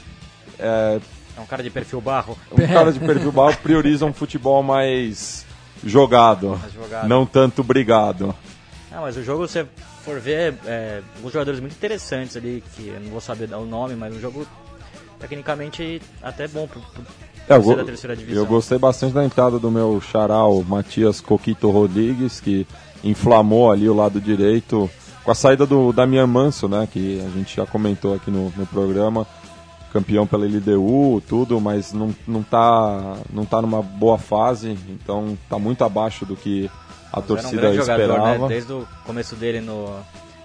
é, 0.57 0.99
É 1.37 1.41
um 1.41 1.45
cara 1.45 1.61
de 1.63 1.69
perfil 1.69 2.01
barro. 2.01 2.37
um 2.51 2.67
cara 2.67 2.91
de 2.91 2.99
perfil 2.99 3.31
baixo 3.31 3.59
prioriza 3.59 4.05
um 4.05 4.13
futebol 4.13 4.61
mais 4.63 5.45
jogado, 5.83 6.57
Mais 6.61 6.73
jogado. 6.73 7.07
não 7.07 7.25
tanto 7.25 7.63
brigado. 7.63 8.35
Ah, 8.91 9.01
mas 9.01 9.15
o 9.15 9.23
jogo, 9.23 9.47
você 9.47 9.65
for 10.03 10.19
ver, 10.19 10.55
é, 10.65 11.01
alguns 11.17 11.31
jogadores 11.31 11.59
muito 11.59 11.73
interessantes 11.73 12.35
ali, 12.35 12.63
que 12.75 12.87
eu 12.87 12.99
não 12.99 13.11
vou 13.11 13.21
saber 13.21 13.47
dar 13.47 13.59
o 13.59 13.65
nome, 13.65 13.95
mas 13.95 14.13
um 14.15 14.19
jogo 14.19 14.45
tecnicamente 15.19 16.01
até 16.21 16.47
bom 16.47 16.67
pro, 16.67 16.79
pro 16.81 17.03
É, 17.47 17.61
ser 17.61 17.75
da 17.75 17.83
terceira 17.83 18.15
divisão. 18.15 18.41
eu 18.43 18.47
gostei 18.47 18.77
bastante 18.77 19.13
da 19.13 19.23
entrada 19.23 19.59
do 19.59 19.69
meu 19.71 19.99
charal 20.01 20.63
Matias 20.63 21.21
Coquito 21.21 21.69
Rodrigues, 21.69 22.39
que 22.39 22.65
inflamou 23.03 23.71
ali 23.71 23.87
o 23.89 23.93
lado 23.93 24.19
direito 24.19 24.89
com 25.29 25.33
a 25.33 25.35
saída 25.35 25.63
do 25.63 25.93
Damian 25.93 26.25
Manso, 26.25 26.67
né, 26.67 26.87
que 26.91 27.21
a 27.23 27.29
gente 27.37 27.55
já 27.55 27.63
comentou 27.63 28.15
aqui 28.15 28.31
no, 28.31 28.51
no 28.57 28.65
programa. 28.65 29.27
campeão 29.93 30.25
pela 30.25 30.43
LDU, 30.47 31.21
tudo, 31.27 31.61
mas 31.61 31.93
não, 31.93 32.15
não, 32.27 32.41
tá, 32.41 33.15
não 33.31 33.45
tá 33.45 33.61
numa 33.61 33.79
boa 33.79 34.17
fase, 34.17 34.75
então 34.89 35.37
tá 35.47 35.59
muito 35.59 35.83
abaixo 35.83 36.25
do 36.25 36.35
que 36.35 36.67
a 37.13 37.17
Mas 37.17 37.25
torcida 37.27 37.61
era 37.67 37.69
um 37.69 37.79
esperava. 37.79 38.07
jogador, 38.15 38.39
né? 38.41 38.47
Desde 38.47 38.73
o 38.73 38.87
começo 39.05 39.35
dele 39.35 39.61
no. 39.61 39.97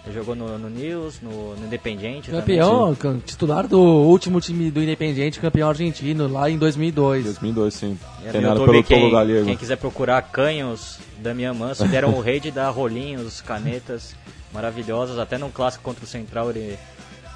Ele 0.04 0.14
jogou 0.14 0.34
no, 0.34 0.58
no 0.58 0.68
News, 0.68 1.18
no, 1.22 1.56
no 1.56 1.64
Independiente. 1.64 2.30
Campeão, 2.30 2.94
cam- 2.94 3.18
titular 3.24 3.66
do 3.66 3.80
último 3.80 4.38
time 4.38 4.70
do 4.70 4.82
Independiente, 4.82 5.40
campeão 5.40 5.70
argentino, 5.70 6.30
lá 6.30 6.50
em 6.50 6.58
2002. 6.58 7.24
2002, 7.24 7.72
sim. 7.72 7.98
também. 7.98 8.28
E 8.28 8.30
Treinado 8.30 8.60
no 8.60 8.66
pelo 8.66 8.76
YouTube, 8.76 8.88
Tolo 8.98 9.00
quem, 9.00 9.10
Galego. 9.12 9.46
quem 9.46 9.56
quiser 9.56 9.76
procurar 9.76 10.20
canhos, 10.20 10.98
Damian 11.20 11.54
Manso, 11.54 11.86
era 11.86 12.06
o 12.06 12.20
rei 12.20 12.38
de 12.38 12.50
dar 12.50 12.68
rolinhos, 12.68 13.40
canetas 13.40 14.14
maravilhosas. 14.54 15.18
Até 15.18 15.36
num 15.36 15.50
clássico 15.50 15.84
contra 15.84 16.04
o 16.04 16.08
Central 16.08 16.50
ele, 16.50 16.78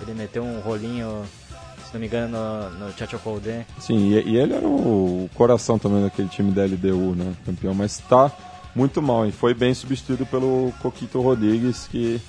ele 0.01 0.15
meteu 0.15 0.43
um 0.43 0.61
rolinho, 0.61 1.25
se 1.85 1.93
não 1.93 2.01
me 2.01 2.07
engano, 2.07 2.39
no, 2.39 2.87
no 2.87 2.93
Chacho 2.97 3.19
Colden. 3.19 3.67
Sim, 3.79 4.13
e, 4.13 4.23
e 4.23 4.37
ele 4.37 4.55
era 4.55 4.67
o 4.67 5.29
coração 5.35 5.79
também 5.79 6.03
daquele 6.03 6.29
time 6.29 6.53
da 6.53 6.65
LDU, 6.65 7.15
né? 7.15 7.35
Campeão, 7.45 7.75
mas 7.75 7.99
tá 7.99 8.31
muito 8.75 9.03
mal 9.03 9.27
e 9.27 9.33
foi 9.33 9.53
bem 9.53 9.75
substituído 9.75 10.25
pelo 10.25 10.73
Coquito 10.81 11.21
Rodrigues, 11.21 11.89
que 11.89 12.21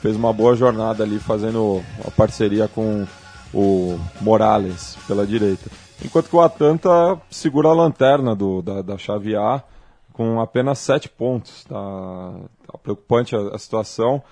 fez 0.00 0.14
uma 0.14 0.32
boa 0.32 0.54
jornada 0.54 1.02
ali 1.02 1.18
fazendo 1.18 1.82
a 2.06 2.10
parceria 2.10 2.68
com 2.68 3.04
o 3.52 3.98
Morales 4.20 4.96
pela 5.06 5.26
direita. 5.26 5.68
Enquanto 6.04 6.28
que 6.28 6.36
o 6.36 6.40
Atlanta 6.40 7.20
segura 7.30 7.70
a 7.70 7.72
lanterna 7.72 8.34
do, 8.34 8.60
da, 8.62 8.82
da 8.82 8.98
chave 8.98 9.34
A 9.34 9.62
com 10.16 10.40
apenas 10.40 10.78
sete 10.78 11.08
pontos. 11.10 11.64
Tá, 11.64 11.74
tá 12.66 12.78
preocupante 12.82 13.36
a, 13.36 13.40
a 13.54 13.58
situação. 13.58 14.22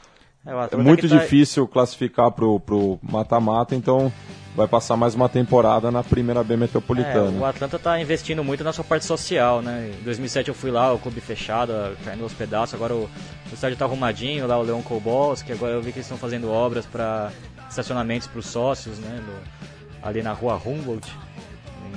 É, 0.47 0.55
o 0.55 0.61
É 0.63 0.77
muito 0.77 1.07
tá- 1.09 1.17
difícil 1.17 1.69
classificar 1.69 2.31
pro 2.31 2.59
pro 2.61 2.99
mata-mata, 3.03 3.75
então 3.75 4.11
vai 4.57 4.67
passar 4.69 4.97
mais 4.97 5.15
uma 5.15 5.29
temporada 5.29 5.91
na 5.91 6.03
primeira 6.05 6.43
B 6.45 6.55
É, 6.55 6.57
metropolitana. 6.57 7.39
o 7.41 7.45
Atlanta 7.45 7.79
tá 7.79 8.01
investindo 8.01 8.43
muito 8.45 8.63
na 8.65 8.73
sua 8.73 8.85
parte 8.85 9.05
social, 9.05 9.61
né? 9.61 9.93
Em 10.01 10.05
2007 10.05 10.49
eu 10.49 10.55
fui 10.55 10.71
lá, 10.71 10.93
o 10.93 10.99
clube 10.99 11.21
fechado, 11.21 11.73
caindo 12.05 12.23
aos 12.23 12.33
pedaços. 12.33 12.75
Agora 12.75 12.95
o, 12.95 13.05
o 13.05 13.55
estádio 13.55 13.77
tá 13.77 13.85
arrumadinho, 13.85 14.47
lá 14.47 14.59
o 14.59 14.63
Leon 14.63 14.81
Kobolski. 14.83 15.53
Agora 15.53 15.73
eu 15.73 15.83
vi 15.83 15.93
que 15.93 15.99
eles 15.99 16.07
estão 16.07 16.19
fazendo 16.19 16.51
obras 16.51 16.87
para 16.87 17.31
estacionamentos 17.69 18.27
para 18.29 18.39
os 18.39 18.47
sócios, 18.47 18.99
né? 18.99 19.21
no- 19.27 19.65
ali 20.07 20.23
na 20.23 20.33
rua 20.35 20.61
Humboldt, 20.63 21.11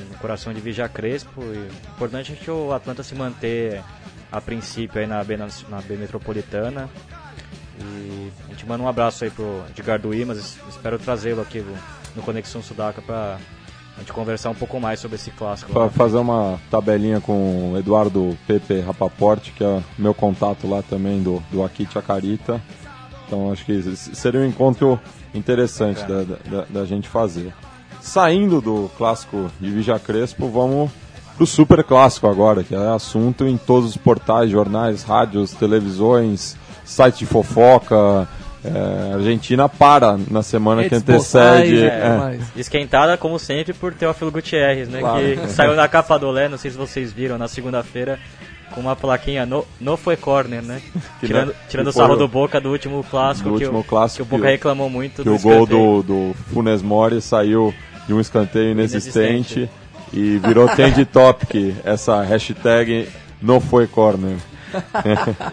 no 0.09 0.17
coração 0.17 0.53
de 0.53 0.59
Vija 0.59 0.87
Crespo. 0.89 1.41
E 1.41 1.57
o 1.57 1.67
importante 1.95 2.33
é 2.33 2.35
que 2.35 2.49
o 2.51 2.71
Atlanta 2.73 3.03
se 3.03 3.15
manter 3.15 3.81
a 4.31 4.41
princípio 4.41 4.99
aí 4.99 5.07
na 5.07 5.23
B, 5.23 5.37
na, 5.37 5.47
na 5.69 5.81
B 5.81 5.95
metropolitana. 5.95 6.89
E 7.79 8.31
a 8.45 8.49
gente 8.51 8.65
manda 8.65 8.83
um 8.83 8.87
abraço 8.87 9.23
aí 9.23 9.29
pro 9.29 9.63
Edgar 9.69 9.99
Duimas. 9.99 10.57
Espero 10.69 10.97
trazê-lo 10.99 11.41
aqui 11.41 11.59
no- 12.15 12.23
Conexão 12.23 12.63
Sudaca 12.63 12.99
para 12.99 13.37
a 13.95 13.99
gente 13.99 14.11
conversar 14.11 14.49
um 14.49 14.55
pouco 14.55 14.79
mais 14.79 14.99
sobre 14.99 15.15
esse 15.17 15.29
clássico. 15.29 15.71
Para 15.71 15.87
fazer 15.89 16.17
uma 16.17 16.59
tabelinha 16.71 17.21
com 17.21 17.73
o 17.73 17.77
Eduardo 17.77 18.35
Pepe 18.47 18.79
Rapaporte, 18.79 19.51
que 19.51 19.63
é 19.63 19.83
meu 19.99 20.15
contato 20.15 20.67
lá 20.67 20.81
também 20.81 21.21
do, 21.21 21.43
do 21.51 21.63
Aqui 21.63 21.87
Chacarita. 21.91 22.59
Então 23.27 23.51
acho 23.51 23.63
que 23.65 23.95
seria 23.95 24.39
um 24.39 24.45
encontro 24.45 24.99
interessante 25.33 26.01
da, 26.05 26.23
da, 26.23 26.65
da 26.67 26.85
gente 26.85 27.07
fazer. 27.07 27.53
Saindo 28.07 28.61
do 28.61 28.89
clássico 28.97 29.51
de 29.59 29.69
Vija 29.69 29.99
Crespo, 29.99 30.47
vamos 30.47 30.89
pro 31.35 31.45
super 31.45 31.83
clássico 31.83 32.25
agora, 32.25 32.63
que 32.63 32.73
é 32.73 32.77
assunto 32.77 33.45
em 33.45 33.57
todos 33.57 33.89
os 33.89 33.97
portais, 33.97 34.49
jornais, 34.49 35.03
rádios, 35.03 35.51
televisões, 35.51 36.55
sites 36.85 37.19
de 37.19 37.25
fofoca. 37.25 38.25
É, 38.63 39.11
a 39.11 39.15
Argentina 39.15 39.67
para 39.69 40.17
na 40.31 40.41
semana 40.41 40.83
que 40.83 40.89
Redes 40.89 41.03
antecede. 41.03 41.23
sociais, 41.23 41.73
é, 41.73 41.85
é, 41.85 42.17
mas- 42.17 42.41
Esquentada, 42.55 43.17
como 43.17 43.37
sempre, 43.37 43.73
por 43.73 43.93
Teófilo 43.93 44.31
Gutierrez, 44.31 44.87
né? 44.87 45.01
Claro. 45.01 45.19
Que 45.19 45.47
saiu 45.51 45.75
na 45.75 45.87
capa 45.87 46.17
do 46.17 46.31
Lé, 46.31 46.47
não 46.47 46.57
sei 46.57 46.71
se 46.71 46.77
vocês 46.77 47.11
viram, 47.11 47.37
na 47.37 47.47
segunda-feira, 47.49 48.17
com 48.71 48.79
uma 48.81 48.95
plaquinha 48.95 49.45
no, 49.45 49.65
no 49.79 49.97
foi 49.97 50.15
corner, 50.15 50.61
né? 50.61 50.81
Que 51.19 51.27
tirando 51.27 51.53
tirando 51.69 51.85
que 51.85 51.89
o 51.89 51.93
sarro 51.93 52.15
do 52.15 52.27
Boca 52.27 52.59
do 52.59 52.71
último 52.71 53.03
clássico, 53.03 53.49
do 53.49 53.57
que, 53.57 53.65
último 53.65 53.81
o, 53.81 53.83
clássico 53.83 54.25
que 54.25 54.33
o 54.33 54.37
Boca 54.37 54.47
que 54.47 54.51
reclamou 54.53 54.89
muito 54.89 55.23
que 55.23 55.29
do 55.29 55.35
o 55.35 55.39
gol 55.39 55.65
do, 55.65 56.03
do 56.03 56.35
Funes 56.51 56.81
Mori 56.81 57.21
saiu 57.21 57.73
de 58.07 58.13
um 58.13 58.19
escanteio 58.19 58.71
inexistente, 58.71 59.59
Inexistente. 59.59 59.69
e 60.13 60.37
virou 60.37 60.67
trend 60.69 61.03
topic 61.05 61.75
essa 61.83 62.21
hashtag 62.23 63.09
não 63.41 63.59
foi 63.59 63.85
corner. 63.87 64.37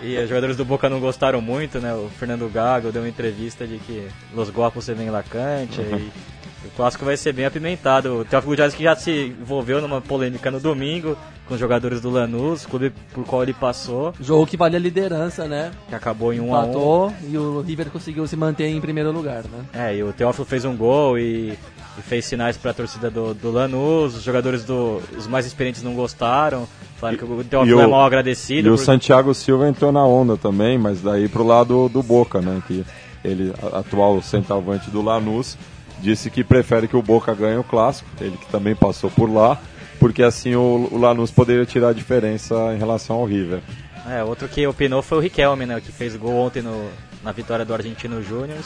E 0.02 0.16
os 0.18 0.28
jogadores 0.28 0.56
do 0.56 0.64
Boca 0.64 0.88
não 0.88 0.98
gostaram 1.00 1.40
muito, 1.40 1.78
né? 1.78 1.94
O 1.94 2.08
Fernando 2.18 2.50
Gago 2.52 2.90
deu 2.90 3.02
uma 3.02 3.08
entrevista 3.08 3.66
de 3.66 3.78
que 3.78 4.06
Los 4.34 4.50
Guapos 4.50 4.84
se 4.84 4.94
vem 4.94 5.10
lacante 5.10 5.80
e 5.80 6.10
o 6.43 6.43
clássico 6.76 7.04
vai 7.04 7.16
ser 7.16 7.32
bem 7.32 7.44
apimentado. 7.46 8.20
O 8.20 8.24
Teófilo 8.24 8.52
Gutierrez 8.52 8.74
que 8.74 8.82
já 8.84 8.94
se 8.96 9.34
envolveu 9.40 9.80
numa 9.80 10.00
polêmica 10.00 10.50
no 10.50 10.60
domingo 10.60 11.16
com 11.46 11.54
os 11.54 11.60
jogadores 11.60 12.00
do 12.00 12.08
Lanús, 12.10 12.64
clube 12.64 12.90
por 13.12 13.24
qual 13.24 13.42
ele 13.42 13.52
passou, 13.52 14.14
Jogo 14.18 14.46
que 14.46 14.56
vale 14.56 14.76
a 14.76 14.78
liderança, 14.78 15.46
né? 15.46 15.72
que 15.88 15.94
acabou 15.94 16.32
em 16.32 16.40
1 16.40 16.54
a 16.54 16.60
1 16.60 16.62
Empatou 16.64 17.12
e 17.30 17.36
o 17.36 17.60
River 17.60 17.90
conseguiu 17.90 18.26
se 18.26 18.34
manter 18.34 18.66
em 18.68 18.80
primeiro 18.80 19.12
lugar, 19.12 19.42
né? 19.44 19.64
É, 19.74 19.94
e 19.96 20.02
o 20.02 20.10
Teófilo 20.12 20.46
fez 20.46 20.64
um 20.64 20.74
gol 20.74 21.18
e, 21.18 21.50
e 21.98 22.02
fez 22.02 22.24
sinais 22.24 22.56
para 22.56 22.70
a 22.70 22.74
torcida 22.74 23.10
do, 23.10 23.34
do 23.34 23.50
Lanús. 23.50 24.16
Os 24.16 24.22
jogadores 24.22 24.64
do, 24.64 25.02
os 25.18 25.26
mais 25.26 25.44
experientes 25.44 25.82
não 25.82 25.92
gostaram, 25.94 26.66
falaram 26.96 27.18
que 27.18 27.24
o 27.24 27.44
Teófilo 27.44 27.78
e 27.78 27.82
o- 27.82 27.84
é 27.84 27.86
mal 27.86 28.06
agradecido. 28.06 28.66
E 28.66 28.70
o 28.70 28.76
por- 28.76 28.82
Santiago 28.82 29.34
Silva 29.34 29.68
entrou 29.68 29.92
na 29.92 30.04
onda 30.06 30.38
também, 30.38 30.78
mas 30.78 31.02
daí 31.02 31.28
pro 31.28 31.44
lado 31.46 31.90
do 31.90 32.02
Boca, 32.02 32.40
né? 32.40 32.62
Que 32.66 32.82
ele, 33.22 33.52
atual 33.74 34.22
centroavante 34.22 34.90
do 34.90 35.02
Lanús, 35.02 35.58
disse 36.04 36.30
que 36.30 36.44
prefere 36.44 36.86
que 36.86 36.96
o 36.96 37.02
Boca 37.02 37.34
ganhe 37.34 37.56
o 37.56 37.64
clássico, 37.64 38.08
ele 38.20 38.36
que 38.36 38.46
também 38.46 38.76
passou 38.76 39.10
por 39.10 39.32
lá, 39.32 39.58
porque 39.98 40.22
assim 40.22 40.54
o, 40.54 40.88
o 40.92 40.98
Lanús 40.98 41.30
poderia 41.30 41.64
tirar 41.64 41.88
a 41.88 41.92
diferença 41.94 42.54
em 42.74 42.78
relação 42.78 43.16
ao 43.16 43.24
River. 43.24 43.60
É, 44.06 44.22
outro 44.22 44.46
que 44.46 44.66
opinou 44.66 45.00
foi 45.00 45.16
o 45.16 45.20
Riquelme, 45.20 45.64
né? 45.64 45.80
Que 45.80 45.90
fez 45.90 46.14
gol 46.14 46.34
ontem 46.34 46.62
no, 46.62 46.90
na 47.22 47.32
vitória 47.32 47.64
do 47.64 47.72
Argentino 47.72 48.22
Júnior. 48.22 48.62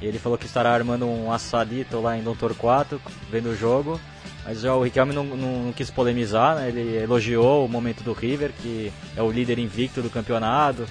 Ele 0.00 0.18
falou 0.18 0.38
que 0.38 0.46
estará 0.46 0.72
armando 0.72 1.06
um 1.06 1.30
assadito 1.30 2.00
lá 2.00 2.16
em 2.16 2.22
Dom 2.22 2.34
Torquato, 2.34 2.98
vendo 3.30 3.50
o 3.50 3.56
jogo. 3.56 4.00
Mas 4.44 4.62
já 4.62 4.74
o 4.74 4.82
Riquelme 4.82 5.14
não, 5.14 5.24
não, 5.24 5.64
não 5.64 5.72
quis 5.72 5.90
polemizar, 5.90 6.56
né? 6.56 6.68
Ele 6.68 6.96
elogiou 6.96 7.66
o 7.66 7.68
momento 7.68 8.02
do 8.02 8.14
River, 8.14 8.50
que 8.62 8.90
é 9.14 9.22
o 9.22 9.30
líder 9.30 9.58
invicto 9.58 10.00
do 10.00 10.08
campeonato, 10.08 10.86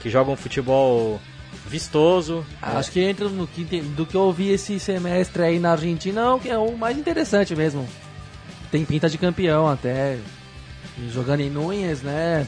que 0.00 0.08
joga 0.08 0.30
um 0.30 0.36
futebol 0.36 1.20
vistoso. 1.68 2.44
Acho 2.60 2.90
que 2.90 3.00
entra 3.00 3.28
no 3.28 3.46
que 3.46 3.64
do 3.64 4.06
que 4.06 4.16
eu 4.16 4.22
ouvi 4.22 4.50
esse 4.50 4.78
semestre 4.78 5.42
aí 5.42 5.58
na 5.58 5.72
Argentina 5.72 6.34
é 6.34 6.38
que 6.38 6.48
é 6.48 6.58
o 6.58 6.76
mais 6.76 6.96
interessante 6.96 7.54
mesmo. 7.54 7.86
Tem 8.70 8.84
pinta 8.84 9.08
de 9.08 9.18
campeão 9.18 9.68
até. 9.68 10.18
Jogando 11.12 11.40
em 11.40 11.50
Núñez, 11.50 12.00
né? 12.02 12.46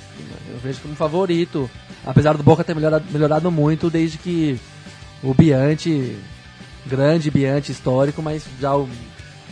Eu 0.51 0.59
vejo 0.59 0.81
como 0.81 0.95
favorito. 0.95 1.69
Apesar 2.07 2.37
do 2.37 2.43
Boca 2.43 2.65
ter 2.65 2.75
melhorado, 2.75 3.05
melhorado 3.11 3.51
muito 3.51 3.91
desde 3.91 4.17
que 4.17 4.59
o 5.23 5.35
Biante, 5.35 6.17
grande 6.87 7.31
Biante 7.31 7.73
histórico, 7.73 8.23
mas 8.23 8.47
já 8.59 8.75
um, 8.75 8.89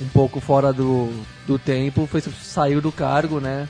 um 0.01 0.09
pouco 0.15 0.41
fora 0.41 0.73
do, 0.73 1.13
do 1.47 1.59
tempo, 1.59 2.07
foi, 2.07 2.23
saiu 2.23 2.81
do 2.81 2.91
cargo, 2.91 3.39
né? 3.39 3.69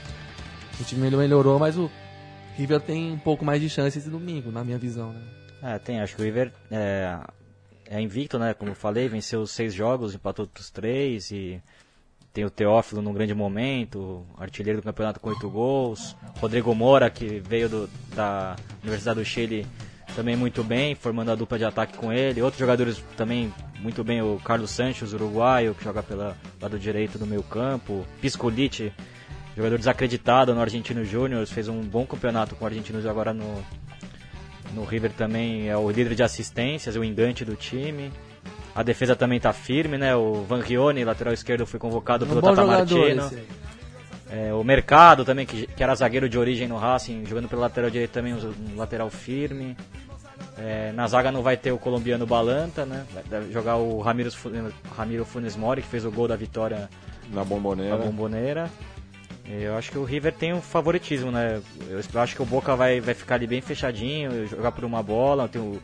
O 0.79 0.83
time 0.85 1.09
melhorou, 1.09 1.59
mas 1.59 1.75
o 1.75 1.91
River 2.55 2.79
tem 2.79 3.11
um 3.11 3.19
pouco 3.19 3.43
mais 3.43 3.61
de 3.61 3.69
chance 3.69 3.97
esse 3.97 4.09
domingo, 4.09 4.49
na 4.51 4.63
minha 4.63 4.77
visão, 4.77 5.11
né? 5.11 5.36
É, 5.61 5.79
tem, 5.79 5.99
acho 5.99 6.15
que 6.15 6.21
o 6.21 6.25
River 6.25 6.51
é, 6.71 7.17
é 7.89 8.01
invicto, 8.01 8.37
né? 8.37 8.53
Como 8.53 8.71
eu 8.71 8.75
falei, 8.75 9.07
venceu 9.07 9.41
os 9.41 9.51
seis 9.51 9.73
jogos, 9.73 10.13
empatou 10.13 10.43
outros 10.45 10.69
três 10.69 11.31
e 11.31 11.61
tem 12.31 12.45
o 12.45 12.49
Teófilo 12.49 13.01
num 13.01 13.13
grande 13.13 13.33
momento, 13.33 14.23
artilheiro 14.37 14.79
do 14.79 14.83
campeonato 14.83 15.19
com 15.19 15.29
oito 15.29 15.49
gols. 15.49 16.15
Rodrigo 16.39 16.73
Moura, 16.75 17.09
que 17.09 17.39
veio 17.39 17.67
do- 17.67 17.89
da 18.15 18.55
Universidade 18.83 19.19
do 19.19 19.25
Chile, 19.25 19.65
também 20.15 20.35
muito 20.35 20.63
bem, 20.63 20.93
formando 20.93 21.31
a 21.31 21.35
dupla 21.35 21.57
de 21.57 21.65
ataque 21.65 21.97
com 21.97 22.13
ele. 22.13 22.41
Outros 22.41 22.59
jogadores 22.59 23.03
também 23.15 23.51
muito 23.79 24.03
bem, 24.03 24.21
o 24.21 24.39
Carlos 24.43 24.69
Sanches, 24.69 25.13
uruguaio, 25.13 25.73
que 25.73 25.83
joga 25.83 26.03
pelo 26.03 26.35
lado 26.61 26.77
direito 26.77 27.17
do 27.17 27.25
meio 27.25 27.41
campo. 27.41 28.05
Piscolite, 28.21 28.93
jogador 29.55 29.79
desacreditado 29.79 30.53
no 30.53 30.61
Argentino 30.61 31.03
Júnior, 31.03 31.45
fez 31.47 31.67
um 31.67 31.81
bom 31.81 32.05
campeonato 32.05 32.55
com 32.55 32.63
o 32.63 32.67
Argentinos 32.67 33.03
e 33.03 33.09
agora 33.09 33.33
no, 33.33 33.63
no 34.73 34.83
River 34.83 35.11
também 35.11 35.69
é 35.69 35.77
o 35.77 35.89
líder 35.89 36.15
de 36.15 36.23
assistências, 36.23 36.95
o 36.95 37.03
engante 37.03 37.43
do 37.45 37.55
time. 37.55 38.11
A 38.75 38.83
defesa 38.83 39.15
também 39.15 39.37
está 39.37 39.51
firme, 39.51 39.97
né? 39.97 40.15
O 40.15 40.43
Van 40.43 40.61
Rione, 40.61 41.03
lateral 41.03 41.33
esquerdo, 41.33 41.65
foi 41.65 41.79
convocado 41.79 42.25
Um 42.25 42.29
pelo 42.29 42.41
Tata 42.41 42.63
Martino. 42.65 43.29
É, 44.29 44.53
o 44.53 44.63
Mercado 44.63 45.23
também, 45.23 45.45
que, 45.45 45.67
que 45.67 45.81
era 45.81 45.95
zagueiro 45.95 46.27
de 46.27 46.37
origem 46.37 46.67
no 46.67 46.77
Racing, 46.77 47.25
jogando 47.25 47.47
pelo 47.47 47.61
lateral 47.61 47.89
direito 47.89 48.11
também, 48.11 48.33
um, 48.33 48.53
um 48.73 48.77
lateral 48.77 49.09
firme. 49.09 49.75
É, 50.59 50.91
na 50.91 51.07
zaga 51.07 51.31
não 51.31 51.41
vai 51.41 51.55
ter 51.55 51.71
o 51.71 51.77
colombiano 51.77 52.25
Balanta, 52.25 52.85
né? 52.85 53.05
Vai 53.13 53.23
deve 53.23 53.51
jogar 53.51 53.77
o 53.77 53.99
Ramiro 53.99 55.25
Funes 55.25 55.55
Mori, 55.55 55.81
que 55.81 55.87
fez 55.87 56.03
o 56.03 56.11
gol 56.11 56.27
da 56.27 56.35
vitória 56.35 56.89
Na 57.31 57.43
bomboneira. 57.43 57.97
na 57.97 58.03
bomboneira. 58.03 58.69
Eu 59.49 59.77
acho 59.77 59.91
que 59.91 59.97
o 59.97 60.03
River 60.03 60.33
tem 60.33 60.53
um 60.53 60.61
favoritismo, 60.61 61.31
né? 61.31 61.61
Eu 61.89 62.21
acho 62.21 62.35
que 62.35 62.41
o 62.41 62.45
Boca 62.45 62.75
vai, 62.75 62.99
vai 62.99 63.13
ficar 63.13 63.35
ali 63.35 63.47
bem 63.47 63.61
fechadinho, 63.61 64.45
jogar 64.47 64.73
por 64.73 64.83
uma 64.83 65.01
bola. 65.01 65.47
Tem 65.47 65.61
o, 65.61 65.81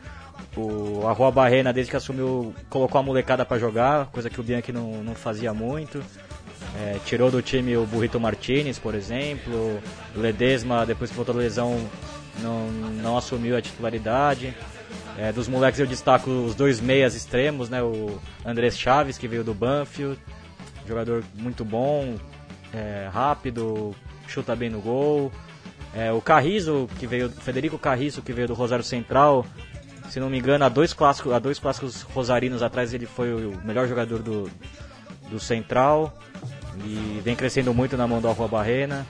O 0.56 1.06
Arroa 1.06 1.30
Barrena, 1.30 1.72
desde 1.72 1.90
que 1.90 1.96
assumiu, 1.96 2.54
colocou 2.68 2.98
a 2.98 3.02
molecada 3.02 3.44
para 3.44 3.58
jogar, 3.58 4.06
coisa 4.06 4.28
que 4.28 4.38
o 4.38 4.42
Bianchi 4.42 4.70
não, 4.70 5.02
não 5.02 5.14
fazia 5.14 5.54
muito. 5.54 6.02
É, 6.76 6.98
tirou 7.06 7.30
do 7.30 7.40
time 7.40 7.76
o 7.76 7.86
Burrito 7.86 8.20
Martinez, 8.20 8.78
por 8.78 8.94
exemplo. 8.94 9.80
O 10.14 10.20
Ledesma, 10.20 10.84
depois 10.84 11.10
que 11.10 11.16
voltou 11.16 11.34
da 11.34 11.40
lesão, 11.40 11.78
não, 12.42 12.70
não 12.70 13.16
assumiu 13.16 13.56
a 13.56 13.62
titularidade. 13.62 14.54
É, 15.16 15.32
dos 15.32 15.48
moleques 15.48 15.80
eu 15.80 15.86
destaco 15.86 16.28
os 16.28 16.54
dois 16.54 16.80
meias 16.80 17.14
extremos, 17.14 17.70
né? 17.70 17.82
O 17.82 18.18
Andrés 18.44 18.78
Chaves, 18.78 19.16
que 19.16 19.28
veio 19.28 19.44
do 19.44 19.54
Banfield, 19.54 20.18
jogador 20.86 21.24
muito 21.34 21.64
bom, 21.64 22.16
é, 22.74 23.08
rápido, 23.12 23.94
chuta 24.26 24.56
bem 24.56 24.68
no 24.68 24.80
gol. 24.80 25.30
É, 25.94 26.12
o 26.12 26.20
Carrizo, 26.20 26.88
que 26.98 27.06
veio, 27.06 27.30
Federico 27.30 27.78
Carrizo, 27.78 28.20
que 28.20 28.32
veio 28.32 28.48
do 28.48 28.54
Rosário 28.54 28.84
Central, 28.84 29.46
se 30.10 30.18
não 30.18 30.28
me 30.28 30.38
engano, 30.38 30.64
há 30.64 30.68
dois 30.68 30.92
clássicos, 30.92 31.32
há 31.32 31.38
dois 31.38 31.58
clássicos 31.58 32.02
rosarinos 32.02 32.62
atrás 32.62 32.92
ele 32.92 33.06
foi 33.06 33.32
o 33.32 33.60
melhor 33.64 33.86
jogador 33.86 34.20
do, 34.20 34.50
do 35.30 35.38
Central 35.38 36.12
e 36.84 37.20
vem 37.22 37.36
crescendo 37.36 37.72
muito 37.72 37.96
na 37.96 38.06
mão 38.06 38.20
do 38.20 38.28
Arroa 38.28 38.48
Barrena. 38.48 39.06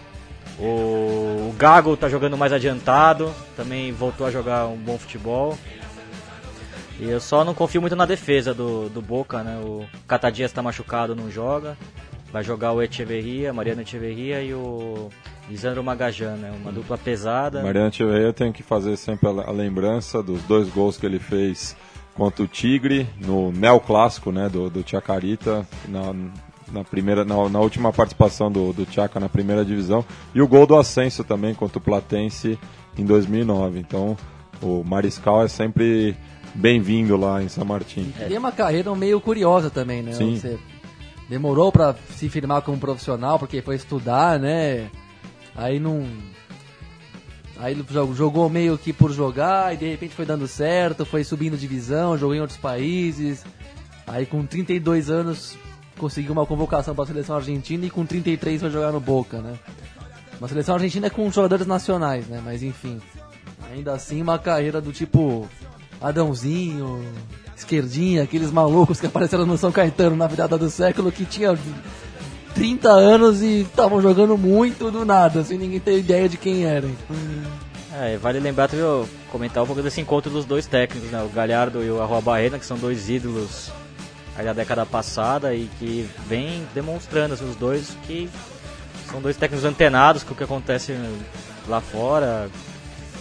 O, 0.59 1.49
o 1.51 1.55
Gago 1.59 1.95
está 1.95 2.09
jogando 2.09 2.37
mais 2.37 2.53
adiantado, 2.53 3.35
também 3.57 3.91
voltou 3.93 4.27
a 4.27 4.31
jogar 4.31 4.67
um 4.67 4.77
bom 4.77 4.99
futebol. 4.99 5.59
E 7.01 7.11
eu 7.11 7.19
só 7.19 7.45
não 7.45 7.55
confio 7.55 7.81
muito 7.81 7.97
na 7.97 8.07
defesa 8.07 8.55
do, 8.55 8.89
do 8.89 9.03
Boca, 9.03 9.43
né? 9.43 9.57
O 9.65 9.85
Catadias 10.07 10.51
está 10.51 10.63
machucado, 10.63 11.17
não 11.17 11.29
joga. 11.31 11.77
Vai 12.35 12.43
jogar 12.43 12.73
o 12.73 12.83
Echeverria, 12.83 13.53
Mariano 13.53 13.83
Echeverria 13.83 14.43
e 14.43 14.53
o 14.53 15.09
Lisandro 15.49 15.85
Magajan, 15.85 16.35
né? 16.35 16.53
Uma 16.61 16.73
dupla 16.73 16.99
pesada. 16.99 17.63
Mariano 17.63 17.91
Echeverria 17.91 18.33
tem 18.33 18.51
que 18.51 18.61
fazer 18.61 18.97
sempre 18.97 19.29
a, 19.29 19.53
lembrança 19.53 20.21
dos 20.21 20.43
dois 20.43 20.69
gols 20.69 20.97
que 20.97 21.07
ele 21.07 21.21
fez 21.21 21.77
contra 22.13 22.43
o 22.43 22.49
Tigre 22.49 23.07
no 23.25 23.53
neoclássico, 23.53 24.33
né? 24.33 24.49
Do, 24.49 24.69
do 24.69 24.83
Chacarita, 24.85 25.65
na, 25.89 26.13
na 26.73 26.83
primeira 26.83 27.25
na, 27.25 27.49
na, 27.49 27.61
última 27.61 27.93
participação 27.93 28.51
do, 28.51 28.73
do 28.73 28.85
Chaca 28.93 29.21
na 29.21 29.29
primeira 29.29 29.65
divisão 29.65 30.05
e 30.35 30.43
o 30.43 30.49
gol 30.49 30.67
do 30.67 30.77
Ascenso 30.77 31.23
também 31.23 31.55
contra 31.55 31.79
o 31.79 31.81
Platense 31.81 32.59
em 32.99 33.05
2009 33.05 33.79
então 33.79 34.17
o 34.61 34.83
Mariscal 34.83 35.45
é 35.45 35.49
sempre 35.49 36.17
bem-vindo 36.53 37.17
lá 37.17 37.43
em 37.43 37.49
São 37.49 37.65
Martin 37.65 38.13
é. 38.19 38.25
tem 38.25 38.39
uma 38.39 38.51
carreira 38.51 38.93
meio 38.95 39.21
curiosa 39.21 39.71
também 39.71 40.03
né 40.03 40.13
Sim. 40.13 40.37
Você 40.37 40.59
demorou 41.29 41.73
para 41.73 41.95
se 42.17 42.29
firmar 42.29 42.63
como 42.63 42.79
profissional 42.79 43.39
porque 43.39 43.63
foi 43.63 43.77
estudar 43.77 44.39
né 44.39 44.91
aí 45.57 45.79
não 45.81 46.07
Aí 47.57 47.77
jogou 48.15 48.51
meio 48.51 48.77
que 48.77 48.93
por 48.93 49.13
jogar 49.13 49.73
e 49.75 49.77
de 49.77 49.89
repente 49.89 50.15
foi 50.15 50.27
dando 50.27 50.47
certo, 50.49 51.07
foi 51.07 51.23
subindo 51.23 51.57
divisão, 51.57 52.19
jogou 52.19 52.35
em 52.35 52.41
outros 52.41 52.59
países. 52.59 53.45
Aí 54.07 54.27
com 54.27 54.45
32 54.45 55.09
anos 55.09 55.57
conseguiu 55.97 56.33
uma 56.33 56.45
convocação 56.45 56.95
para 56.95 57.05
a 57.05 57.07
seleção 57.07 57.37
argentina 57.37 57.87
e 57.87 57.91
com 57.91 58.05
33 58.05 58.61
vai 58.61 58.71
jogar 58.71 58.91
no 58.91 59.01
Boca, 59.01 59.41
né? 59.41 59.55
Uma 60.39 60.49
seleção 60.49 60.75
argentina 60.75 61.07
é 61.07 61.11
com 61.11 61.31
jogadores 61.31 61.67
nacionais, 61.67 62.27
né? 62.27 62.43
Mas 62.45 62.63
enfim, 62.63 63.01
ainda 63.71 63.93
assim 63.93 64.21
uma 64.21 64.39
carreira 64.39 64.81
do 64.81 64.93
tipo 64.93 65.49
Adãozinho, 66.01 67.03
Esquerdinha, 67.57 68.23
aqueles 68.23 68.51
malucos 68.51 69.01
que 69.01 69.07
apareceram 69.07 69.47
no 69.47 69.57
São 69.57 69.71
Caetano 69.71 70.17
na 70.17 70.27
virada 70.27 70.59
do 70.59 70.69
século 70.69 71.13
que 71.13 71.25
tinha 71.25 71.57
30 72.55 72.89
anos 72.89 73.43
e 73.43 73.63
estavam 73.63 74.01
jogando 74.01 74.37
muito 74.39 74.91
do 74.91 75.05
nada, 75.05 75.43
sem 75.45 75.59
ninguém 75.59 75.81
ter 75.81 75.99
ideia 75.99 76.29
de 76.29 76.37
quem 76.37 76.65
eram. 76.65 76.91
É, 78.01 78.17
vale 78.17 78.41
lembrar 78.41 78.69
também, 78.69 79.09
comentar 79.31 79.63
um 79.63 79.67
pouco 79.67 79.83
desse 79.83 80.01
encontro 80.01 80.31
dos 80.31 80.45
dois 80.45 80.67
técnicos, 80.67 81.11
né? 81.11 81.23
O 81.23 81.29
Galhardo 81.29 81.83
e 81.83 81.91
o 81.91 82.03
Arroa 82.03 82.21
Barrena, 82.21 82.59
que 82.59 82.67
são 82.67 82.77
dois 82.77 83.09
ídolos 83.09 83.71
da 84.37 84.53
década 84.53 84.85
passada 84.85 85.55
e 85.55 85.69
que 85.79 86.09
vem 86.27 86.67
demonstrando 86.75 87.35
assim, 87.35 87.49
os 87.49 87.55
dois 87.55 87.97
que 88.05 88.29
são 89.09 89.21
dois 89.21 89.37
técnicos 89.37 89.65
antenados 89.65 90.25
com 90.25 90.35
o 90.35 90.37
que 90.37 90.43
acontece 90.43 90.93
lá 91.69 91.81
fora. 91.81 92.51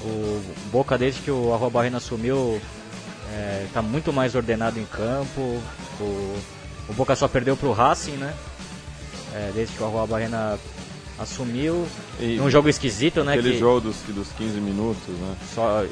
O 0.03 0.41
Boca, 0.71 0.97
desde 0.97 1.21
que 1.21 1.31
o 1.31 1.53
Arroa 1.53 1.69
Barrena 1.69 1.97
assumiu, 1.97 2.59
está 3.65 3.79
é, 3.79 3.83
muito 3.83 4.11
mais 4.13 4.35
ordenado 4.35 4.79
em 4.79 4.85
campo. 4.85 5.61
O, 5.99 6.37
o 6.89 6.93
Boca 6.93 7.15
só 7.15 7.27
perdeu 7.27 7.55
para 7.55 7.67
o 7.67 7.73
Racing, 7.73 8.17
né? 8.17 8.33
É, 9.33 9.51
desde 9.53 9.75
que 9.75 9.83
o 9.83 9.85
Arroa 9.85 10.05
Barrena 10.05 10.59
assumiu. 11.19 11.87
E 12.19 12.39
um 12.39 12.49
jogo 12.49 12.69
esquisito, 12.69 13.23
né? 13.23 13.33
Aquele 13.33 13.53
que, 13.53 13.59
jogo 13.59 13.81
dos, 13.81 13.95
dos 14.09 14.27
15 14.33 14.59
minutos, 14.59 15.07
né? 15.07 15.35
Só 15.53 15.85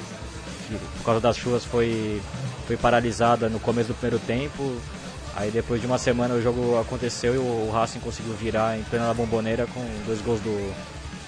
por 0.97 1.05
causa 1.05 1.19
das 1.19 1.37
chuvas 1.37 1.65
foi, 1.65 2.21
foi 2.65 2.77
paralisada 2.77 3.49
no 3.49 3.59
começo 3.59 3.89
do 3.89 3.95
primeiro 3.95 4.19
tempo. 4.25 4.75
Aí 5.35 5.49
depois 5.49 5.79
de 5.79 5.87
uma 5.87 5.97
semana 5.97 6.33
o 6.35 6.41
jogo 6.41 6.79
aconteceu 6.79 7.35
e 7.35 7.37
o 7.37 7.69
Racing 7.71 7.99
conseguiu 7.99 8.33
virar 8.33 8.77
em 8.77 8.83
plena 8.83 9.13
bomboneira 9.13 9.65
com 9.67 9.85
dois 10.05 10.21
gols 10.21 10.41
do 10.41 10.73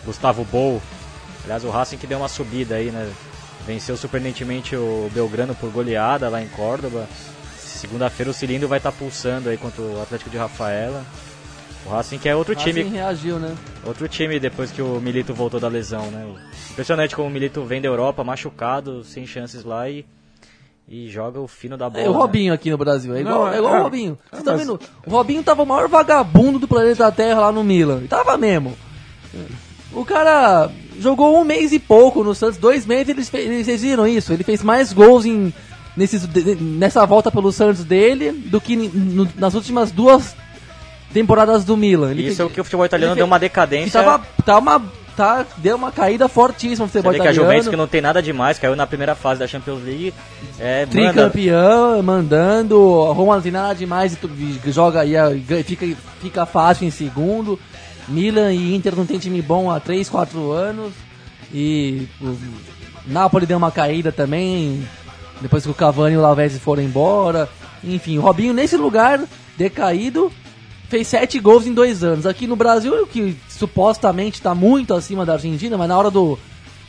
Gustavo 0.06 0.46
Bou. 0.46 0.82
Aliás, 1.44 1.64
o 1.64 1.70
Racing 1.70 1.98
que 1.98 2.08
deu 2.08 2.18
uma 2.18 2.28
subida 2.28 2.76
aí, 2.76 2.92
né? 2.92 3.12
Venceu 3.66 3.96
surpreendentemente 3.96 4.76
o 4.76 5.10
Belgrano 5.14 5.56
por 5.56 5.70
goleada 5.72 6.30
lá 6.30 6.42
em 6.42 6.48
Córdoba. 6.48 7.08
Segunda-feira 7.58 8.30
o 8.30 8.34
cilindro 8.34 8.68
vai 8.68 8.80
estar 8.80 8.92
tá 8.92 8.98
pulsando 8.98 9.50
aí 9.50 9.58
contra 9.58 9.82
o 9.82 10.02
Atlético 10.02 10.30
de 10.30 10.38
Rafaela. 10.38 11.04
O 11.86 11.90
Racing 11.90 12.18
que 12.18 12.30
é 12.30 12.36
outro 12.36 12.54
Racing 12.54 12.74
time. 12.74 12.84
reagiu, 12.84 13.40
né? 13.40 13.56
Outro 13.86 14.08
time 14.08 14.40
depois 14.40 14.72
que 14.72 14.82
o 14.82 15.00
Milito 15.02 15.34
voltou 15.34 15.60
da 15.60 15.68
lesão, 15.68 16.10
né? 16.12 16.26
Impressionante 16.72 17.16
como 17.16 17.28
o 17.28 17.32
Milito 17.32 17.64
vem 17.64 17.82
da 17.82 17.88
Europa 17.88 18.24
machucado, 18.24 19.04
sem 19.04 19.26
chances 19.26 19.64
lá 19.64 19.90
e 19.90 20.06
e 20.88 21.08
joga 21.08 21.40
o 21.40 21.48
fino 21.48 21.78
da 21.78 21.90
bola. 21.90 22.04
É 22.04 22.10
o 22.10 22.12
Robinho 22.12 22.50
né? 22.52 22.56
aqui 22.56 22.70
no 22.70 22.78
Brasil, 22.78 23.16
é 23.16 23.22
igual, 23.22 23.46
Não, 23.46 23.54
é 23.54 23.58
igual 23.58 23.76
é, 23.76 23.80
o 23.80 23.84
Robinho. 23.84 24.20
Você 24.32 24.42
é, 24.42 24.44
tá 24.44 24.52
mas- 24.52 24.62
vendo? 24.62 24.80
O 25.06 25.10
Robinho 25.10 25.44
tava 25.44 25.64
o 25.64 25.66
maior 25.66 25.88
vagabundo 25.88 26.60
do 26.60 26.68
planeta 26.68 27.12
Terra 27.12 27.42
lá 27.42 27.52
no 27.52 27.64
Milan. 27.64 28.02
E 28.04 28.08
tava 28.08 28.38
mesmo. 28.38 28.78
O 29.92 30.04
cara 30.04 30.70
jogou 31.00 31.40
um 31.40 31.44
mês 31.44 31.72
e 31.72 31.80
pouco 31.80 32.24
no 32.24 32.34
Santos, 32.36 32.58
dois 32.58 32.86
meses 32.86 33.10
eles, 33.10 33.34
eles 33.34 33.82
viram 33.82 34.08
isso. 34.08 34.32
Ele 34.34 34.44
fez 34.44 34.62
mais 34.64 34.92
gols 34.94 35.26
em, 35.26 35.54
nesses, 35.96 36.28
nessa 36.60 37.06
volta 37.06 37.32
pelo 37.32 37.52
Santos 37.52 37.84
dele 37.84 38.32
do 38.32 38.60
que 38.62 38.76
no- 38.76 39.28
nas 39.38 39.54
últimas 39.54 39.92
duas 39.92 40.36
temporadas 41.14 41.64
do 41.64 41.78
Milan. 41.78 42.12
Ele 42.12 42.28
Isso 42.28 42.38
fe- 42.38 42.42
é 42.42 42.46
o 42.46 42.50
que 42.50 42.62
o 42.62 42.64
futebol 42.64 42.86
italiano 42.86 43.16
deu 43.16 43.26
uma 43.26 43.38
e 43.38 43.40
decadência. 43.40 44.02
tava, 44.02 44.26
tá 44.44 44.58
uma, 44.58 44.82
tá, 45.16 45.46
deu 45.58 45.76
uma 45.76 45.92
caída 45.92 46.28
fortíssima 46.28 46.86
no 46.86 46.92
Você 46.92 47.00
futebol 47.00 47.12
vê 47.12 47.20
que 47.20 47.28
a 47.28 47.32
italiano. 47.32 47.46
Juventus, 47.52 47.68
que 47.70 47.76
não 47.76 47.88
tem 47.88 48.02
nada 48.02 48.22
demais, 48.22 48.58
caiu 48.58 48.76
na 48.76 48.88
primeira 48.88 49.14
fase 49.14 49.40
da 49.40 49.46
Champions 49.48 49.84
League, 49.84 50.12
é, 50.60 50.86
manda, 50.88 51.12
Tricampeão, 51.14 52.02
mandando, 52.02 53.06
a 53.10 53.14
Roma 53.14 53.36
não 53.36 53.42
tem 53.44 53.52
nada 53.52 53.76
demais 53.76 54.14
e 54.14 54.16
e 54.66 54.72
joga 54.72 55.02
ganha- 55.06 55.64
fica, 55.64 55.86
fica 56.20 56.46
fácil 56.48 56.88
em 56.88 56.92
segundo. 56.92 57.60
Milan 58.08 58.54
e 58.54 58.76
Inter 58.76 58.96
não 58.96 59.06
tem 59.06 59.20
time 59.20 59.42
bom 59.42 59.72
há 59.72 59.80
3, 59.80 60.10
4 60.10 60.52
anos. 60.52 60.94
E 61.54 62.08
o 62.22 62.36
Napoli 63.08 63.46
deu 63.46 63.58
uma 63.58 63.72
caída 63.72 64.12
também, 64.12 64.88
depois 65.42 65.64
que 65.64 65.70
o 65.70 65.74
Cavani 65.74 66.16
e 66.16 66.18
o 66.18 66.22
Lavezzi 66.22 66.60
foram 66.60 66.84
embora. 66.84 67.50
Enfim, 67.84 68.18
o 68.18 68.22
Robinho 68.22 68.54
nesse 68.54 68.78
lugar, 68.78 69.22
decaído, 69.58 70.32
fez 70.90 71.08
7 71.08 71.40
gols 71.40 71.68
em 71.68 71.74
2 71.74 72.04
anos. 72.04 72.26
Aqui 72.26 72.48
no 72.48 72.56
Brasil, 72.56 73.06
que 73.08 73.38
supostamente 73.50 74.38
está 74.38 74.56
muito 74.56 74.94
acima 74.94 75.26
da 75.26 75.34
Argentina, 75.34 75.78
mas 75.78 75.88
na 75.88 75.98
hora 75.98 76.10
do, 76.10 76.40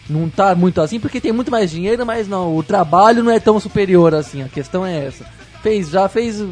não 0.08 0.28
tá 0.28 0.54
muito 0.54 0.80
assim 0.80 1.00
porque 1.00 1.20
tem 1.20 1.32
muito 1.32 1.50
mais 1.50 1.70
dinheiro, 1.70 2.04
mas 2.04 2.28
não, 2.28 2.56
o 2.56 2.62
trabalho 2.62 3.22
não 3.22 3.30
é 3.30 3.40
tão 3.40 3.58
superior 3.58 4.14
assim, 4.14 4.42
a 4.42 4.48
questão 4.48 4.84
é 4.84 5.06
essa. 5.06 5.24
Fez, 5.62 5.88
já 5.88 6.08
fez, 6.08 6.44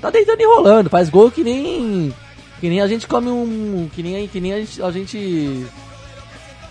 tá 0.00 0.10
deitando 0.10 0.40
e 0.40 0.46
rolando, 0.46 0.90
faz 0.90 1.08
gol 1.08 1.30
que 1.30 1.42
nem 1.42 2.12
que 2.60 2.68
nem 2.68 2.80
a 2.80 2.88
gente 2.88 3.06
come 3.06 3.28
um, 3.30 3.88
que 3.94 4.02
nem 4.02 4.26
que 4.28 4.40
nem 4.40 4.52
a 4.52 4.58
gente, 4.60 4.82
a 4.82 4.90
gente 4.90 5.66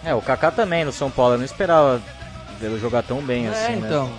É, 0.04 0.14
o 0.14 0.22
Kaká 0.22 0.52
também 0.52 0.84
no 0.86 0.92
São 0.92 1.10
Paulo, 1.10 1.34
eu 1.36 1.38
não 1.38 1.46
esperava 1.46 2.02
vê-lo 2.60 2.80
jogar 2.80 3.04
tão 3.04 3.22
bem 3.22 3.46
é, 3.48 3.50
assim, 3.50 3.76
né? 3.76 3.88
então. 3.88 4.10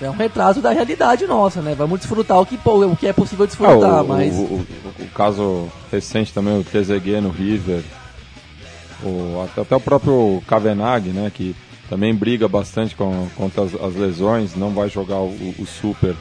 É 0.00 0.10
um 0.10 0.14
retrato 0.14 0.60
da 0.60 0.72
realidade 0.72 1.26
nossa, 1.26 1.62
né? 1.62 1.74
Vamos 1.74 2.00
desfrutar 2.00 2.38
o 2.38 2.44
que, 2.44 2.58
pô- 2.58 2.84
o 2.84 2.94
que 2.96 3.06
é 3.06 3.14
possível 3.14 3.46
desfrutar, 3.46 3.98
Ah, 3.98 4.02
o, 4.02 4.08
mas 4.08 4.34
o, 4.34 4.40
o- 4.40 4.66
o 5.00 5.06
caso 5.14 5.68
recente 5.90 6.34
também, 6.34 6.58
o 6.60 6.62
Trezeguet 6.64 7.22
no 7.22 7.30
River, 7.30 7.82
o, 9.02 9.42
até, 9.44 9.62
até 9.62 9.76
o 9.76 9.80
próprio 9.80 10.42
Kavenag, 10.46 11.08
né, 11.10 11.30
que 11.32 11.56
também 11.88 12.14
briga 12.14 12.46
bastante 12.46 12.94
com, 12.94 13.26
contra 13.36 13.62
as, 13.62 13.74
as 13.74 13.94
lesões, 13.94 14.54
não 14.54 14.70
vai 14.70 14.88
jogar 14.90 15.16
o, 15.18 15.28
o 15.58 15.66
Super, 15.66 16.14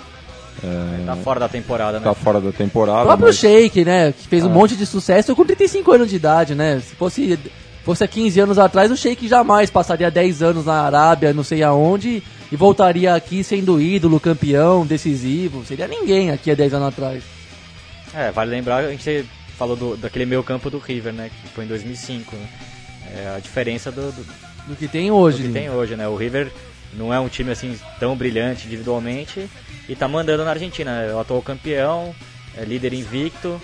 Tá 1.05 1.15
fora 1.17 1.39
da 1.39 1.49
temporada, 1.49 1.99
né? 1.99 2.03
tá 2.03 2.13
fora 2.13 2.39
da 2.41 2.51
temporada. 2.51 3.01
o 3.01 3.05
próprio 3.05 3.27
mas- 3.27 3.37
Sheik, 3.37 3.85
né, 3.85 4.11
que 4.13 4.27
fez 4.27 4.43
um 4.43 4.49
Ah. 4.49 4.53
monte 4.53 4.75
de 4.75 4.85
sucesso 4.85 5.35
com 5.35 5.45
35 5.45 5.91
anos 5.91 6.09
de 6.09 6.15
idade, 6.15 6.55
né? 6.55 6.79
Se 6.79 6.95
fosse 6.95 7.37
fosse 7.83 8.03
há 8.03 8.07
15 8.07 8.39
anos 8.39 8.57
atrás, 8.57 8.89
o 8.89 8.97
Sheik 8.97 9.27
jamais 9.27 9.69
passaria 9.69 10.09
10 10.09 10.41
anos 10.41 10.65
na 10.65 10.81
Arábia, 10.81 11.31
não 11.33 11.43
sei 11.43 11.61
aonde, 11.61 12.23
e 12.51 12.55
voltaria 12.55 13.13
aqui 13.13 13.43
sendo 13.43 13.79
ídolo, 13.79 14.19
campeão, 14.19 14.83
decisivo. 14.85 15.63
Seria 15.63 15.87
ninguém 15.87 16.31
aqui 16.31 16.49
há 16.49 16.55
10 16.55 16.73
anos 16.73 16.87
atrás. 16.87 17.23
É, 18.11 18.31
vale 18.31 18.49
lembrar, 18.49 18.85
a 18.85 18.89
gente 18.89 19.23
falou 19.55 19.75
do, 19.75 19.95
daquele 19.97 20.25
meio 20.25 20.41
campo 20.41 20.69
do 20.71 20.79
River, 20.79 21.13
né? 21.13 21.29
Que 21.29 21.49
foi 21.53 21.65
em 21.65 21.67
2005, 21.67 22.35
né? 22.35 22.47
É 23.17 23.35
a 23.35 23.39
diferença 23.39 23.91
do, 23.91 24.11
do, 24.11 24.25
Do 24.69 24.75
que 24.75 24.87
tem 24.87 25.09
do 25.09 25.15
hoje. 25.15 25.43
que 25.43 25.49
tem 25.49 25.69
hoje, 25.69 25.95
né? 25.95 26.07
O 26.07 26.15
River 26.15 26.51
não 26.97 27.13
é 27.13 27.19
um 27.19 27.27
time 27.27 27.51
assim 27.51 27.77
tão 27.99 28.15
brilhante 28.15 28.65
individualmente 28.65 29.47
e 29.87 29.95
tá 29.95 30.07
mandando 30.07 30.43
na 30.43 30.51
Argentina. 30.51 30.91
É 31.01 31.13
o 31.13 31.19
atual 31.19 31.41
campeão, 31.41 32.13
é 32.57 32.63
líder 32.63 32.93
invicto, 32.93 33.59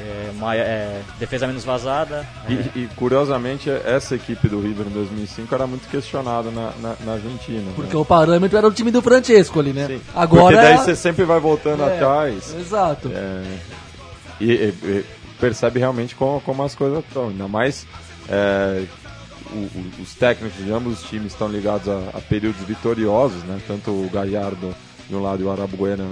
é, 0.00 0.30
é, 0.56 1.02
defesa 1.18 1.46
menos 1.46 1.64
vazada. 1.64 2.26
E, 2.48 2.54
é, 2.54 2.70
e, 2.76 2.88
curiosamente, 2.96 3.68
essa 3.68 4.14
equipe 4.14 4.48
do 4.48 4.60
River 4.60 4.86
em 4.86 4.90
2005 4.90 5.54
era 5.54 5.66
muito 5.66 5.88
questionada 5.88 6.50
na, 6.50 6.72
na, 6.80 6.96
na 7.04 7.12
Argentina. 7.14 7.70
Porque 7.76 7.94
né? 7.94 8.00
o 8.00 8.04
parâmetro 8.04 8.56
era 8.56 8.66
o 8.66 8.72
time 8.72 8.90
do 8.90 9.02
Francesco 9.02 9.60
ali, 9.60 9.72
né? 9.72 9.86
Sim. 9.86 10.00
Agora. 10.14 10.56
Porque 10.56 10.68
daí 10.68 10.76
você 10.78 10.96
sempre 10.96 11.24
vai 11.24 11.40
voltando 11.40 11.82
É, 11.82 11.94
atrás. 11.96 12.54
Exato. 12.58 13.10
É, 13.12 13.42
e, 14.40 14.52
e- 14.52 14.74
e 14.84 15.04
percebe 15.38 15.78
realmente 15.78 16.14
como, 16.14 16.40
como 16.40 16.62
as 16.62 16.74
coisas 16.74 17.04
estão. 17.04 17.28
Ainda 17.28 17.48
mais 17.48 17.86
é, 18.28 18.84
o- 19.52 19.56
o- 19.56 19.90
os 20.02 20.14
técnicos 20.14 20.64
de 20.64 20.72
ambos 20.72 21.02
os 21.02 21.08
times 21.10 21.32
estão 21.32 21.48
ligados 21.48 21.88
a, 21.88 22.16
a 22.16 22.20
períodos 22.20 22.62
vitoriosos, 22.62 23.42
né? 23.44 23.60
Tanto 23.66 23.90
o 23.90 24.08
Gallardo 24.10 24.74
de 25.10 25.16
um 25.16 25.20
lado 25.22 25.42
e 25.42 25.44
o 25.44 25.50
Arabuena 25.50 26.08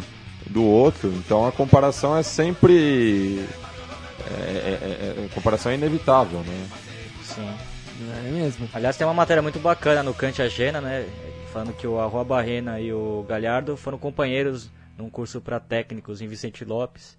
do 0.47 0.63
outro. 0.65 1.09
Então 1.09 1.47
a 1.47 1.53
comparação 1.53 2.17
é 2.17 2.23
sempre. 2.23 3.47
É, 4.31 4.35
é- 4.35 5.23
é- 5.23 5.25
a 5.27 5.35
comparação 5.35 5.73
é 5.73 5.77
inevitável, 5.77 6.41
né? 6.41 6.69
sim. 7.23 7.49
É 8.27 8.31
mesmo. 8.31 8.69
Aliás, 8.73 8.97
tem 8.97 9.07
uma 9.07 9.15
matéria 9.15 9.43
muito 9.43 9.59
bacana 9.59 10.03
no 10.03 10.15
Cante 10.15 10.41
Agena, 10.43 10.81
né? 10.81 11.09
Falando 11.53 11.73
que 11.73 11.87
o 11.87 11.99
Arroa 11.99 12.25
Barrena 12.25 12.81
e 12.81 12.93
o 12.93 13.25
Galhardo 13.29 13.77
foram 13.77 13.99
companheiros 13.99 14.71
num 14.97 15.11
curso 15.11 15.41
para 15.41 15.59
técnicos 15.59 16.21
em 16.21 16.29
Vicente 16.29 16.65
Lopes. 16.65 17.17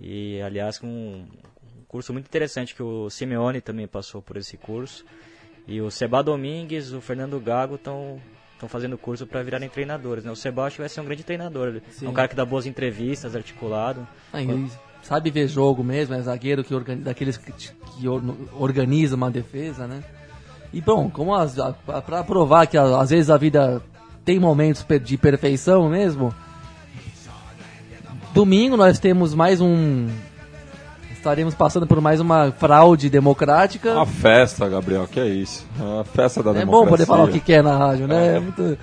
E, 0.00 0.40
aliás, 0.42 0.78
com 0.78 0.86
um 0.88 1.26
curso 1.86 2.12
muito 2.12 2.26
interessante 2.26 2.74
que 2.74 2.82
o 2.82 3.08
Simeone 3.10 3.60
também 3.60 3.86
passou 3.86 4.20
por 4.20 4.36
esse 4.36 4.56
curso. 4.56 5.04
E 5.68 5.80
o 5.80 5.90
Seba 5.90 6.22
Domingues, 6.22 6.92
o 6.92 7.00
Fernando 7.00 7.38
Gago 7.38 7.76
estão 7.76 8.20
estão 8.58 8.68
fazendo 8.68 8.98
curso 8.98 9.26
para 9.26 9.42
virarem 9.42 9.68
treinadores, 9.68 10.24
né? 10.24 10.30
O 10.30 10.36
Seba 10.36 10.64
acho 10.66 10.76
que 10.76 10.82
vai 10.82 10.88
ser 10.88 11.00
um 11.00 11.04
grande 11.04 11.22
treinador. 11.22 11.80
Sim. 11.92 12.06
É 12.06 12.08
um 12.08 12.12
cara 12.12 12.26
que 12.28 12.34
dá 12.34 12.44
boas 12.44 12.66
entrevistas, 12.66 13.34
articulado. 13.36 14.06
Ah, 14.32 14.42
ele 14.42 14.68
sabe 15.02 15.30
ver 15.30 15.46
jogo 15.48 15.82
mesmo, 15.84 16.14
é 16.14 16.20
zagueiro 16.20 16.64
que 16.64 16.74
organi- 16.74 17.02
daqueles 17.02 17.36
que, 17.36 17.52
que 17.52 18.08
or- 18.08 18.22
organiza 18.58 19.14
uma 19.16 19.30
defesa, 19.30 19.86
né? 19.86 20.02
E 20.72 20.80
bom, 20.80 21.08
como 21.08 21.34
as, 21.34 21.58
a, 21.58 21.74
a- 21.86 22.02
pra 22.02 22.22
provar 22.24 22.66
que 22.66 22.76
às 22.76 23.10
vezes 23.10 23.30
a 23.30 23.36
vida 23.36 23.80
tem 24.24 24.38
momentos 24.38 24.84
de 25.02 25.16
perfeição 25.16 25.88
mesmo, 25.88 26.34
domingo 28.34 28.76
nós 28.76 28.98
temos 28.98 29.34
mais 29.34 29.60
um. 29.60 30.08
Estaremos 31.18 31.52
passando 31.54 31.84
por 31.86 32.00
mais 32.00 32.20
uma 32.20 32.52
fraude 32.52 33.10
democrática. 33.10 33.92
Uma 33.92 34.06
festa, 34.06 34.68
Gabriel, 34.68 35.06
que 35.10 35.18
é 35.18 35.26
isso? 35.26 35.66
É 35.78 35.82
uma 35.82 36.04
festa 36.04 36.42
da 36.42 36.50
É 36.50 36.54
democracia. 36.60 36.84
bom 36.84 36.90
poder 36.90 37.06
falar 37.06 37.24
o 37.24 37.28
que 37.28 37.40
quer 37.40 37.62
na 37.62 37.76
rádio, 37.76 38.06
né? 38.06 38.36
É 38.36 38.40
muito- 38.40 38.78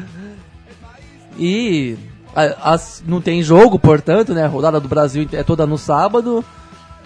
E 1.40 1.98
a- 2.36 2.74
as- 2.74 3.02
não 3.08 3.22
tem 3.22 3.42
jogo, 3.42 3.80
portanto, 3.80 4.34
né? 4.34 4.44
A 4.44 4.48
rodada 4.50 4.80
do 4.82 4.88
Brasil 4.90 5.28
é 5.32 5.44
toda 5.44 5.66
no 5.66 5.78
sábado. 5.78 6.44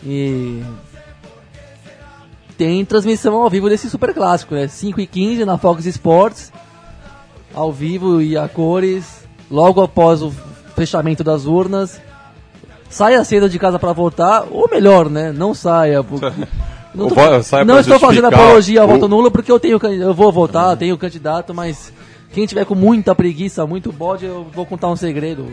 E 0.03 0.63
tem 2.57 2.83
transmissão 2.83 3.35
ao 3.35 3.49
vivo 3.51 3.69
desse 3.69 3.87
super 3.89 4.13
clássico, 4.13 4.55
né? 4.55 4.67
5 4.67 4.99
e 4.99 5.05
15 5.05 5.45
na 5.45 5.57
Fox 5.59 5.85
Sports, 5.85 6.51
ao 7.53 7.71
vivo 7.71 8.19
e 8.21 8.35
a 8.35 8.47
cores, 8.47 9.27
logo 9.49 9.79
após 9.81 10.23
o 10.23 10.33
porque 10.75 11.23
das 11.23 11.45
urnas. 11.45 12.01
Saia 12.89 13.23
cedo 13.23 13.47
de 13.49 13.59
casa 13.59 13.77
para 13.77 13.93
votar, 13.93 14.45
ou 14.49 14.67
melhor, 14.69 15.09
né? 15.09 15.31
Não 15.31 15.53
saia. 15.53 16.03
porque- 16.03 16.25
Não, 16.95 17.07
tô- 17.07 17.15
não 17.67 17.75
estou 17.81 17.99
fazendo 17.99 18.25
apologia 18.47 18.81
ao 18.81 18.87
voto 18.87 19.07
nulo 19.07 19.29
porque 19.29 19.51
eu 19.51 19.59
tenho 19.59 19.79
eu 20.01 20.11
vou 20.13 20.31
votar, 20.31 20.75
tenho 20.75 20.97
candidato, 20.97 21.53
mas 21.53 21.93
quem 22.33 22.47
tiver 22.47 22.65
com 22.65 22.73
muita 22.73 23.13
preguiça, 23.13 23.65
muito 23.67 23.91
bode, 23.91 24.25
eu 24.25 24.47
vou 24.51 24.65
contar 24.65 24.87
um 24.89 24.95
segredo. 24.95 25.45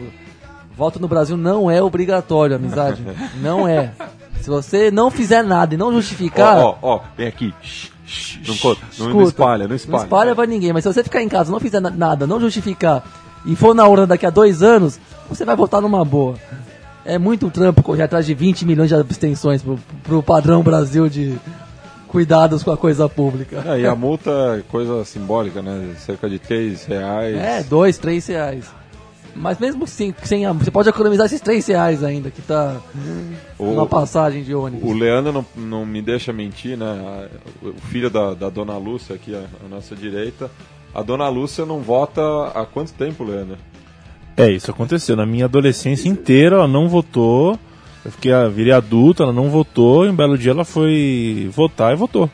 Voto 0.75 0.99
no 0.99 1.07
Brasil 1.07 1.37
não 1.37 1.71
é 1.71 1.83
obrigatório, 1.83 2.57
amizade. 2.57 3.03
Não 3.43 3.69
é. 3.69 3.93
Se 4.41 4.49
você 4.49 4.91
não 4.91 5.11
fizer 5.11 5.43
nada 5.43 5.75
e 5.75 5.77
não 5.79 5.93
justificar, 5.93 6.57
Ó, 6.59 6.75
ó, 6.83 6.95
ó, 6.97 7.01
vem 7.17 7.27
aqui. 7.27 7.53
Não, 8.47 8.57
co- 8.57 8.69
não, 8.99 9.07
não 9.07 9.07
escuta, 9.09 9.29
espalha, 9.29 9.69
não 9.69 9.77
espalha. 9.77 9.99
Não 9.99 10.05
espalha 10.05 10.35
pra 10.35 10.47
ninguém, 10.47 10.73
mas 10.73 10.85
se 10.85 10.93
você 10.93 11.03
ficar 11.05 11.23
em 11.23 11.29
casa, 11.29 11.51
não 11.53 11.61
fizer 11.61 11.81
na- 11.81 11.91
nada, 11.91 12.27
não 12.27 12.41
justificar 12.41 13.03
e 13.45 13.55
for 13.57 13.75
na 13.75 13.87
urna 13.87 14.07
daqui 14.07 14.25
a 14.25 14.31
dois 14.31 14.63
anos, 14.63 14.99
você 15.29 15.45
vai 15.45 15.55
votar 15.57 15.81
numa 15.83 16.05
boa. 16.05 16.35
É 17.07 17.19
muito 17.19 17.51
trampo 17.51 17.83
correr 17.83 18.03
atrás 18.03 18.27
de 18.27 18.35
20 18.35 18.65
milhões 18.67 18.89
de 18.89 18.95
abstenções 18.95 19.63
pro, 19.63 19.79
pro 20.03 20.23
padrão 20.23 20.63
Brasil 20.63 21.09
de 21.09 21.37
cuidados 22.09 22.63
com 22.63 22.71
a 22.73 22.77
coisa 22.77 23.09
pública. 23.09 23.63
É, 23.67 23.81
e 23.81 23.87
a 23.87 23.95
multa 23.95 24.31
é 24.59 24.63
coisa 24.71 25.05
simbólica, 25.05 25.63
né? 25.63 25.95
Cerca 25.99 26.29
de 26.29 26.39
3 26.39 26.85
reais. 26.87 27.37
É, 27.37 27.63
dois, 27.63 27.99
três 27.99 28.27
reais. 28.27 28.65
Mas 29.35 29.59
mesmo 29.59 29.87
sem, 29.87 30.15
sem 30.25 30.47
a, 30.47 30.53
você 30.53 30.71
pode 30.71 30.89
economizar 30.89 31.27
esses 31.27 31.43
três 31.43 31.67
reais 31.67 32.03
ainda, 32.03 32.31
que 32.31 32.41
tá 32.41 32.77
O- 33.59 33.65
uma 33.73 33.87
passagem 33.87 34.43
de 34.43 34.55
ônibus. 34.55 34.89
O 34.89 34.95
Leandro 34.95 35.31
não, 35.31 35.45
não 35.55 35.85
me 35.87 36.01
deixa 36.01 36.33
mentir, 36.33 36.77
né? 36.79 37.29
O 37.63 37.75
filho 37.89 38.09
da, 38.09 38.33
da 38.33 38.49
dona 38.49 38.79
Lúcia 38.79 39.15
aqui, 39.15 39.35
à 39.35 39.69
nossa 39.69 39.95
direita. 39.95 40.51
A 40.95 41.03
dona 41.03 41.29
Lúcia 41.29 41.67
não 41.67 41.81
vota 41.81 42.23
há 42.55 42.65
quanto 42.65 42.95
tempo, 42.95 43.25
Leandro? 43.25 43.59
É, 44.37 44.51
isso 44.51 44.71
aconteceu. 44.71 45.17
Na 45.17 45.25
minha 45.25 45.47
adolescência 45.47 46.09
inteira, 46.09 46.57
ela 46.57 46.69
não 46.69 46.89
votou. 46.89 47.59
Eu 48.05 48.13
fiquei, 48.13 48.33
ah, 48.33 48.49
virei 48.49 48.73
adulto, 48.73 49.23
ela 49.23 49.33
não 49.33 49.49
votou. 49.49 50.05
E 50.05 50.11
um 50.11 50.15
belo 50.15 50.37
dia 50.37 50.53
ela 50.53 50.65
foi 50.65 51.49
votar 51.53 51.93
e 51.93 51.97
votou. 51.97 52.31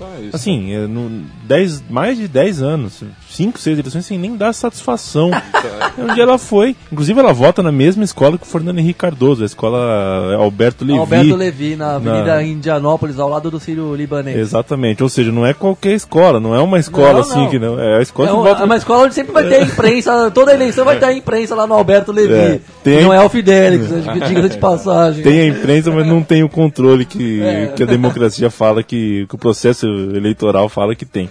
Então 0.00 0.08
é 0.16 0.20
isso. 0.26 0.36
Assim, 0.36 0.72
é, 0.72 0.86
no, 0.86 1.22
dez, 1.44 1.82
mais 1.90 2.16
de 2.16 2.26
10 2.26 2.62
anos, 2.62 3.02
5, 3.28 3.58
6 3.58 3.78
eleições 3.78 4.06
sem 4.06 4.18
nem 4.18 4.34
dar 4.34 4.52
satisfação. 4.54 5.30
é 5.98 6.02
onde 6.02 6.18
ela 6.18 6.38
foi. 6.38 6.74
Inclusive, 6.90 7.20
ela 7.20 7.34
vota 7.34 7.62
na 7.62 7.70
mesma 7.70 8.02
escola 8.02 8.38
que 8.38 8.44
o 8.44 8.46
Fernando 8.46 8.78
Henrique 8.78 8.98
Cardoso, 8.98 9.42
a 9.42 9.46
escola 9.46 10.34
Alberto 10.36 10.84
Levi. 10.86 10.98
Alberto 10.98 11.36
Levi, 11.36 11.76
na 11.76 11.96
Avenida 11.96 12.34
Na- 12.36 12.42
Indianópolis, 12.42 13.18
ao 13.18 13.28
lado 13.28 13.50
do 13.50 13.60
Sírio 13.60 13.94
Libanês. 13.94 14.38
Exatamente, 14.38 15.02
ou 15.02 15.08
seja, 15.10 15.30
não 15.30 15.44
é 15.44 15.52
qualquer 15.52 15.92
escola, 15.92 16.40
não 16.40 16.54
é 16.54 16.60
uma 16.60 16.78
escola 16.78 17.12
Não, 17.12 17.20
assim 17.20 17.40
não. 17.40 17.50
que 17.50 17.58
não. 17.58 17.78
É 17.78 17.98
a 17.98 18.02
escola 18.02 18.28
É 18.28 18.30
que 18.32 18.36
uma, 18.38 18.48
vota. 18.48 18.62
é 18.62 18.64
uma 18.64 18.76
escola 18.76 19.04
onde 19.04 19.14
sempre 19.14 19.32
vai 19.32 19.48
ter 19.48 19.62
imprensa, 19.62 20.30
toda 20.30 20.54
eleição 20.54 20.84
vai 20.86 20.98
ter 20.98 21.04
a 21.06 21.12
imprensa 21.12 21.54
lá 21.54 21.66
no 21.66 21.74
Alberto 21.74 22.10
Levi. 22.10 22.32
É, 22.32 22.60
tem- 22.82 23.02
não 23.02 23.12
é 23.12 23.22
o 23.22 23.28
Fidelix, 23.28 23.90
né, 23.90 24.02
diga 24.26 24.48
de 24.48 24.56
passagem. 24.56 25.22
Tem 25.22 25.40
a 25.40 25.46
imprensa, 25.48 25.90
mas 25.90 26.06
não 26.06 26.22
tem 26.22 26.42
o 26.42 26.48
controle 26.48 27.04
que, 27.04 27.42
É. 27.42 27.66
que 27.76 27.82
a 27.82 27.86
democracia 27.86 28.48
fala 28.50 28.82
que, 28.82 29.26
que 29.28 29.34
o 29.34 29.38
processo 29.38 29.89
eleitoral 30.16 30.68
fala 30.68 30.94
que 30.94 31.04
tem. 31.04 31.28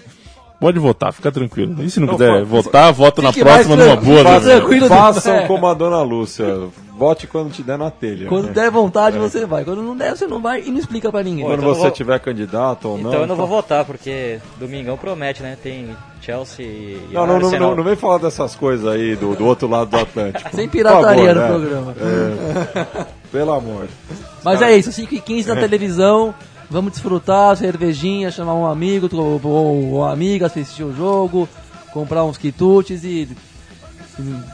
Pode 0.60 0.78
votar, 0.78 1.14
fica 1.14 1.32
tranquilo. 1.32 1.82
E 1.82 1.90
se 1.90 2.02
não, 2.02 2.08
Não, 2.08 2.14
quiser 2.16 2.44
votar, 2.44 2.92
vota 2.92 3.22
na 3.22 3.32
próxima 3.32 3.78
numa 3.78 3.96
boa. 3.96 4.24
faça- 4.24 4.46
né? 4.48 4.56
tranquilo. 4.60 4.88
Façam 4.90 5.34
É. 5.36 5.48
como 5.48 5.66
a 5.68 5.74
dona 5.74 6.02
Lúcia. 6.02 6.46
Vote 6.98 7.28
quando 7.28 7.50
te 7.50 7.64
der 7.64 7.78
na 7.78 7.90
telha. 7.90 8.28
Quando 8.28 8.48
né? 8.48 8.52
der 8.54 8.70
vontade, 8.70 9.18
você 9.18 9.46
vai. 9.46 9.64
Quando 9.64 9.82
não 9.82 9.96
der, 9.96 10.18
você 10.18 10.28
não 10.28 10.42
vai 10.42 10.62
e 10.66 10.70
não 10.70 10.78
explica 10.80 11.10
pra 11.10 11.24
ninguém. 11.24 11.46
Quando 11.46 11.60
Então 11.62 11.74
você 11.74 11.84
vou- 11.84 11.92
tiver 11.92 12.20
candidato 12.20 12.90
ou 12.90 12.98
não. 12.98 13.08
Então 13.10 13.22
eu 13.22 13.28
não 13.28 13.38
vou 13.38 13.46
então- 13.46 13.56
votar, 13.56 13.86
porque 13.86 14.40
domingão 14.60 14.98
promete, 14.98 15.42
né? 15.42 15.58
Tem 15.64 15.96
Chelsea 16.20 16.66
e 16.66 17.08
Não, 17.14 17.26
não, 17.26 17.40
não, 17.40 17.52
não, 17.52 17.76
não 17.78 17.84
vem 17.86 17.96
falar 17.96 18.18
dessas 18.18 18.54
coisas 18.54 18.86
aí 18.86 19.16
do, 19.16 19.34
do 19.38 19.46
outro 19.46 19.66
lado 19.70 19.92
do 19.92 19.98
Atlântico. 19.98 20.50
Sem 20.54 20.68
pirataria 20.68 21.34
favor, 21.34 21.36
no 21.36 21.42
né? 21.42 21.48
programa. 21.48 21.96
É. 22.02 23.06
Pelo 23.32 23.54
amor. 23.54 23.88
Mas 24.44 24.62
é 24.62 24.76
isso, 24.78 24.92
5 24.92 25.14
e 25.16 25.22
15 25.22 25.48
na 25.48 25.56
televisão. 25.56 26.34
Vamos 26.70 26.92
desfrutar, 26.94 27.56
cervejinha, 27.58 28.30
chamar 28.32 28.54
um 28.54 28.66
amigo 28.66 29.10
ou, 29.16 29.42
ou 29.94 30.06
amiga, 30.06 30.46
assistir 30.46 30.84
o 30.84 30.96
jogo, 30.96 31.50
comprar 31.92 32.24
uns 32.26 32.38
quitutes 32.38 33.04
e 33.04 33.28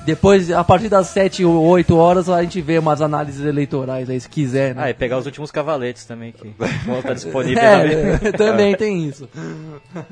depois, 0.06 0.52
a 0.52 0.64
partir 0.64 0.90
das 0.90 1.08
7 1.08 1.44
ou 1.44 1.60
8 1.66 1.96
horas, 1.98 2.30
a 2.30 2.42
gente 2.44 2.62
vê 2.62 2.78
umas 2.78 3.02
análises 3.02 3.44
eleitorais 3.44 4.08
aí, 4.10 4.20
se 4.20 4.30
quiser, 4.30 4.72
Ah, 4.78 4.82
né? 4.82 4.90
e 4.92 4.94
pegar 4.94 5.18
os 5.18 5.26
últimos 5.26 5.50
cavaletes 5.50 6.06
também, 6.06 6.32
que 6.32 6.54
vão 6.86 7.00
estar 7.00 7.14
disponíveis 7.14 7.60
também. 7.60 7.98
É, 7.98 8.32
também 8.32 8.76
tem 8.78 9.08
isso. 9.08 9.28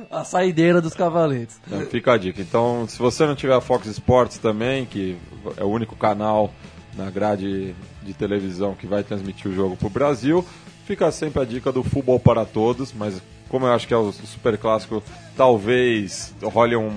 A 0.09 0.23
saideira 0.23 0.81
dos 0.81 0.95
cavaletes. 0.95 1.59
Então, 1.67 1.81
fica 1.81 2.13
a 2.13 2.17
dica. 2.17 2.41
Então, 2.41 2.85
se 2.87 2.97
você 2.97 3.25
não 3.27 3.35
tiver 3.35 3.53
a 3.53 3.61
Fox 3.61 3.85
Sports 3.87 4.39
também, 4.39 4.85
que 4.85 5.17
é 5.55 5.63
o 5.63 5.67
único 5.67 5.95
canal 5.95 6.51
na 6.97 7.09
grade 7.11 7.75
de 8.01 8.13
televisão 8.13 8.73
que 8.73 8.87
vai 8.87 9.03
transmitir 9.03 9.51
o 9.51 9.53
jogo 9.53 9.75
para 9.75 9.87
o 9.87 9.89
Brasil, 9.91 10.43
fica 10.85 11.11
sempre 11.11 11.41
a 11.41 11.45
dica 11.45 11.71
do 11.71 11.83
futebol 11.83 12.19
para 12.19 12.45
todos. 12.45 12.93
Mas 12.93 13.21
como 13.49 13.65
eu 13.65 13.73
acho 13.73 13.87
que 13.87 13.93
é 13.93 13.97
o 13.97 14.11
super 14.11 14.57
clássico, 14.57 15.03
talvez 15.37 16.33
role 16.41 16.75
um, 16.75 16.91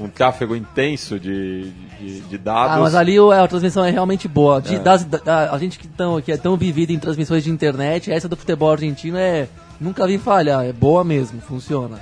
um 0.00 0.08
tráfego 0.08 0.56
intenso 0.56 1.18
de, 1.20 1.70
de, 2.00 2.20
de 2.20 2.38
dados. 2.38 2.76
Ah, 2.76 2.80
mas 2.80 2.94
ali 2.94 3.16
a 3.18 3.46
transmissão 3.46 3.84
é 3.84 3.90
realmente 3.90 4.26
boa. 4.28 4.60
De- 4.60 4.78
das- 4.78 5.04
da- 5.04 5.50
a 5.52 5.58
gente 5.58 5.78
que, 5.78 5.86
tão, 5.86 6.20
que 6.20 6.32
é 6.32 6.36
tão 6.36 6.56
vivido 6.56 6.90
em 6.92 6.98
transmissões 6.98 7.44
de 7.44 7.50
internet, 7.50 8.10
essa 8.10 8.28
do 8.28 8.36
futebol 8.36 8.70
argentino 8.72 9.16
é. 9.18 9.48
Nunca 9.80 10.06
vi 10.06 10.18
falhar, 10.18 10.64
é 10.64 10.72
boa 10.72 11.02
mesmo, 11.02 11.40
funciona. 11.40 11.98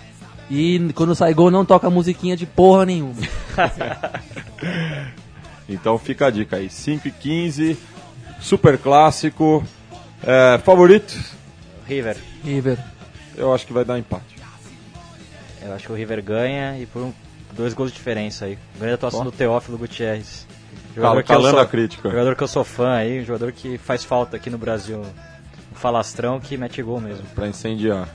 E 0.50 0.90
quando 0.94 1.14
sai 1.14 1.32
gol 1.32 1.50
não 1.50 1.64
toca 1.64 1.88
musiquinha 1.88 2.36
de 2.36 2.44
porra 2.44 2.84
nenhuma. 2.84 3.14
Então 5.68 5.96
fica 5.98 6.26
a 6.26 6.30
dica 6.30 6.56
aí. 6.56 6.68
5 6.68 7.08
e 7.08 7.10
15, 7.10 7.76
super 8.40 8.76
clássico. 8.78 9.64
É, 10.24 10.58
favorito? 10.58 11.18
River. 11.86 12.16
River. 12.44 12.78
Eu 13.36 13.52
acho 13.54 13.66
que 13.66 13.72
vai 13.72 13.84
dar 13.84 13.98
empate. 13.98 14.36
Eu 15.62 15.72
acho 15.74 15.86
que 15.86 15.92
o 15.92 15.94
River 15.94 16.22
ganha 16.22 16.78
e 16.78 16.86
por 16.86 17.02
um 17.02 17.12
dois 17.52 17.74
gols 17.74 17.90
de 17.90 17.96
diferença 17.96 18.44
aí. 18.46 18.58
Grande 18.78 18.94
atuação 18.94 19.24
do 19.24 19.32
Teófilo 19.32 19.78
Gutierrez. 19.78 20.46
Eu 20.94 21.02
calando 21.24 21.50
sou- 21.50 21.60
a 21.60 21.66
crítica. 21.66 22.10
Jogador 22.10 22.36
que 22.36 22.42
eu 22.42 22.48
sou 22.48 22.64
fã 22.64 22.94
aí, 22.94 23.20
um 23.22 23.24
jogador 23.24 23.52
que 23.52 23.78
faz 23.78 24.04
falta 24.04 24.36
aqui 24.36 24.50
no 24.50 24.58
Brasil. 24.58 25.00
Um 25.00 25.74
falastrão 25.74 26.38
que 26.38 26.56
mete 26.56 26.82
gol 26.82 27.00
mesmo. 27.00 27.24
Pra 27.34 27.48
incendiar. 27.48 28.08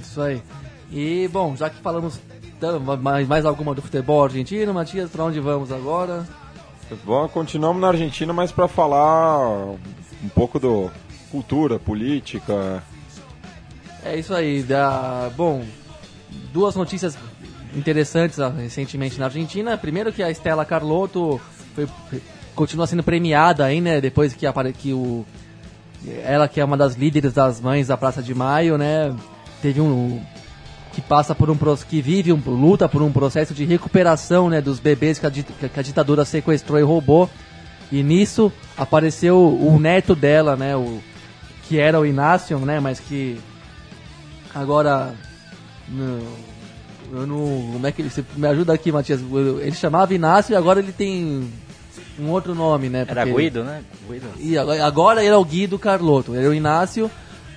Isso 0.00 0.20
aí. 0.20 0.42
E, 0.90 1.28
bom, 1.32 1.56
já 1.56 1.68
que 1.68 1.80
falamos 1.82 2.20
mais, 3.00 3.26
mais 3.26 3.44
alguma 3.44 3.74
do 3.74 3.82
futebol 3.82 4.24
argentino, 4.24 4.72
Matias, 4.72 5.10
pra 5.10 5.24
onde 5.24 5.40
vamos 5.40 5.72
agora? 5.72 6.26
Bom, 7.04 7.28
continuamos 7.28 7.80
na 7.82 7.88
Argentina, 7.88 8.32
mas 8.32 8.50
para 8.52 8.66
falar 8.68 9.38
um 9.48 10.28
pouco 10.34 10.58
do 10.58 10.90
cultura, 11.30 11.78
política. 11.78 12.82
É 14.04 14.16
isso 14.16 14.34
aí. 14.34 14.62
Da, 14.62 15.30
bom, 15.36 15.64
duas 16.52 16.74
notícias 16.74 17.16
interessantes 17.74 18.40
ah, 18.40 18.48
recentemente 18.48 19.18
na 19.18 19.26
Argentina. 19.26 19.76
Primeiro 19.76 20.12
que 20.12 20.22
a 20.22 20.30
Estela 20.30 20.64
Carlotto 20.64 21.40
foi, 21.74 21.88
continua 22.54 22.86
sendo 22.86 23.02
premiada 23.02 23.64
aí, 23.64 23.80
né? 23.80 24.00
Depois 24.00 24.34
que, 24.34 24.46
apare, 24.46 24.72
que 24.72 24.92
o 24.92 25.24
ela 26.22 26.46
que 26.46 26.60
é 26.60 26.64
uma 26.64 26.76
das 26.76 26.94
líderes 26.94 27.32
das 27.32 27.60
mães 27.60 27.88
da 27.88 27.96
Praça 27.96 28.22
de 28.22 28.34
Maio, 28.34 28.78
né? 28.78 29.14
Teve 29.60 29.80
um 29.80 30.22
que 30.92 31.00
passa 31.00 31.34
por 31.34 31.48
um 31.48 31.56
que 31.88 32.00
vive 32.02 32.32
um, 32.32 32.42
luta 32.44 32.88
por 32.88 33.02
um 33.02 33.12
processo 33.12 33.54
de 33.54 33.64
recuperação, 33.64 34.48
né, 34.48 34.60
dos 34.60 34.80
bebês 34.80 35.16
que 35.16 35.26
a, 35.26 35.30
que 35.30 35.78
a 35.78 35.82
ditadura 35.82 36.24
sequestrou 36.24 36.76
e 36.78 36.82
roubou. 36.82 37.30
E 37.92 38.02
nisso 38.02 38.52
apareceu 38.76 39.38
o 39.38 39.78
neto 39.78 40.16
dela, 40.16 40.56
né, 40.56 40.74
o 40.74 40.98
que 41.68 41.78
era 41.78 42.00
o 42.00 42.06
Inácio, 42.06 42.58
né, 42.60 42.80
mas 42.80 42.98
que 42.98 43.38
agora 44.54 45.14
não, 45.88 46.20
eu 47.12 47.26
não, 47.26 47.72
como 47.72 47.86
é 47.86 47.92
que 47.92 48.02
ele 48.02 48.10
você 48.10 48.24
me 48.36 48.46
ajuda 48.46 48.72
aqui, 48.72 48.90
Matias? 48.90 49.20
Ele 49.60 49.74
chamava 49.74 50.14
Inácio 50.14 50.52
e 50.52 50.56
agora 50.56 50.80
ele 50.80 50.92
tem 50.92 51.48
um 52.18 52.30
outro 52.30 52.54
nome, 52.54 52.88
né? 52.88 53.04
Era 53.06 53.24
Guido, 53.24 53.62
né? 53.64 53.82
Guido. 54.08 54.26
e 54.38 54.58
agora, 54.58 54.84
agora 54.84 55.20
ele 55.24 55.32
é 55.32 55.36
o 55.36 55.44
Guido 55.44 55.78
Carlotto. 55.78 56.34
É 56.34 56.46
o 56.48 56.54
Inácio, 56.54 57.10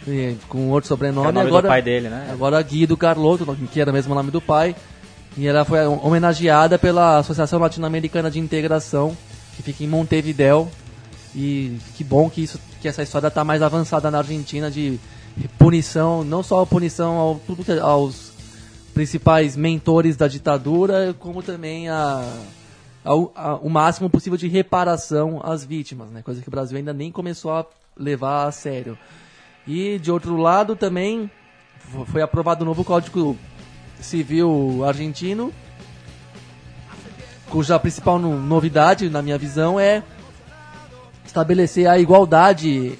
e- 0.07 0.35
com 0.47 0.69
outro 0.69 0.87
sobrenome. 0.87 1.27
É 1.27 1.29
o 1.29 1.33
nome 1.33 1.47
agora, 1.47 1.63
do 1.63 1.67
pai 1.67 1.81
dele, 1.81 2.09
né? 2.09 2.29
Agora 2.31 2.61
Guido 2.61 2.95
Carlotto, 2.97 3.57
que 3.71 3.81
era 3.81 3.91
mesmo 3.91 4.11
o 4.13 4.15
nome 4.15 4.31
do 4.31 4.41
pai. 4.41 4.75
E 5.37 5.47
ela 5.47 5.63
foi 5.63 5.85
homenageada 5.85 6.77
pela 6.77 7.19
Associação 7.19 7.59
Latino-Americana 7.59 8.29
de 8.29 8.37
Integração, 8.39 9.15
que 9.55 9.63
fica 9.63 9.83
em 9.83 9.87
Montevidéu. 9.87 10.69
E 11.33 11.77
que 11.95 12.03
bom 12.03 12.29
que, 12.29 12.43
isso, 12.43 12.59
que 12.81 12.87
essa 12.87 13.03
história 13.03 13.27
está 13.27 13.43
mais 13.43 13.61
avançada 13.61 14.09
na 14.09 14.17
Argentina 14.17 14.69
de 14.71 14.99
punição, 15.57 16.23
não 16.23 16.41
só 16.43 16.61
a 16.61 16.65
punição 16.65 17.15
ao, 17.15 17.35
tudo 17.35 17.63
que- 17.63 17.79
aos 17.79 18.31
principais 18.93 19.55
mentores 19.55 20.17
da 20.17 20.27
ditadura, 20.27 21.15
como 21.19 21.41
também 21.41 21.87
a, 21.87 22.27
ao- 23.05 23.31
a- 23.35 23.55
o 23.55 23.69
máximo 23.69 24.09
possível 24.09 24.37
de 24.37 24.47
reparação 24.47 25.39
às 25.43 25.63
vítimas, 25.63 26.09
né? 26.09 26.21
coisa 26.21 26.41
que 26.41 26.47
o 26.47 26.51
Brasil 26.51 26.77
ainda 26.77 26.91
nem 26.91 27.11
começou 27.11 27.53
a 27.53 27.65
levar 27.97 28.47
a 28.47 28.51
sério. 28.51 28.97
E 29.67 29.99
de 29.99 30.11
outro 30.11 30.35
lado 30.35 30.75
também 30.75 31.29
fo- 31.79 32.05
foi 32.05 32.21
aprovado 32.21 32.63
o 32.63 32.65
novo 32.65 32.83
Código 32.83 33.37
Civil 34.01 34.83
argentino, 34.85 35.53
cuja 37.49 37.77
principal 37.79 38.17
no- 38.19 38.39
novidade, 38.39 39.09
na 39.09 39.21
minha 39.21 39.37
visão, 39.37 39.79
é 39.79 40.03
estabelecer 41.31 41.87
a 41.87 41.97
igualdade 41.97 42.93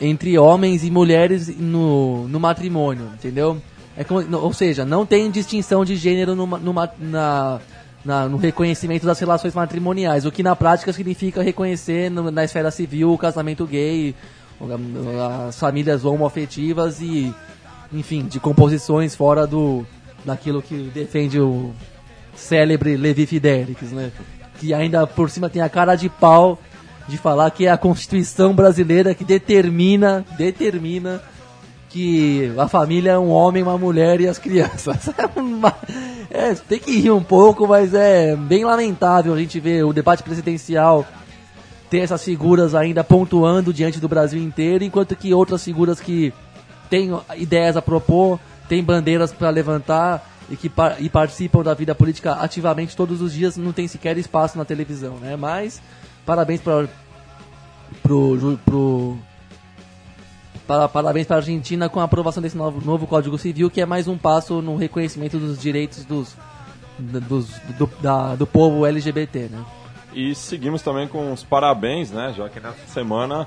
entre 0.00 0.38
homens 0.38 0.84
e 0.84 0.90
mulheres 0.90 1.48
no, 1.58 2.28
no 2.28 2.38
matrimônio, 2.38 3.06
entendeu? 3.14 3.56
É 3.96 4.04
como- 4.04 4.36
ou 4.38 4.52
seja, 4.52 4.84
não 4.84 5.04
tem 5.06 5.30
distinção 5.30 5.84
de 5.84 5.96
gênero 5.96 6.34
no, 6.34 6.46
no, 6.46 6.72
na, 6.98 7.60
na- 8.04 8.28
no 8.28 8.36
reconhecimento 8.36 9.06
das 9.06 9.18
relações 9.18 9.54
matrimoniais, 9.54 10.26
o 10.26 10.32
que 10.32 10.42
na 10.42 10.54
prática 10.56 10.92
significa 10.92 11.42
reconhecer 11.42 12.10
no- 12.10 12.30
na 12.30 12.44
esfera 12.44 12.70
civil 12.70 13.12
o 13.12 13.18
casamento 13.18 13.66
gay, 13.66 14.14
as 15.48 15.58
famílias 15.58 16.04
homoafetivas 16.04 17.00
e, 17.00 17.34
enfim, 17.92 18.26
de 18.26 18.38
composições 18.38 19.14
fora 19.16 19.46
do 19.46 19.84
daquilo 20.24 20.62
que 20.62 20.90
defende 20.94 21.40
o 21.40 21.72
célebre 22.34 22.96
Levi 22.96 23.26
Fidelix, 23.26 23.90
né? 23.90 24.12
Que 24.58 24.72
ainda 24.72 25.04
por 25.06 25.28
cima 25.30 25.50
tem 25.50 25.60
a 25.62 25.68
cara 25.68 25.96
de 25.96 26.08
pau 26.08 26.58
de 27.12 27.18
falar 27.18 27.50
que 27.50 27.66
é 27.66 27.70
a 27.70 27.76
Constituição 27.76 28.54
brasileira 28.54 29.14
que 29.14 29.22
determina, 29.22 30.24
determina 30.38 31.20
que 31.90 32.50
a 32.56 32.66
família 32.66 33.10
é 33.12 33.18
um 33.18 33.28
homem, 33.28 33.62
uma 33.62 33.76
mulher 33.76 34.18
e 34.20 34.26
as 34.26 34.38
crianças. 34.38 35.10
É 36.34 36.52
é, 36.52 36.54
tem 36.54 36.78
que 36.78 36.98
rir 36.98 37.10
um 37.10 37.22
pouco, 37.22 37.68
mas 37.68 37.92
é 37.92 38.34
bem 38.34 38.64
lamentável 38.64 39.34
a 39.34 39.38
gente 39.38 39.60
ver 39.60 39.84
o 39.84 39.92
debate 39.92 40.22
presidencial 40.22 41.06
ter 41.90 41.98
essas 41.98 42.24
figuras 42.24 42.74
ainda 42.74 43.04
pontuando 43.04 43.70
diante 43.70 44.00
do 44.00 44.08
Brasil 44.08 44.42
inteiro, 44.42 44.82
enquanto 44.82 45.14
que 45.14 45.34
outras 45.34 45.62
figuras 45.62 46.00
que 46.00 46.32
têm 46.88 47.10
ideias 47.36 47.76
a 47.76 47.82
propor, 47.82 48.40
têm 48.66 48.82
bandeiras 48.82 49.30
para 49.30 49.50
levantar 49.50 50.26
e 50.48 50.56
que 50.56 50.70
par- 50.70 50.96
e 50.98 51.10
participam 51.10 51.62
da 51.62 51.74
vida 51.74 51.94
política 51.94 52.32
ativamente 52.32 52.96
todos 52.96 53.20
os 53.20 53.34
dias, 53.34 53.58
não 53.58 53.70
tem 53.72 53.86
sequer 53.86 54.16
espaço 54.16 54.56
na 54.56 54.64
televisão, 54.64 55.16
né? 55.16 55.36
Mas 55.36 55.82
parabéns 56.24 56.62
para 56.62 56.88
pro, 58.02 58.58
pro 58.64 59.16
para, 60.66 60.88
parabéns 60.88 61.26
para 61.26 61.36
a 61.36 61.40
Argentina 61.40 61.88
com 61.88 62.00
a 62.00 62.04
aprovação 62.04 62.42
desse 62.42 62.56
novo, 62.56 62.84
novo 62.84 63.06
Código 63.06 63.36
Civil, 63.38 63.70
que 63.70 63.80
é 63.80 63.86
mais 63.86 64.06
um 64.08 64.16
passo 64.16 64.62
no 64.62 64.76
reconhecimento 64.76 65.38
dos 65.38 65.58
direitos 65.58 66.04
dos, 66.04 66.36
dos, 66.98 67.48
do, 67.78 67.90
da- 68.00 68.34
do 68.36 68.46
povo 68.46 68.86
LGBT, 68.86 69.48
né? 69.50 69.64
E 70.14 70.34
seguimos 70.34 70.82
também 70.82 71.08
com 71.08 71.32
os 71.32 71.42
parabéns, 71.42 72.10
né? 72.10 72.34
Já 72.36 72.48
que 72.48 72.60
nessa 72.60 72.86
semana 72.86 73.46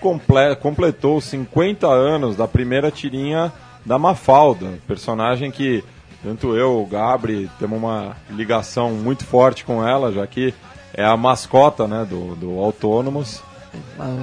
comple 0.00 0.56
completou 0.56 1.20
50 1.20 1.86
anos 1.86 2.36
da 2.36 2.48
primeira 2.48 2.90
tirinha 2.90 3.52
da 3.84 3.98
Mafalda, 3.98 4.78
personagem 4.86 5.50
que 5.50 5.84
tanto 6.22 6.54
eu, 6.54 6.82
o 6.82 6.86
Gabri, 6.86 7.50
temos 7.58 7.78
uma 7.78 8.16
ligação 8.30 8.90
muito 8.92 9.24
forte 9.24 9.64
com 9.64 9.86
ela, 9.86 10.12
já 10.12 10.26
que 10.26 10.52
é 10.92 11.02
a 11.04 11.16
mascota 11.16 11.86
né, 11.88 12.06
do, 12.08 12.34
do 12.36 12.58
Autônomos. 12.58 13.42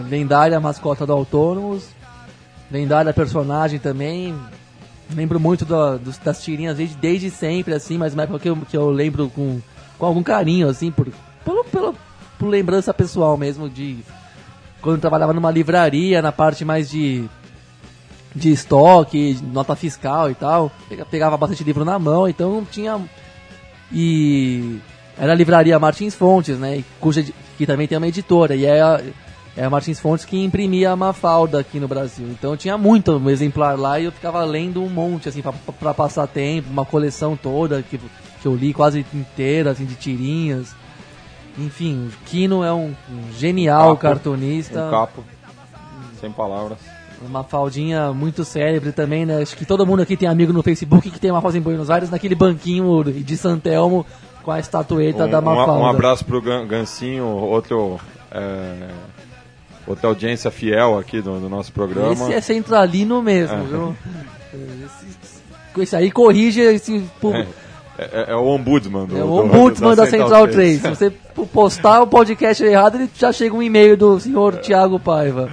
Lendária 0.10 0.60
mascota 0.60 1.06
do 1.06 1.14
Autônomos, 1.14 1.84
lendária 2.72 3.14
personagem 3.14 3.80
também. 3.80 4.36
Lembro 5.16 5.39
muito 5.39 5.64
da- 5.64 5.95
dos- 5.98 6.18
das 6.18 6.43
tirinhas 6.43 6.76
desde, 6.78 6.95
desde 6.98 7.30
sempre, 7.30 7.74
assim, 7.74 7.98
mas 7.98 8.14
uma 8.14 8.24
época 8.24 8.39
que 8.39 8.50
eu, 8.50 8.58
que 8.58 8.76
eu 8.76 8.89
lembro 8.89 9.30
com, 9.30 9.62
com 9.98 10.06
algum 10.06 10.22
carinho, 10.22 10.68
assim, 10.68 10.91
por, 10.91 11.08
pelo, 11.45 11.64
pelo, 11.64 11.95
por 12.38 12.48
lembrança 12.50 12.93
pessoal 12.93 13.38
mesmo 13.38 13.70
de 13.70 14.00
quando 14.82 14.95
eu 14.95 15.02
trabalhava 15.02 15.32
numa 15.34 15.50
livraria, 15.50 16.22
na 16.22 16.32
parte 16.34 16.66
mais 16.66 16.89
de, 16.89 17.24
de 18.36 18.52
estoque, 18.52 19.39
nota 19.54 19.76
fiscal 19.78 20.30
e 20.30 20.36
tal. 20.36 20.70
Pega- 20.89 21.06
Pegava 21.06 21.38
bastante 21.38 21.64
livro 21.64 21.86
na 21.86 21.98
mão, 21.98 22.28
então 22.28 22.68
tinha. 22.70 23.00
E 23.91 24.80
era 25.18 25.32
a 25.32 25.36
livraria 25.36 25.80
Martins 25.80 26.14
Fontes, 26.16 26.58
né? 26.60 26.84
Cuja, 27.00 27.26
que 27.58 27.66
também 27.66 27.88
tem 27.88 27.98
uma 27.98 28.08
editora. 28.08 28.56
E 28.56 28.66
é 28.66 28.82
é 29.58 29.68
Martins 29.68 29.99
Fontes 29.99 30.24
que 30.24 30.38
imprimia 30.41 30.91
a 30.91 30.95
Mafalda 30.95 31.60
aqui 31.60 31.80
no 31.80 31.88
Brasil. 31.88 32.28
Então 32.30 32.55
tinha 32.55 32.78
muito 32.78 33.20
exemplar 33.30 33.78
lá 33.78 33.99
e 33.99 34.05
eu 34.05 34.12
ficava 34.12 34.43
lendo 34.45 34.82
um 34.84 34.89
monte, 34.89 35.28
assim, 35.28 35.41
pra 35.80 35.93
passar 35.93 36.28
tempo, 36.28 36.70
uma 36.70 36.86
coleção 36.86 37.36
toda 37.36 37.82
que, 37.82 37.97
que 37.97 38.45
eu 38.47 38.55
li 38.55 38.74
quase 38.74 39.03
inteira, 39.14 39.72
assim, 39.72 39.86
de 39.86 39.95
tirinhas. 39.95 40.76
Enfim, 41.58 42.08
o 42.08 42.26
Kino 42.26 42.64
é 42.64 42.72
um, 42.72 42.93
um 43.12 43.34
genial 43.36 43.97
capo, 43.97 44.01
cartunista. 44.01 44.86
Um 44.86 44.91
capo, 44.91 45.24
sem 46.22 46.32
palavras. 46.32 46.78
Uma 47.20 47.43
faldinha 47.43 48.14
muito 48.14 48.45
célebre 48.45 48.91
também, 48.91 49.26
né? 49.26 49.41
Acho 49.41 49.58
que 49.58 49.66
todo 49.66 49.84
mundo 49.88 50.03
aqui 50.03 50.16
tem 50.16 50.30
amigo 50.30 50.53
no 50.53 50.62
Facebook 50.62 51.10
que 51.10 51.20
tem 51.20 51.32
uma 51.32 51.41
fase 51.41 51.58
em 51.58 51.62
Buenos 51.62 51.89
Aires, 51.89 52.12
naquele 52.12 52.36
banquinho 52.36 53.03
de 53.03 53.36
Santelmo 53.36 54.05
com 54.43 54.51
a 54.51 54.60
estatueta 54.60 55.26
Um, 55.26 55.30
da 55.32 55.39
um, 55.39 55.41
Mafalda. 55.41 55.72
um 55.84 55.88
abraço 55.88 56.24
pro 56.24 56.39
Gan- 56.39 56.68
Gancinho, 56.68 57.26
outro, 57.26 57.99
é, 58.30 58.88
outra 59.88 60.08
audiência 60.10 60.52
fiel 60.52 60.98
aqui 61.00 61.22
do, 61.22 61.40
do 61.40 61.50
nosso 61.50 61.72
programa. 61.72 62.12
Esse 62.14 62.34
é 62.34 62.42
centralino 62.42 63.22
mesmo, 63.22 63.56
É. 63.56 63.64
viu? 63.64 63.96
Esse, 65.80 65.96
aí 65.96 66.12
corrige 66.12 66.60
esse. 66.62 67.00
pu- 67.22 67.34
É, 67.34 67.46
é- 68.00 68.26
é 68.32 68.36
o 68.36 68.46
ombudsman 68.48 69.06
do, 69.06 69.18
É 69.18 69.24
o 69.24 69.28
do- 69.28 69.34
ombudsman 69.44 69.96
da 69.96 70.06
Central 70.08 70.48
3. 70.48 70.82
Se 70.82 70.90
você 70.90 71.12
postar 71.54 72.02
o 72.02 72.08
podcast 72.08 72.64
errado, 72.64 72.96
ele 72.96 73.10
já 73.16 73.32
chega 73.32 73.56
um 73.56 73.62
e-mail 73.62 73.96
do 73.96 74.20
senhor 74.20 74.58
Tiago 74.58 75.00
Paiva. 75.00 75.50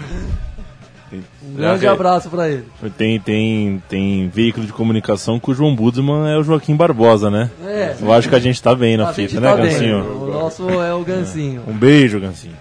Um 1.12 1.54
grande 1.56 1.86
abraço 1.86 2.28
pra 2.28 2.48
ele. 2.48 2.64
Tem, 2.98 3.20
tem, 3.20 3.82
tem 3.88 4.28
veículo 4.28 4.66
de 4.66 4.72
comunicação 4.72 5.38
cujo 5.38 5.62
ombudsman 5.64 6.28
é 6.28 6.36
o 6.38 6.42
Joaquim 6.42 6.74
Barbosa, 6.74 7.30
né? 7.30 7.50
É. 7.64 7.94
Eu 8.00 8.12
acho 8.12 8.28
que 8.28 8.34
a 8.34 8.40
gente 8.40 8.60
tá 8.60 8.74
bem 8.74 8.96
na 8.96 9.10
A 9.10 9.12
gente 9.12 9.28
fita, 9.28 9.40
tá 9.40 9.54
né, 9.56 9.62
bem. 9.62 9.70
Gancinho? 9.72 10.22
O 10.22 10.26
nosso 10.32 10.68
é 10.82 10.92
o 10.92 11.04
Gancinho. 11.04 11.62
Um 11.68 11.72
beijo, 11.74 12.18
Gancinho. 12.18 12.56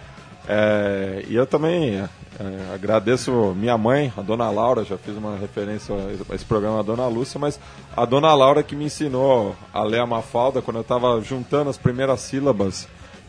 É, 0.47 1.23
e 1.27 1.35
eu 1.35 1.45
também 1.45 2.03
É, 2.39 2.73
agradeço 2.73 3.53
minha 3.55 3.77
mãe, 3.77 4.11
a 4.17 4.21
dona 4.21 4.49
Laura, 4.49 4.83
já 4.83 4.97
fiz 4.97 5.15
uma 5.15 5.37
referência 5.37 5.93
a 5.95 6.33
esse 6.33 6.43
programa, 6.43 6.79
a 6.79 6.83
dona 6.83 7.05
Lúcia, 7.07 7.39
mas 7.39 7.59
a 7.95 8.05
dona 8.05 8.33
Laura 8.33 8.63
que 8.63 8.75
me 8.75 8.85
ensinou 8.85 9.55
a 9.71 9.83
ler 9.83 9.99
a 9.99 10.05
Mafalda 10.07 10.59
quando 10.59 10.77
eu 10.77 10.81
estava 10.81 11.21
juntando 11.21 11.69
as 11.69 11.77
primeiras 11.77 12.21
sílabas 12.21 12.87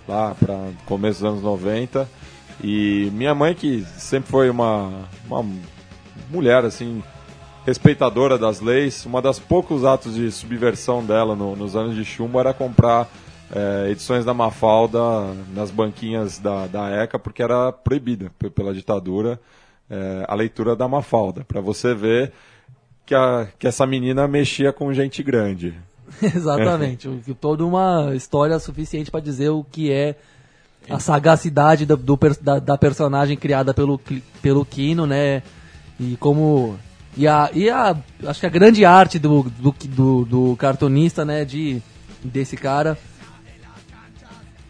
lá 0.08 0.34
para 0.34 0.58
começo 0.86 1.20
dos 1.20 1.30
anos 1.32 1.42
90. 1.42 2.08
E 2.62 3.10
minha 3.12 3.34
mãe, 3.34 3.54
que 3.54 3.84
sempre 3.98 4.30
foi 4.30 4.48
uma, 4.48 4.90
uma 5.26 5.44
mulher 6.30 6.64
assim 6.64 7.02
respeitadora 7.66 8.38
das 8.38 8.60
leis, 8.60 9.04
uma 9.04 9.20
das 9.20 9.38
poucos 9.38 9.84
atos 9.84 10.14
de 10.14 10.30
subversão 10.30 11.04
dela 11.04 11.36
no, 11.36 11.54
nos 11.54 11.76
anos 11.76 11.94
de 11.94 12.06
chumbo 12.06 12.40
era 12.40 12.54
comprar 12.54 13.06
é, 13.53 13.90
edições 13.90 14.24
da 14.24 14.34
Mafalda 14.34 15.01
nas 15.55 15.70
banquinhas 15.70 16.38
da, 16.38 16.66
da 16.66 16.90
ECA, 16.90 17.18
porque 17.18 17.42
era 17.42 17.72
proibida 17.72 18.30
pela 18.55 18.72
ditadura 18.72 19.40
é, 19.90 20.24
a 20.26 20.34
leitura 20.34 20.74
da 20.74 20.88
Mafalda, 20.88 21.45
para 21.45 21.61
você 21.61 21.95
ver 21.95 22.32
que, 23.05 23.14
a, 23.14 23.49
que 23.59 23.66
essa 23.66 23.86
menina 23.86 24.26
mexia 24.26 24.72
com 24.72 24.92
gente 24.92 25.22
grande. 25.22 25.74
Exatamente, 26.22 27.09
é. 27.09 27.34
toda 27.40 27.64
uma 27.64 28.12
história 28.14 28.59
suficiente 28.59 29.11
para 29.11 29.20
dizer 29.20 29.51
o 29.51 29.64
que 29.64 29.90
é 29.90 30.16
a 30.88 30.99
sagacidade 30.99 31.86
do, 31.86 31.97
do 31.97 32.18
da, 32.40 32.59
da, 32.59 32.78
personagem 32.78 33.36
criada 33.36 33.72
pelo, 33.72 33.99
pelo 34.42 34.64
Kino, 34.64 35.07
né? 35.07 35.42
E 35.99 36.16
como. 36.18 36.78
E 37.16 37.26
a, 37.26 37.49
e 37.55 37.70
a. 37.70 37.97
Acho 38.26 38.40
que 38.40 38.47
a 38.47 38.51
grande 38.51 38.84
arte 38.84 39.18
do, 39.18 39.45
do, 39.45 39.74
do, 39.84 40.24
do 40.26 40.57
cartunista, 40.57 41.24
né? 41.24 41.45
De, 41.45 41.80
desse 42.22 42.55
cara 42.57 42.99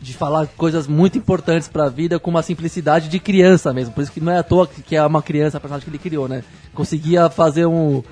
de 0.04 0.12
falar 0.12 0.46
coisas 0.48 0.86
muito 0.86 1.16
importantes 1.16 1.66
para 1.66 1.86
a 1.86 1.88
vida 1.88 2.18
com 2.18 2.30
uma 2.30 2.42
simplicidade 2.42 3.08
de 3.08 3.18
criança 3.18 3.72
mesmo. 3.72 3.94
Por 3.94 4.02
isso 4.02 4.12
que 4.12 4.20
não 4.20 4.30
é 4.30 4.38
à 4.38 4.42
toa 4.42 4.66
que 4.66 4.94
é 4.94 5.04
uma 5.04 5.22
criança 5.22 5.56
a 5.56 5.60
personagem 5.60 5.84
que 5.84 5.90
ele 5.90 5.98
criou, 5.98 6.28
né? 6.28 6.44
Conseguia 6.74 7.30
fazer 7.30 7.66
um, 7.66 8.02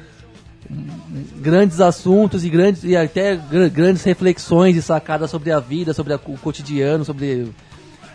grandes 1.38 1.80
assuntos 1.80 2.44
e 2.44 2.48
grandes 2.48 2.82
e 2.82 2.96
até 2.96 3.36
grandes 3.72 4.02
reflexões 4.02 4.76
e 4.76 4.82
sacadas 4.82 5.30
sobre 5.30 5.52
a 5.52 5.60
vida, 5.60 5.92
sobre 5.92 6.14
a, 6.14 6.16
o 6.16 6.38
cotidiano, 6.38 7.04
sobre 7.04 7.48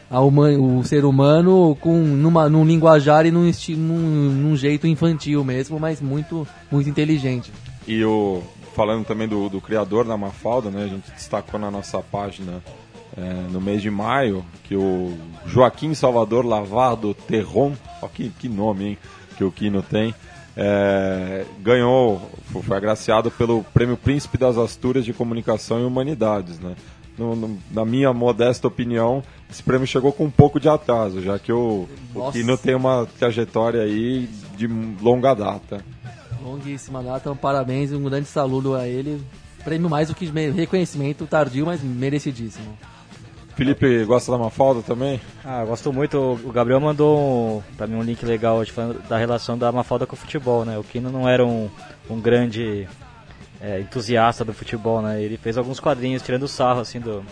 a 0.09 0.19
o 0.19 0.83
ser 0.83 1.05
humano 1.05 1.77
com 1.79 1.97
numa 1.97 2.49
num 2.49 2.65
linguajar 2.65 3.25
e 3.25 3.31
num, 3.31 3.51
num, 3.69 3.99
num 4.31 4.55
jeito 4.55 4.87
infantil 4.87 5.43
mesmo, 5.43 5.79
mas 5.79 6.01
muito 6.01 6.47
muito 6.71 6.89
inteligente. 6.89 7.51
E 7.87 8.03
o 8.03 8.41
falando 8.73 9.05
também 9.05 9.27
do, 9.27 9.49
do 9.49 9.59
criador 9.59 10.05
da 10.05 10.15
Mafalda, 10.15 10.69
né? 10.69 10.83
A 10.83 10.87
gente 10.87 11.11
destacou 11.11 11.59
na 11.59 11.71
nossa 11.71 11.99
página 11.99 12.63
é, 13.17 13.51
no 13.51 13.59
mês 13.59 13.81
de 13.81 13.89
maio, 13.89 14.45
que 14.63 14.75
o 14.75 15.17
Joaquim 15.45 15.93
Salvador 15.95 16.45
Lavardo 16.45 17.13
Terron, 17.13 17.73
ó, 18.01 18.07
que, 18.07 18.29
que 18.29 18.47
nome 18.47 18.85
hein, 18.85 18.97
que 19.35 19.43
o 19.43 19.51
Quino 19.51 19.81
tem, 19.81 20.13
é, 20.55 21.45
ganhou, 21.59 22.21
foi 22.63 22.77
agraciado 22.77 23.31
pelo 23.31 23.63
Prêmio 23.63 23.97
Príncipe 23.97 24.37
das 24.37 24.57
Astúrias 24.57 25.03
de 25.03 25.13
Comunicação 25.13 25.81
e 25.81 25.85
Humanidades. 25.85 26.59
Né? 26.59 26.75
No, 27.17 27.35
no, 27.35 27.57
na 27.71 27.83
minha 27.83 28.13
modesta 28.13 28.67
opinião, 28.67 29.23
esse 29.49 29.63
prêmio 29.63 29.87
chegou 29.87 30.11
com 30.11 30.25
um 30.25 30.31
pouco 30.31 30.59
de 30.59 30.69
atraso, 30.69 31.21
já 31.21 31.39
que 31.39 31.51
o, 31.51 31.87
o 32.13 32.31
Quino 32.31 32.57
tem 32.57 32.75
uma 32.75 33.07
trajetória 33.17 33.81
aí 33.81 34.29
de 34.55 34.67
longa 35.01 35.33
data. 35.33 35.83
Longuíssima 36.43 37.01
data, 37.01 37.31
um 37.31 37.35
parabéns, 37.35 37.91
um 37.91 38.03
grande 38.03 38.27
saludo 38.27 38.75
a 38.75 38.87
ele. 38.87 39.21
Prêmio 39.63 39.89
mais 39.89 40.07
do 40.07 40.15
que 40.15 40.25
reconhecimento 40.25 41.25
tardio, 41.25 41.65
mas 41.65 41.83
merecidíssimo. 41.83 42.77
Felipe 43.57 44.05
gosta 44.05 44.31
da 44.31 44.37
Mafalda 44.37 44.83
também? 44.83 45.19
Ah, 45.43 45.65
gosto 45.65 45.91
muito. 45.91 46.39
O 46.43 46.51
Gabriel 46.51 46.79
mandou 46.79 47.63
para 47.75 47.87
mim 47.87 47.95
um 47.95 48.03
link 48.03 48.23
legal 48.23 48.57
hoje 48.57 48.71
falando 48.71 49.01
da 49.09 49.17
relação 49.17 49.57
da 49.57 49.71
Mafalda 49.71 50.05
com 50.05 50.15
o 50.15 50.19
futebol, 50.19 50.63
né? 50.63 50.77
O 50.77 50.83
Kino 50.83 51.09
não 51.09 51.27
era 51.27 51.43
um, 51.43 51.67
um 52.07 52.21
grande 52.21 52.87
é, 53.59 53.79
entusiasta 53.79 54.45
do 54.45 54.53
futebol, 54.53 55.01
né? 55.01 55.19
Ele 55.23 55.37
fez 55.37 55.57
alguns 55.57 55.79
quadrinhos 55.79 56.21
tirando 56.21 56.47
sarro, 56.47 56.81
assim, 56.81 56.99
do, 56.99 57.25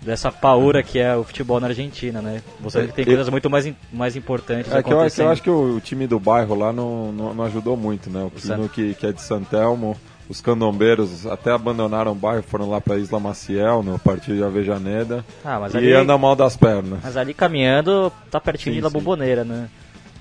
dessa 0.00 0.32
paura 0.32 0.82
que 0.82 0.98
é 0.98 1.14
o 1.14 1.22
futebol 1.22 1.60
na 1.60 1.66
Argentina, 1.66 2.22
né? 2.22 2.42
Você 2.58 2.86
que 2.86 2.94
tem 2.94 3.04
coisas 3.04 3.28
muito 3.28 3.50
mais, 3.50 3.70
mais 3.92 4.16
importantes 4.16 4.72
é 4.72 4.82
que 4.82 4.90
eu, 4.90 5.06
eu, 5.18 5.30
acho 5.30 5.42
que 5.42 5.50
o, 5.50 5.78
time 5.80 6.06
do 6.06 6.18
bairro 6.18 6.54
lá 6.54 6.72
não, 6.72 7.12
não, 7.12 7.34
não 7.34 7.44
ajudou 7.44 7.76
muito, 7.76 8.08
né? 8.08 8.24
O 8.24 8.30
Kino 8.30 8.70
que, 8.70 8.94
que 8.94 9.06
é 9.06 9.12
de 9.12 9.20
Santelmo 9.20 9.96
os 10.32 10.40
candombeiros 10.40 11.26
até 11.26 11.52
abandonaram 11.52 12.12
o 12.12 12.14
bairro, 12.14 12.42
foram 12.42 12.70
lá 12.70 12.80
para 12.80 12.96
Isla 12.96 13.20
Maciel, 13.20 13.82
no 13.82 13.98
partido 13.98 14.38
de 14.38 14.42
Avejaneda. 14.42 15.22
Ah, 15.44 15.60
mas 15.60 15.74
e 15.74 15.76
ali, 15.76 15.92
andam 15.92 16.18
mal 16.18 16.34
das 16.34 16.56
pernas. 16.56 17.00
Mas 17.02 17.18
ali 17.18 17.34
caminhando, 17.34 18.10
tá 18.30 18.40
pertinho 18.40 18.72
sim, 18.72 18.78
de 18.78 18.82
La 18.82 18.88
Bombonera, 18.88 19.44
né? 19.44 19.68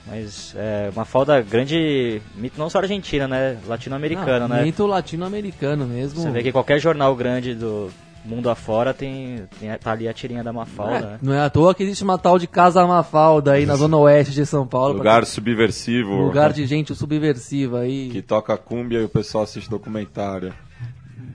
Mas 0.06 0.54
é 0.58 0.92
uma 0.94 1.06
falda 1.06 1.40
grande, 1.42 2.22
mito 2.36 2.60
não 2.60 2.70
só 2.70 2.80
argentina, 2.80 3.26
né? 3.26 3.58
Latino-americano, 3.66 4.50
né? 4.50 4.64
Mito 4.64 4.86
latino-americano 4.86 5.86
mesmo. 5.86 6.22
Você 6.22 6.30
vê 6.30 6.44
que 6.44 6.52
qualquer 6.52 6.78
jornal 6.78 7.16
grande 7.16 7.56
do, 7.56 7.90
mundo 8.24 8.50
afora 8.50 8.94
tem, 8.94 9.48
tem 9.60 9.70
tá 9.78 9.92
ali 9.92 10.08
a 10.08 10.14
tirinha 10.14 10.44
da 10.44 10.54
Mafalda. 10.54 10.96
É, 10.96 11.02
né? 11.02 11.20
Não 11.22 11.34
é 11.34 11.42
à 11.42 11.50
toa 11.50 11.74
que 11.74 11.84
existe 11.84 12.04
uma 12.04 12.18
tal 12.18 12.38
de 12.38 12.48
Casa 12.48 12.86
Mafalda 12.86 13.54
aí 13.54 13.66
na 13.66 13.76
zona 13.76 13.98
oeste 13.98 14.34
de 14.34 14.46
São 14.46 14.66
Paulo. 14.66 14.98
Lugar 14.98 15.26
subversivo. 15.26 16.14
Lugar 16.16 16.54
de 16.54 16.66
gente 16.66 16.94
subversiva 16.96 17.80
aí. 17.80 18.10
Que 18.10 18.22
toca 18.22 18.58
cumbia 18.58 19.00
e 19.00 19.06
o 19.06 19.10
pessoal 19.10 19.44
assiste 19.44 19.70
documentário. 19.70 20.54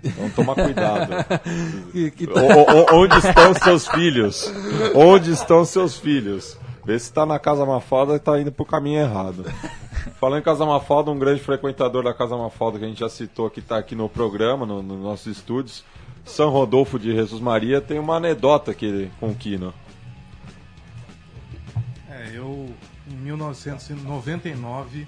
Então 0.03 0.31
toma 0.31 0.55
cuidado. 0.55 1.13
que, 1.93 2.11
que 2.11 2.25
o, 2.27 2.95
o, 2.95 3.03
onde 3.03 3.17
estão 3.19 3.55
seus 3.55 3.89
filhos? 3.89 4.53
Onde 4.95 5.33
estão 5.33 5.65
seus 5.65 5.97
filhos? 5.99 6.57
Vê 6.85 6.97
se 6.99 7.13
tá 7.13 7.27
na 7.27 7.39
Casa 7.39 7.67
Mafalda 7.67 8.15
e 8.15 8.19
tá 8.21 8.41
indo 8.41 8.53
pro 8.53 8.65
caminho 8.65 9.01
errado. 9.01 9.45
Falando 10.21 10.39
em 10.39 10.45
Casa 10.45 10.65
Mafalda, 10.65 11.11
um 11.11 11.19
grande 11.19 11.41
frequentador 11.41 12.05
da 12.05 12.15
Casa 12.15 12.37
Mafalda 12.37 12.79
que 12.79 12.85
a 12.85 12.89
gente 12.89 13.01
já 13.01 13.09
citou 13.09 13.51
que 13.51 13.61
tá 13.61 13.77
aqui 13.77 13.97
no 13.97 14.09
programa, 14.09 14.65
no, 14.65 14.83
nos 14.83 15.03
nossos 15.03 15.27
estúdios, 15.37 15.85
são 16.27 16.51
Rodolfo 16.51 16.99
de 16.99 17.15
Jesus 17.15 17.41
Maria 17.41 17.81
tem 17.81 17.99
uma 17.99 18.17
anedota 18.17 18.73
aqui 18.73 19.11
com 19.19 19.31
o 19.31 19.35
Kino. 19.35 19.73
É, 22.11 22.33
eu 22.35 22.69
em 23.11 23.15
1999 23.15 25.07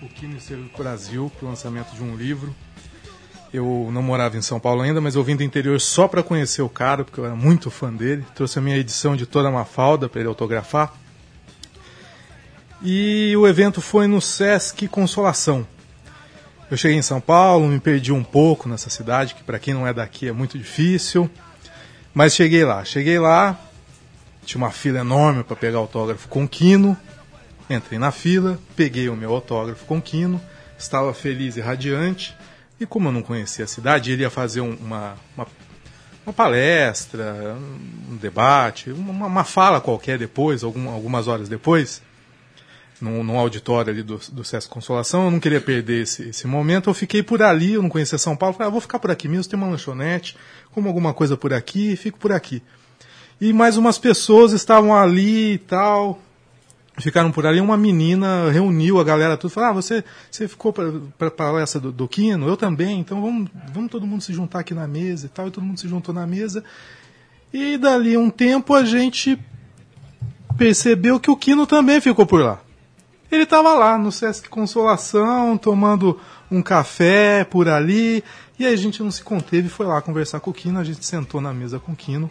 o 0.00 0.08
Kino 0.08 0.36
esteve 0.36 0.68
para 0.68 0.80
o 0.80 0.84
Brasil 0.84 1.32
para 1.36 1.46
o 1.46 1.48
lançamento 1.50 1.94
de 1.94 2.02
um 2.02 2.16
livro. 2.16 2.54
Eu 3.52 3.90
não 3.92 4.02
morava 4.02 4.36
em 4.36 4.42
São 4.42 4.60
Paulo 4.60 4.82
ainda, 4.82 5.00
mas 5.00 5.14
eu 5.14 5.24
vim 5.24 5.36
do 5.36 5.42
interior 5.42 5.80
só 5.80 6.06
para 6.06 6.22
conhecer 6.22 6.62
o 6.62 6.68
cara, 6.68 7.04
porque 7.04 7.18
eu 7.18 7.24
era 7.24 7.34
muito 7.34 7.70
fã 7.70 7.92
dele. 7.92 8.24
Trouxe 8.34 8.58
a 8.58 8.62
minha 8.62 8.76
edição 8.76 9.16
de 9.16 9.24
toda 9.24 9.48
uma 9.48 9.64
falda 9.64 10.08
para 10.08 10.20
ele 10.20 10.28
autografar. 10.28 10.92
E 12.82 13.34
o 13.36 13.46
evento 13.46 13.80
foi 13.80 14.06
no 14.06 14.20
Sesc 14.20 14.86
Consolação, 14.88 15.66
eu 16.70 16.76
cheguei 16.76 16.96
em 16.96 17.02
São 17.02 17.20
Paulo, 17.20 17.68
me 17.68 17.78
perdi 17.78 18.12
um 18.12 18.24
pouco 18.24 18.68
nessa 18.68 18.90
cidade, 18.90 19.34
que 19.34 19.44
para 19.44 19.58
quem 19.58 19.72
não 19.72 19.86
é 19.86 19.92
daqui 19.92 20.28
é 20.28 20.32
muito 20.32 20.58
difícil. 20.58 21.30
Mas 22.12 22.34
cheguei 22.34 22.64
lá. 22.64 22.84
Cheguei 22.84 23.18
lá, 23.18 23.58
tinha 24.44 24.58
uma 24.60 24.70
fila 24.70 25.00
enorme 25.00 25.44
para 25.44 25.54
pegar 25.54 25.78
autógrafo 25.78 26.28
com 26.28 26.48
Quino. 26.48 26.96
Entrei 27.70 27.98
na 27.98 28.10
fila, 28.10 28.58
peguei 28.74 29.08
o 29.08 29.16
meu 29.16 29.32
autógrafo 29.32 29.84
com 29.86 30.00
Quino, 30.00 30.40
estava 30.78 31.12
feliz 31.14 31.56
e 31.56 31.60
radiante. 31.60 32.36
E 32.80 32.86
como 32.86 33.08
eu 33.08 33.12
não 33.12 33.22
conhecia 33.22 33.64
a 33.64 33.68
cidade, 33.68 34.10
ele 34.10 34.22
ia 34.22 34.30
fazer 34.30 34.60
uma, 34.60 35.14
uma, 35.36 35.46
uma 36.24 36.32
palestra, 36.32 37.56
um 38.10 38.16
debate, 38.16 38.90
uma, 38.90 39.26
uma, 39.26 39.44
fala 39.44 39.80
qualquer 39.80 40.18
depois, 40.18 40.62
algum, 40.62 40.88
algumas 40.90 41.28
horas 41.28 41.48
depois 41.48 42.02
num, 43.00 43.22
num 43.22 43.38
auditório 43.38 43.92
ali 43.92 44.02
do, 44.02 44.18
do 44.32 44.44
Sesc 44.44 44.70
Consolação, 44.70 45.26
eu 45.26 45.30
não 45.30 45.40
queria 45.40 45.60
perder 45.60 46.02
esse, 46.02 46.28
esse 46.28 46.46
momento, 46.46 46.88
eu 46.88 46.94
fiquei 46.94 47.22
por 47.22 47.42
ali, 47.42 47.74
eu 47.74 47.82
não 47.82 47.88
conhecia 47.88 48.18
São 48.18 48.36
Paulo, 48.36 48.54
falei, 48.54 48.68
ah, 48.68 48.70
vou 48.70 48.80
ficar 48.80 48.98
por 48.98 49.10
aqui 49.10 49.28
mesmo, 49.28 49.50
tem 49.50 49.58
uma 49.58 49.68
lanchonete, 49.68 50.36
como 50.72 50.88
alguma 50.88 51.12
coisa 51.12 51.36
por 51.36 51.52
aqui, 51.52 51.96
fico 51.96 52.18
por 52.18 52.32
aqui. 52.32 52.62
E 53.40 53.52
mais 53.52 53.76
umas 53.76 53.98
pessoas 53.98 54.52
estavam 54.52 54.96
ali 54.96 55.54
e 55.54 55.58
tal, 55.58 56.18
ficaram 56.98 57.30
por 57.30 57.44
ali, 57.46 57.60
uma 57.60 57.76
menina 57.76 58.50
reuniu 58.50 58.98
a 58.98 59.04
galera 59.04 59.36
tudo, 59.36 59.50
falou, 59.50 59.70
ah, 59.70 59.72
você, 59.74 60.02
você 60.30 60.48
ficou 60.48 60.72
para 60.72 61.28
a 61.28 61.30
palestra 61.30 61.80
do, 61.80 61.92
do 61.92 62.08
Quino? 62.08 62.48
Eu 62.48 62.56
também, 62.56 62.98
então 62.98 63.20
vamos, 63.20 63.50
vamos 63.72 63.90
todo 63.90 64.06
mundo 64.06 64.22
se 64.22 64.32
juntar 64.32 64.60
aqui 64.60 64.72
na 64.72 64.88
mesa 64.88 65.26
e 65.26 65.28
tal, 65.28 65.48
e 65.48 65.50
todo 65.50 65.64
mundo 65.64 65.78
se 65.78 65.86
juntou 65.86 66.14
na 66.14 66.26
mesa, 66.26 66.64
e 67.52 67.76
dali 67.76 68.16
um 68.16 68.30
tempo 68.30 68.74
a 68.74 68.84
gente 68.84 69.38
percebeu 70.56 71.20
que 71.20 71.30
o 71.30 71.36
Quino 71.36 71.66
também 71.66 72.00
ficou 72.00 72.24
por 72.24 72.40
lá. 72.40 72.65
Ele 73.36 73.44
estava 73.44 73.74
lá 73.74 73.98
no 73.98 74.10
Sesc 74.10 74.48
Consolação, 74.48 75.58
tomando 75.58 76.18
um 76.50 76.62
café 76.62 77.44
por 77.44 77.68
ali, 77.68 78.24
e 78.58 78.64
aí 78.64 78.72
a 78.72 78.76
gente 78.76 79.02
não 79.02 79.10
se 79.10 79.22
conteve 79.22 79.66
e 79.66 79.70
foi 79.70 79.84
lá 79.84 80.00
conversar 80.00 80.40
com 80.40 80.50
o 80.50 80.54
Kino. 80.54 80.80
A 80.80 80.84
gente 80.84 81.04
sentou 81.04 81.38
na 81.38 81.52
mesa 81.52 81.78
com 81.78 81.92
o 81.92 81.96
Kino 81.96 82.30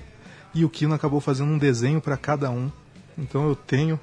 e 0.54 0.66
o 0.66 0.70
Kino 0.70 0.96
acabou 0.96 1.22
fazendo 1.22 1.52
um 1.52 1.60
desenho 1.60 2.02
para 2.02 2.18
cada 2.18 2.50
um. 2.50 2.72
Então 3.16 3.48
eu 3.48 3.56
tenho 3.56 4.00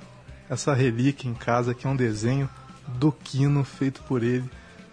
essa 0.48 0.72
relíquia 0.72 1.28
em 1.28 1.34
casa 1.34 1.74
que 1.74 1.88
é 1.88 1.90
um 1.90 1.96
desenho 1.96 2.48
do 2.86 3.10
Kino 3.10 3.64
feito 3.64 4.00
por 4.02 4.22
ele, 4.22 4.44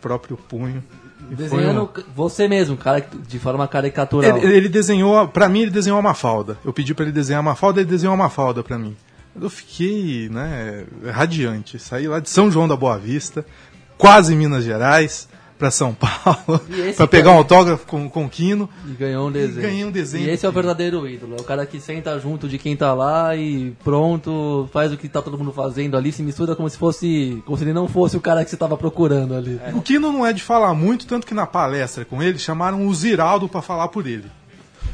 próprio 0.01 0.36
punho. 0.36 0.84
Desenhando 1.30 1.84
um... 1.84 2.03
você 2.16 2.47
mesmo, 2.47 2.76
cara, 2.76 3.07
de 3.28 3.38
forma 3.38 3.68
caricatural. 3.68 4.38
Ele, 4.39 4.55
ele 4.55 4.70
desenhou, 4.70 5.28
para 5.28 5.47
mim 5.47 5.62
ele 5.62 5.72
desenhou 5.72 5.99
uma 5.99 6.16
falda. 6.16 6.57
Eu 6.66 6.74
pedi 6.74 6.95
para 6.95 7.05
ele 7.05 7.12
desenhar 7.12 7.41
uma 7.41 7.55
falda, 7.55 7.82
ele 7.82 7.89
desenhou 7.89 8.16
uma 8.16 8.32
falda 8.32 8.64
para 8.64 8.80
mim. 8.80 8.97
Eu 9.40 9.50
fiquei, 9.50 10.30
né, 10.30 10.86
radiante. 11.12 11.80
Saí 11.80 12.08
lá 12.08 12.20
de 12.20 12.30
São 12.30 12.52
João 12.52 12.68
da 12.68 12.76
Boa 12.76 12.98
Vista, 12.98 13.46
quase 13.98 14.36
Minas 14.36 14.64
Gerais, 14.64 15.28
para 15.60 15.70
São 15.70 15.94
Paulo, 15.94 16.62
para 16.96 17.06
pegar 17.06 17.32
um 17.32 17.38
autógrafo 17.38 17.86
com, 17.86 18.10
com 18.10 18.26
o 18.26 18.30
Quino. 18.30 18.70
E 18.88 18.94
ganhou 18.94 19.28
um 19.28 19.32
desenho. 19.32 19.62
ganhei 19.62 19.86
um 19.86 19.92
desenho 19.92 20.28
E 20.28 20.30
esse 20.32 20.46
é 20.46 20.50
o 20.50 20.52
verdadeiro 20.54 21.06
ídolo. 21.06 21.36
É 21.38 21.42
o 21.42 21.44
cara 21.44 21.66
que 21.66 21.82
senta 21.82 22.18
junto 22.18 22.48
de 22.48 22.58
quem 22.58 22.78
tá 22.78 22.94
lá 22.94 23.36
e 23.36 23.72
pronto, 23.84 24.70
faz 24.72 24.94
o 24.94 24.98
que 24.98 25.10
tá 25.10 25.22
todo 25.22 25.38
mundo 25.38 25.52
fazendo 25.52 25.98
ali, 25.98 26.14
se 26.14 26.24
mistura 26.24 26.56
como 26.56 26.70
se 26.70 26.78
fosse. 26.78 27.44
como 27.46 27.58
se 27.58 27.66
ele 27.66 27.74
não 27.74 27.90
fosse 27.90 28.16
o 28.16 28.22
cara 28.22 28.44
que 28.44 28.50
você 28.50 28.58
tava 28.58 28.78
procurando 28.78 29.36
ali. 29.36 29.60
O 29.74 29.82
Kino 29.82 30.12
não 30.12 30.26
é 30.26 30.32
de 30.32 30.42
falar 30.42 30.74
muito, 30.74 31.06
tanto 31.06 31.28
que 31.28 31.34
na 31.34 31.46
palestra 31.46 32.06
com 32.06 32.24
ele 32.24 32.40
chamaram 32.40 32.88
o 32.88 32.96
Ziraldo 32.96 33.50
para 33.50 33.62
falar 33.62 33.90
por 33.90 34.08
ele. 34.08 34.32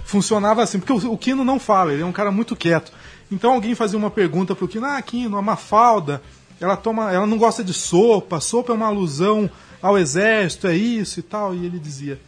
Funcionava 0.04 0.64
assim, 0.64 0.80
porque 0.80 0.94
o, 0.94 1.14
o 1.14 1.18
Kino 1.18 1.44
não 1.44 1.60
fala, 1.60 1.94
ele 1.94 2.02
é 2.02 2.06
um 2.06 2.12
cara 2.12 2.32
muito 2.32 2.56
quieto. 2.56 2.92
Então 3.32 3.54
alguém 3.54 3.74
fazia 3.76 3.98
uma 3.98 4.12
pergunta 4.12 4.56
pro 4.56 4.68
Kino, 4.68 4.86
ah, 4.86 5.02
Kino, 5.02 5.38
a 5.38 5.42
Mafalda, 5.42 6.22
ela 6.60 6.78
toma, 6.78 7.12
ela 7.12 7.26
não 7.26 7.38
gosta 7.38 7.64
de 7.64 7.74
sopa, 7.74 8.40
sopa 8.40 8.72
é 8.72 8.76
uma 8.76 8.88
alusão 8.88 9.50
ao 9.82 9.98
exército, 9.98 10.68
é 10.68 10.76
isso 10.76 11.20
e 11.20 11.24
tal, 11.24 11.54
e 11.54 11.66
ele 11.66 11.80
dizia, 11.80 12.20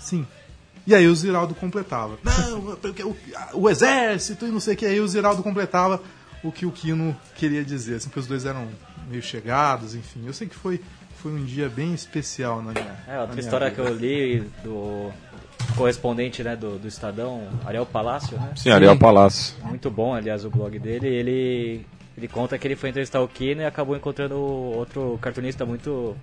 sim. 0.00 0.26
E 0.86 0.94
aí 0.94 1.06
o 1.08 1.14
Ziraldo 1.14 1.54
completava. 1.54 2.18
Não, 2.22 2.76
porque 2.76 3.02
o, 3.02 3.16
o 3.54 3.70
exército 3.70 4.46
e 4.46 4.50
não 4.50 4.60
sei 4.60 4.74
o 4.74 4.76
que, 4.76 4.86
aí 4.86 5.00
o 5.00 5.08
Ziraldo 5.08 5.42
completava 5.42 6.00
o 6.42 6.52
que 6.52 6.66
o 6.66 6.70
Kino 6.70 7.16
queria 7.36 7.64
dizer, 7.64 7.96
assim, 7.96 8.08
porque 8.08 8.20
os 8.20 8.26
dois 8.26 8.44
eram 8.44 8.68
meio 9.08 9.22
chegados, 9.22 9.94
enfim. 9.94 10.24
Eu 10.26 10.32
sei 10.34 10.46
que 10.46 10.54
foi, 10.54 10.80
foi 11.22 11.32
um 11.32 11.42
dia 11.44 11.68
bem 11.70 11.94
especial 11.94 12.62
na 12.62 12.72
minha, 12.72 12.96
É, 13.08 13.18
outra 13.18 13.34
minha 13.34 13.40
história 13.44 13.70
vida. 13.70 13.82
que 13.82 13.88
eu 13.88 13.96
li 13.96 14.40
do 14.62 15.10
correspondente 15.76 16.42
né, 16.42 16.54
do, 16.56 16.78
do 16.78 16.86
Estadão, 16.88 17.42
Ariel 17.64 17.86
Palácio, 17.86 18.36
né? 18.38 18.50
Sim, 18.56 18.70
Ariel 18.70 18.96
Palácio. 18.96 19.54
Muito 19.64 19.90
bom, 19.90 20.14
aliás, 20.14 20.44
o 20.44 20.50
blog 20.50 20.78
dele. 20.78 21.06
Ele, 21.08 21.86
ele 22.16 22.28
conta 22.28 22.56
que 22.58 22.66
ele 22.66 22.76
foi 22.76 22.90
entrevistar 22.90 23.20
o 23.20 23.28
Kino 23.28 23.62
e 23.62 23.64
acabou 23.64 23.96
encontrando 23.96 24.36
outro 24.36 25.18
cartunista 25.20 25.64
muito 25.66 26.16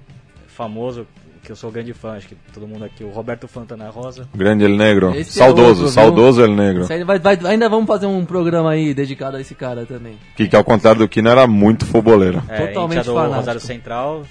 famoso, 0.48 1.06
que 1.44 1.52
eu 1.52 1.56
sou 1.56 1.72
grande 1.72 1.92
fã, 1.92 2.12
acho 2.18 2.28
que 2.28 2.36
todo 2.54 2.68
mundo 2.68 2.86
aqui, 2.86 3.04
o 3.04 3.10
Roberto 3.10 3.48
Fontana 3.48 3.90
Rosa. 3.90 4.28
Grande 4.36 4.64
El 4.64 4.76
Negro. 4.76 5.10
Esse 5.16 5.40
é 5.40 5.44
saudoso, 5.44 5.68
outro, 5.70 5.84
viu? 5.86 5.90
saudoso 5.90 6.42
El 6.44 6.56
Negro. 6.56 6.86
Vai- 7.06 7.20
vai- 7.20 7.40
ainda 7.46 7.68
vamos 7.68 7.88
fazer 7.88 8.06
um 8.06 8.24
programa 8.26 8.72
aí 8.72 8.94
dedicado 8.94 9.38
a 9.38 9.42
esse 9.42 9.56
cara 9.56 9.86
também. 9.86 10.18
Que, 10.36 10.48
que 10.48 10.56
ao 10.56 10.64
contrário 10.64 11.00
do 11.00 11.08
Kino 11.10 11.30
era 11.30 11.48
muito 11.48 11.86
fuboleiro. 11.86 12.44
É, 12.48 12.68
Totalmente 12.68 13.00
íntia 13.00 13.12
do 13.12 13.16
fanático. 13.16 13.40
Rosário 13.40 13.60
Central 13.62 14.24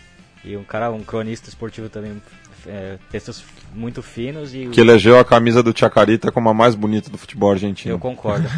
e 0.44 0.56
um 0.56 0.62
cara, 0.62 0.90
um 0.90 1.00
cronista 1.02 1.48
esportivo 1.48 1.88
também, 1.88 2.22
é, 2.66 2.98
textos 3.10 3.44
muito 3.74 4.02
finos 4.02 4.54
e 4.54 4.66
Que 4.66 4.80
elegeu 4.80 5.18
a 5.18 5.24
camisa 5.24 5.62
do 5.62 5.76
Chacarita 5.76 6.32
como 6.32 6.48
a 6.48 6.54
mais 6.54 6.74
bonita 6.74 7.10
do 7.10 7.18
futebol 7.18 7.50
argentino. 7.50 7.94
eu 7.94 7.98
concordo. 7.98 8.48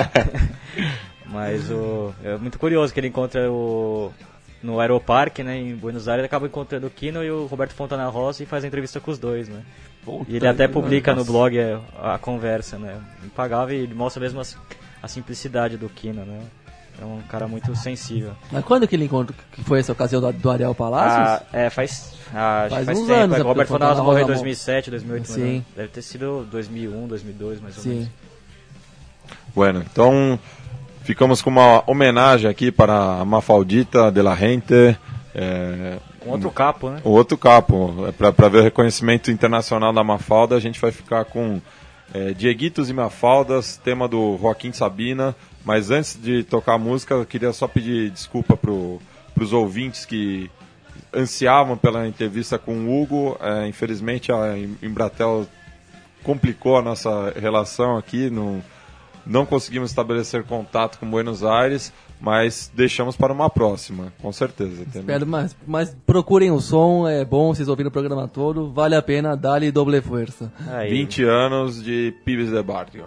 Mas 1.26 1.70
o, 1.70 2.12
é 2.24 2.36
muito 2.36 2.58
curioso 2.58 2.92
que 2.92 3.00
ele 3.00 3.08
encontra 3.08 3.50
o 3.50 4.12
no 4.62 4.78
Aeroparque, 4.78 5.42
né, 5.42 5.56
em 5.56 5.74
Buenos 5.74 6.06
Aires, 6.06 6.20
ele 6.20 6.26
acaba 6.26 6.46
encontrando 6.46 6.86
o 6.86 6.90
Kino 6.90 7.24
e 7.24 7.30
o 7.30 7.46
Roberto 7.46 7.72
Fontana 7.72 8.06
Rosa 8.08 8.42
e 8.42 8.46
faz 8.46 8.62
a 8.62 8.66
entrevista 8.66 9.00
com 9.00 9.10
os 9.10 9.18
dois, 9.18 9.48
né? 9.48 9.62
E 10.28 10.36
ele 10.36 10.46
até 10.46 10.68
publica 10.68 11.14
no 11.14 11.24
blog 11.24 11.58
a, 11.58 12.14
a 12.14 12.18
conversa, 12.18 12.78
né? 12.78 13.00
Impagável 13.24 13.76
e 13.76 13.80
ele 13.82 13.94
mostra 13.94 14.20
mesmo 14.20 14.40
a, 14.40 14.44
a 15.02 15.08
simplicidade 15.08 15.76
do 15.76 15.88
Kino, 15.88 16.24
né? 16.24 16.40
É 17.00 17.04
um 17.04 17.20
cara 17.28 17.48
muito 17.48 17.74
sensível. 17.76 18.32
Mas 18.52 18.62
quando 18.64 18.86
que 18.86 18.94
ele 18.94 19.06
encontrou? 19.06 19.36
Que 19.52 19.64
foi 19.64 19.78
essa 19.80 19.92
ocasião 19.92 20.20
do, 20.20 20.30
do 20.32 20.50
Ariel 20.50 20.72
Ah, 20.72 20.74
Palácios? 20.74 21.48
é, 21.52 21.70
faz, 21.70 22.12
ah, 22.34 22.66
Faz 22.68 22.84
faz 22.84 22.98
uns 22.98 23.06
tempo. 23.06 23.18
anos, 23.20 23.34
é, 23.36 23.38
né, 23.38 23.44
o 23.44 23.48
Roberto 23.48 23.70
Rosa 23.70 24.02
morreu 24.02 24.18
em 24.18 24.22
Fontana 24.22 24.26
2007, 24.26 24.90
2008, 24.90 25.26
Sim. 25.32 25.64
Deve 25.74 25.88
ter 25.88 26.02
sido 26.02 26.46
2001, 26.50 27.06
2002, 27.08 27.60
mais 27.60 27.78
ou 27.78 27.84
menos. 27.84 28.04
Sim. 28.04 28.12
Bueno, 29.54 29.84
então 29.90 30.38
ficamos 31.02 31.40
com 31.42 31.50
uma 31.50 31.82
homenagem 31.86 32.50
aqui 32.50 32.70
para 32.70 33.20
a 33.20 33.24
Mafaldita 33.24 34.10
de 34.12 34.20
la 34.22 34.34
Gente. 34.36 34.96
É, 35.34 35.96
Um 36.26 36.32
outro 36.32 36.50
capo, 36.50 36.90
né? 36.90 37.00
o 37.04 37.10
outro 37.10 37.38
capo, 37.38 37.94
para 38.36 38.48
ver 38.48 38.58
o 38.58 38.62
reconhecimento 38.62 39.30
internacional 39.30 39.92
da 39.92 40.04
Mafalda, 40.04 40.54
a 40.56 40.60
gente 40.60 40.80
vai 40.80 40.90
ficar 40.92 41.24
com 41.24 41.60
é, 42.12 42.32
Dieguitos 42.32 42.90
e 42.90 42.92
Mafaldas, 42.92 43.76
tema 43.82 44.06
do 44.06 44.36
Joaquim 44.40 44.72
Sabina. 44.72 45.34
Mas 45.64 45.90
antes 45.90 46.18
de 46.20 46.42
tocar 46.42 46.74
a 46.74 46.78
música, 46.78 47.14
eu 47.14 47.26
queria 47.26 47.52
só 47.52 47.68
pedir 47.68 48.10
desculpa 48.10 48.56
para 48.56 48.72
os 48.72 49.52
ouvintes 49.52 50.04
que 50.06 50.50
ansiavam 51.14 51.76
pela 51.76 52.06
entrevista 52.08 52.58
com 52.58 52.72
o 52.86 53.02
Hugo. 53.02 53.36
É, 53.40 53.66
infelizmente, 53.68 54.32
a 54.32 54.56
Em- 54.56 54.76
Embratel 54.82 55.46
complicou 56.22 56.76
a 56.76 56.82
nossa 56.82 57.32
relação 57.38 57.96
aqui, 57.96 58.30
não, 58.30 58.62
não 59.26 59.44
conseguimos 59.46 59.90
estabelecer 59.90 60.44
contato 60.44 60.98
com 60.98 61.08
Buenos 61.10 61.42
Aires, 61.44 61.92
mas 62.20 62.70
deixamos 62.74 63.16
para 63.16 63.32
uma 63.32 63.48
próxima, 63.48 64.12
com 64.20 64.30
certeza. 64.32 64.82
Espero, 64.94 65.26
mas, 65.26 65.56
mas 65.66 65.96
procurem 66.06 66.50
o 66.50 66.60
som, 66.60 67.08
é 67.08 67.24
bom, 67.24 67.54
vocês 67.54 67.68
ouviram 67.68 67.88
o 67.88 67.92
programa 67.92 68.28
todo, 68.28 68.70
vale 68.70 68.94
a 68.94 69.00
pena, 69.02 69.34
dá-lhe 69.36 69.70
doble 69.72 70.00
força. 70.02 70.52
Aí, 70.68 70.90
20 70.90 71.22
anos 71.24 71.82
de 71.82 72.14
Pibes 72.24 72.50
de 72.50 72.62
Barrio. 72.62 73.04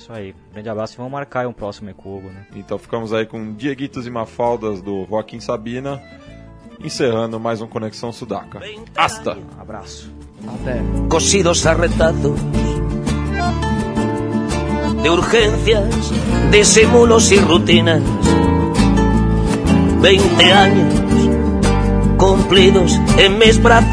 Isso 0.00 0.10
aí. 0.14 0.34
Grande 0.50 0.68
abraço 0.70 0.94
e 0.94 0.96
vamos 0.96 1.12
marcar 1.12 1.40
aí 1.40 1.46
um 1.46 1.52
próximo 1.52 1.90
Ecubo, 1.90 2.28
né? 2.28 2.46
Então 2.56 2.78
ficamos 2.78 3.12
aí 3.12 3.26
com 3.26 3.52
Dieguitos 3.52 4.06
e 4.06 4.10
Mafaldas 4.10 4.80
do 4.80 5.04
Joaquim 5.04 5.40
Sabina, 5.40 6.02
encerrando 6.82 7.38
mais 7.38 7.60
um 7.60 7.66
Conexão 7.66 8.10
Sudaca. 8.10 8.60
Hasta! 8.96 9.36
Um 9.36 9.60
abraço. 9.60 10.10
Até. 10.48 10.80
cosidos 11.10 11.66
a 11.66 11.74
retazos 11.74 12.40
de 15.02 15.10
urgencias, 15.10 16.10
disimulos 16.50 17.30
y 17.30 17.36
rutinas. 17.36 18.02
Veinte 20.00 20.50
años 20.50 20.94
cumplidos 22.16 22.98
en 23.18 23.38
mis 23.38 23.62
brazos, 23.62 23.90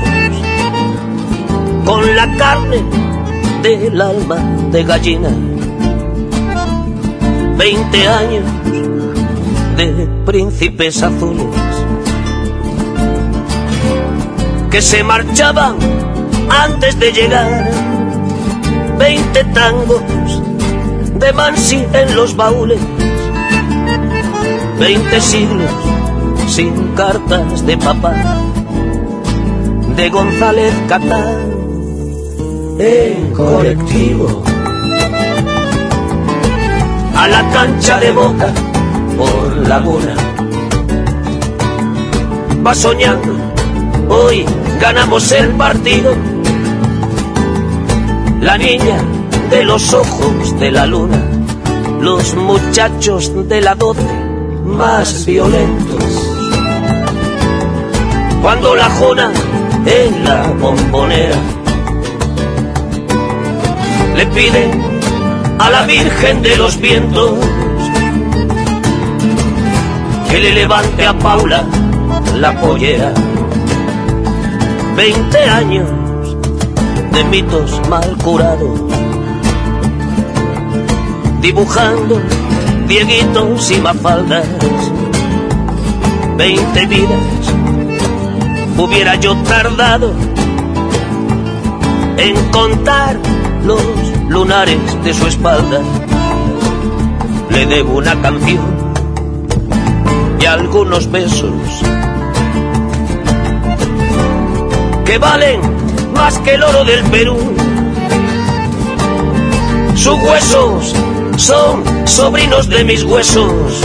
con 1.83 2.15
la 2.15 2.33
carne 2.37 2.81
del 3.61 4.01
alma 4.01 4.37
de 4.71 4.83
gallina. 4.85 5.56
Veinte 7.57 8.07
años 8.07 8.45
de 9.77 10.07
príncipes 10.25 11.01
azules 11.01 11.45
que 14.69 14.81
se 14.81 15.03
marchaban 15.03 15.75
antes 16.49 16.99
de 16.99 17.11
llegar. 17.11 17.71
Veinte 18.99 19.43
tangos 19.53 20.01
de 21.15 21.33
Mansi 21.33 21.85
en 21.93 22.15
los 22.15 22.35
baúles. 22.35 22.79
Veinte 24.79 25.19
siglos 25.19 25.71
sin 26.47 26.73
cartas 26.95 27.65
de 27.65 27.77
papá. 27.77 28.13
De 29.95 30.09
González 30.09 30.73
Catán 30.87 31.47
en 32.79 33.33
colectivo. 33.33 34.43
La 37.29 37.49
cancha 37.51 37.99
de 37.99 38.11
boca 38.11 38.53
por 39.17 39.67
laguna. 39.67 40.15
Va 42.65 42.73
soñando 42.73 43.47
Hoy 44.09 44.45
ganamos 44.79 45.31
el 45.33 45.49
partido. 45.49 46.15
La 48.39 48.57
niña 48.57 49.03
de 49.49 49.63
los 49.65 49.93
ojos 49.93 50.57
de 50.59 50.71
la 50.71 50.85
luna, 50.85 51.21
los 51.99 52.35
muchachos 52.35 53.31
de 53.49 53.61
la 53.61 53.75
doce 53.75 54.01
más 54.63 55.25
violentos. 55.25 56.03
Cuando 58.41 58.75
la 58.75 58.89
jona 58.91 59.29
en 59.85 60.23
la 60.23 60.47
bombonera 60.59 61.35
le 64.15 64.25
pide 64.27 64.86
a 65.59 65.69
la 65.69 65.85
Virgen 65.85 66.41
de 66.41 66.55
los 66.55 66.79
Vientos 66.79 67.33
que 70.29 70.39
le 70.39 70.53
levante 70.53 71.05
a 71.05 71.17
Paula 71.17 71.63
la 72.35 72.59
pollera. 72.59 73.13
Veinte 74.95 75.43
años 75.43 75.89
de 77.11 77.23
mitos 77.25 77.81
mal 77.89 78.17
curados, 78.23 78.81
dibujando 81.41 82.21
dieguitos 82.87 83.71
y 83.71 83.77
mafaldas. 83.77 84.47
Veinte 86.37 86.85
vidas 86.85 87.53
hubiera 88.77 89.15
yo 89.15 89.35
tardado 89.37 90.13
en 92.17 92.35
contar 92.51 93.17
los 93.65 94.06
lunares 94.29 94.79
de 95.03 95.13
su 95.13 95.27
espalda. 95.27 95.81
Le 97.49 97.65
debo 97.65 97.97
una 97.97 98.19
canción 98.21 98.65
y 100.39 100.45
algunos 100.45 101.09
besos 101.09 101.51
que 105.05 105.17
valen 105.17 105.61
más 106.13 106.37
que 106.39 106.55
el 106.55 106.63
oro 106.63 106.83
del 106.83 107.03
Perú. 107.05 107.37
Sus 109.95 110.21
huesos 110.21 110.93
son 111.37 111.83
sobrinos 112.05 112.69
de 112.69 112.83
mis 112.83 113.03
huesos. 113.03 113.81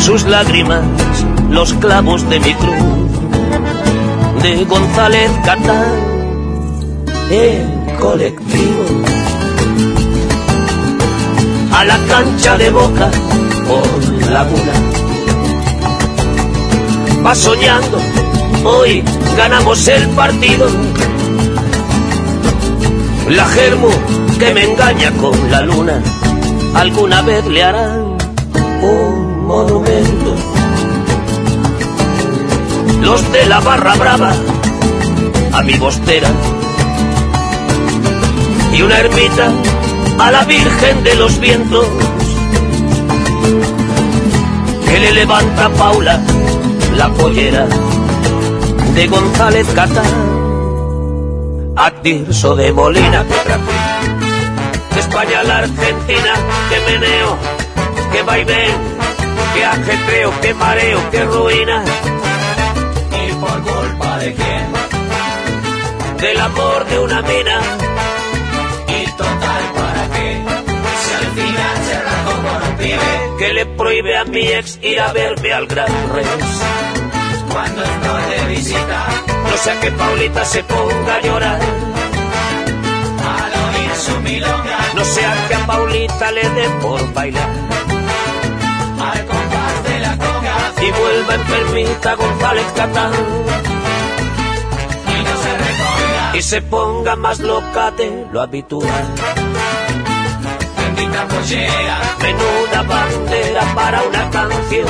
Sus 0.00 0.24
lágrimas, 0.24 0.84
los 1.50 1.72
clavos 1.74 2.28
de 2.28 2.40
mi 2.40 2.54
cruz, 2.54 2.74
de 4.42 4.64
González 4.64 5.30
Catán, 5.44 5.84
el 7.30 7.83
colectivo. 8.04 8.84
A 11.72 11.84
la 11.84 11.98
cancha 12.06 12.56
de 12.58 12.70
boca 12.70 13.10
por 13.68 14.30
laguna. 14.30 14.74
Va 17.24 17.34
soñando, 17.34 17.98
hoy 18.64 19.02
ganamos 19.38 19.88
el 19.88 20.06
partido. 20.10 20.66
La 23.30 23.46
germo 23.46 23.88
que 24.38 24.52
me 24.52 24.64
engaña 24.70 25.10
con 25.22 25.36
la 25.50 25.62
luna, 25.62 26.02
alguna 26.74 27.22
vez 27.22 27.46
le 27.46 27.62
harán 27.64 28.18
un 28.82 29.46
monumento. 29.46 30.30
Los 33.00 33.32
de 33.32 33.46
la 33.46 33.60
barra 33.60 33.94
brava, 33.94 34.32
a 35.52 35.62
mi 35.62 35.74
bostera, 35.78 36.28
y 38.74 38.82
una 38.82 38.98
ermita 38.98 39.52
a 40.18 40.30
la 40.30 40.44
Virgen 40.44 41.04
de 41.04 41.14
los 41.14 41.38
Vientos, 41.38 41.86
que 44.88 45.00
le 45.00 45.12
levanta 45.12 45.68
Paula 45.70 46.20
la 46.96 47.08
pollera 47.10 47.66
de 48.94 49.06
González 49.06 49.66
Catán 49.74 50.34
a 51.76 51.90
Tirso 52.02 52.54
de 52.54 52.72
Molina 52.72 53.24
que 53.24 53.34
traje. 53.34 53.62
De 54.94 55.00
España 55.00 55.40
a 55.40 55.44
la 55.44 55.58
Argentina, 55.58 56.34
que 56.68 56.92
meneo, 56.92 57.36
que 58.12 58.22
vaivén, 58.22 58.74
que 59.54 59.64
ajetreo, 59.64 60.40
que 60.40 60.54
mareo, 60.54 61.10
que 61.10 61.24
ruina. 61.24 61.84
¿Y 63.10 63.32
por 63.34 63.60
culpa 63.62 64.18
de 64.18 64.34
quién? 64.34 64.66
Del 66.18 66.40
amor 66.40 66.86
de 66.86 66.98
una 67.00 67.22
mina. 67.22 67.93
Que 73.44 73.52
le 73.52 73.66
prohíbe 73.66 74.16
a 74.16 74.24
mi 74.24 74.40
ex 74.40 74.78
ir 74.80 74.98
a 74.98 75.12
verme 75.12 75.52
al 75.52 75.66
Gran 75.66 75.92
Rex. 76.14 76.28
Cuando 77.52 77.82
estoy 77.82 78.22
de 78.32 78.54
visita, 78.54 79.06
no 79.50 79.56
sea 79.58 79.80
que 79.80 79.90
Paulita 79.90 80.44
se 80.46 80.64
ponga 80.64 81.16
a 81.16 81.20
llorar. 81.20 81.60
Al 83.36 83.52
oír 83.66 83.94
su 83.96 84.18
milonga, 84.20 84.78
no 84.94 85.04
sea 85.04 85.46
que 85.46 85.54
a 85.56 85.66
Paulita 85.66 86.32
le 86.32 86.48
dé 86.48 86.68
por 86.80 87.12
bailar. 87.12 87.50
Al 89.10 89.26
compás 89.26 89.76
de 89.88 90.00
la 90.00 90.16
conga, 90.16 90.56
y 90.80 90.90
vuelva 91.00 91.34
enfermita 91.34 92.14
González 92.14 92.66
Catán. 92.74 93.12
Y 95.12 95.22
no 95.22 95.34
se 95.44 95.52
reponga, 95.66 96.36
y 96.38 96.42
se 96.42 96.62
ponga 96.62 97.16
más 97.16 97.40
loca 97.40 97.90
de 97.90 98.26
lo 98.32 98.40
habitual. 98.40 99.43
Bendita 101.04 101.28
pollera, 101.28 101.98
menuda 102.22 102.82
bandera 102.82 103.74
para 103.74 104.02
una 104.04 104.30
canción. 104.30 104.88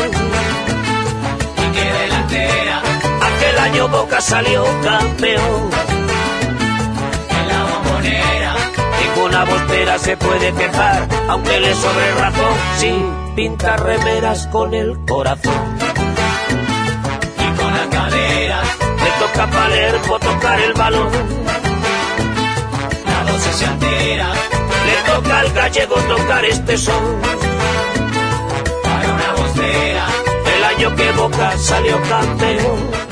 Y 1.59 1.73
que 1.75 1.93
delantera, 1.93 2.83
aquel 3.21 3.59
año 3.59 3.89
Boca 3.89 4.21
salió 4.21 4.65
campeón. 4.85 5.71
En 7.31 7.49
la 7.49 7.65
bombonera, 7.65 8.55
ninguna 9.03 9.45
bostera 9.45 9.99
se 9.99 10.17
puede 10.17 10.53
quejar, 10.53 11.09
aunque 11.29 11.59
le 11.59 11.75
sobre 11.75 12.15
razón, 12.15 12.55
sí, 12.79 12.95
pinta 13.35 13.77
remeras 13.77 14.47
con 14.53 14.73
el 14.73 14.97
corazón. 15.07 15.79
Y 17.41 17.59
con 17.59 17.73
las 17.75 17.87
caderas, 17.89 18.69
le 19.03 19.11
toca 19.19 19.43
a 19.43 19.51
Palermo 19.51 20.19
tocar 20.21 20.61
el 20.61 20.75
balón. 20.75 21.11
La 23.05 23.33
doce 23.33 23.53
se 23.53 23.67
altera, 23.67 24.33
toca 25.15 25.41
al 25.41 25.53
gallego 25.53 25.95
tocar 25.95 26.45
este 26.45 26.77
son. 26.77 27.21
Para 28.83 29.15
una 29.15 29.33
bostera, 29.37 30.07
el 30.57 30.65
año 30.65 30.97
que 30.97 31.11
Boca 31.13 31.57
salió 31.57 32.01
campeón. 32.09 33.04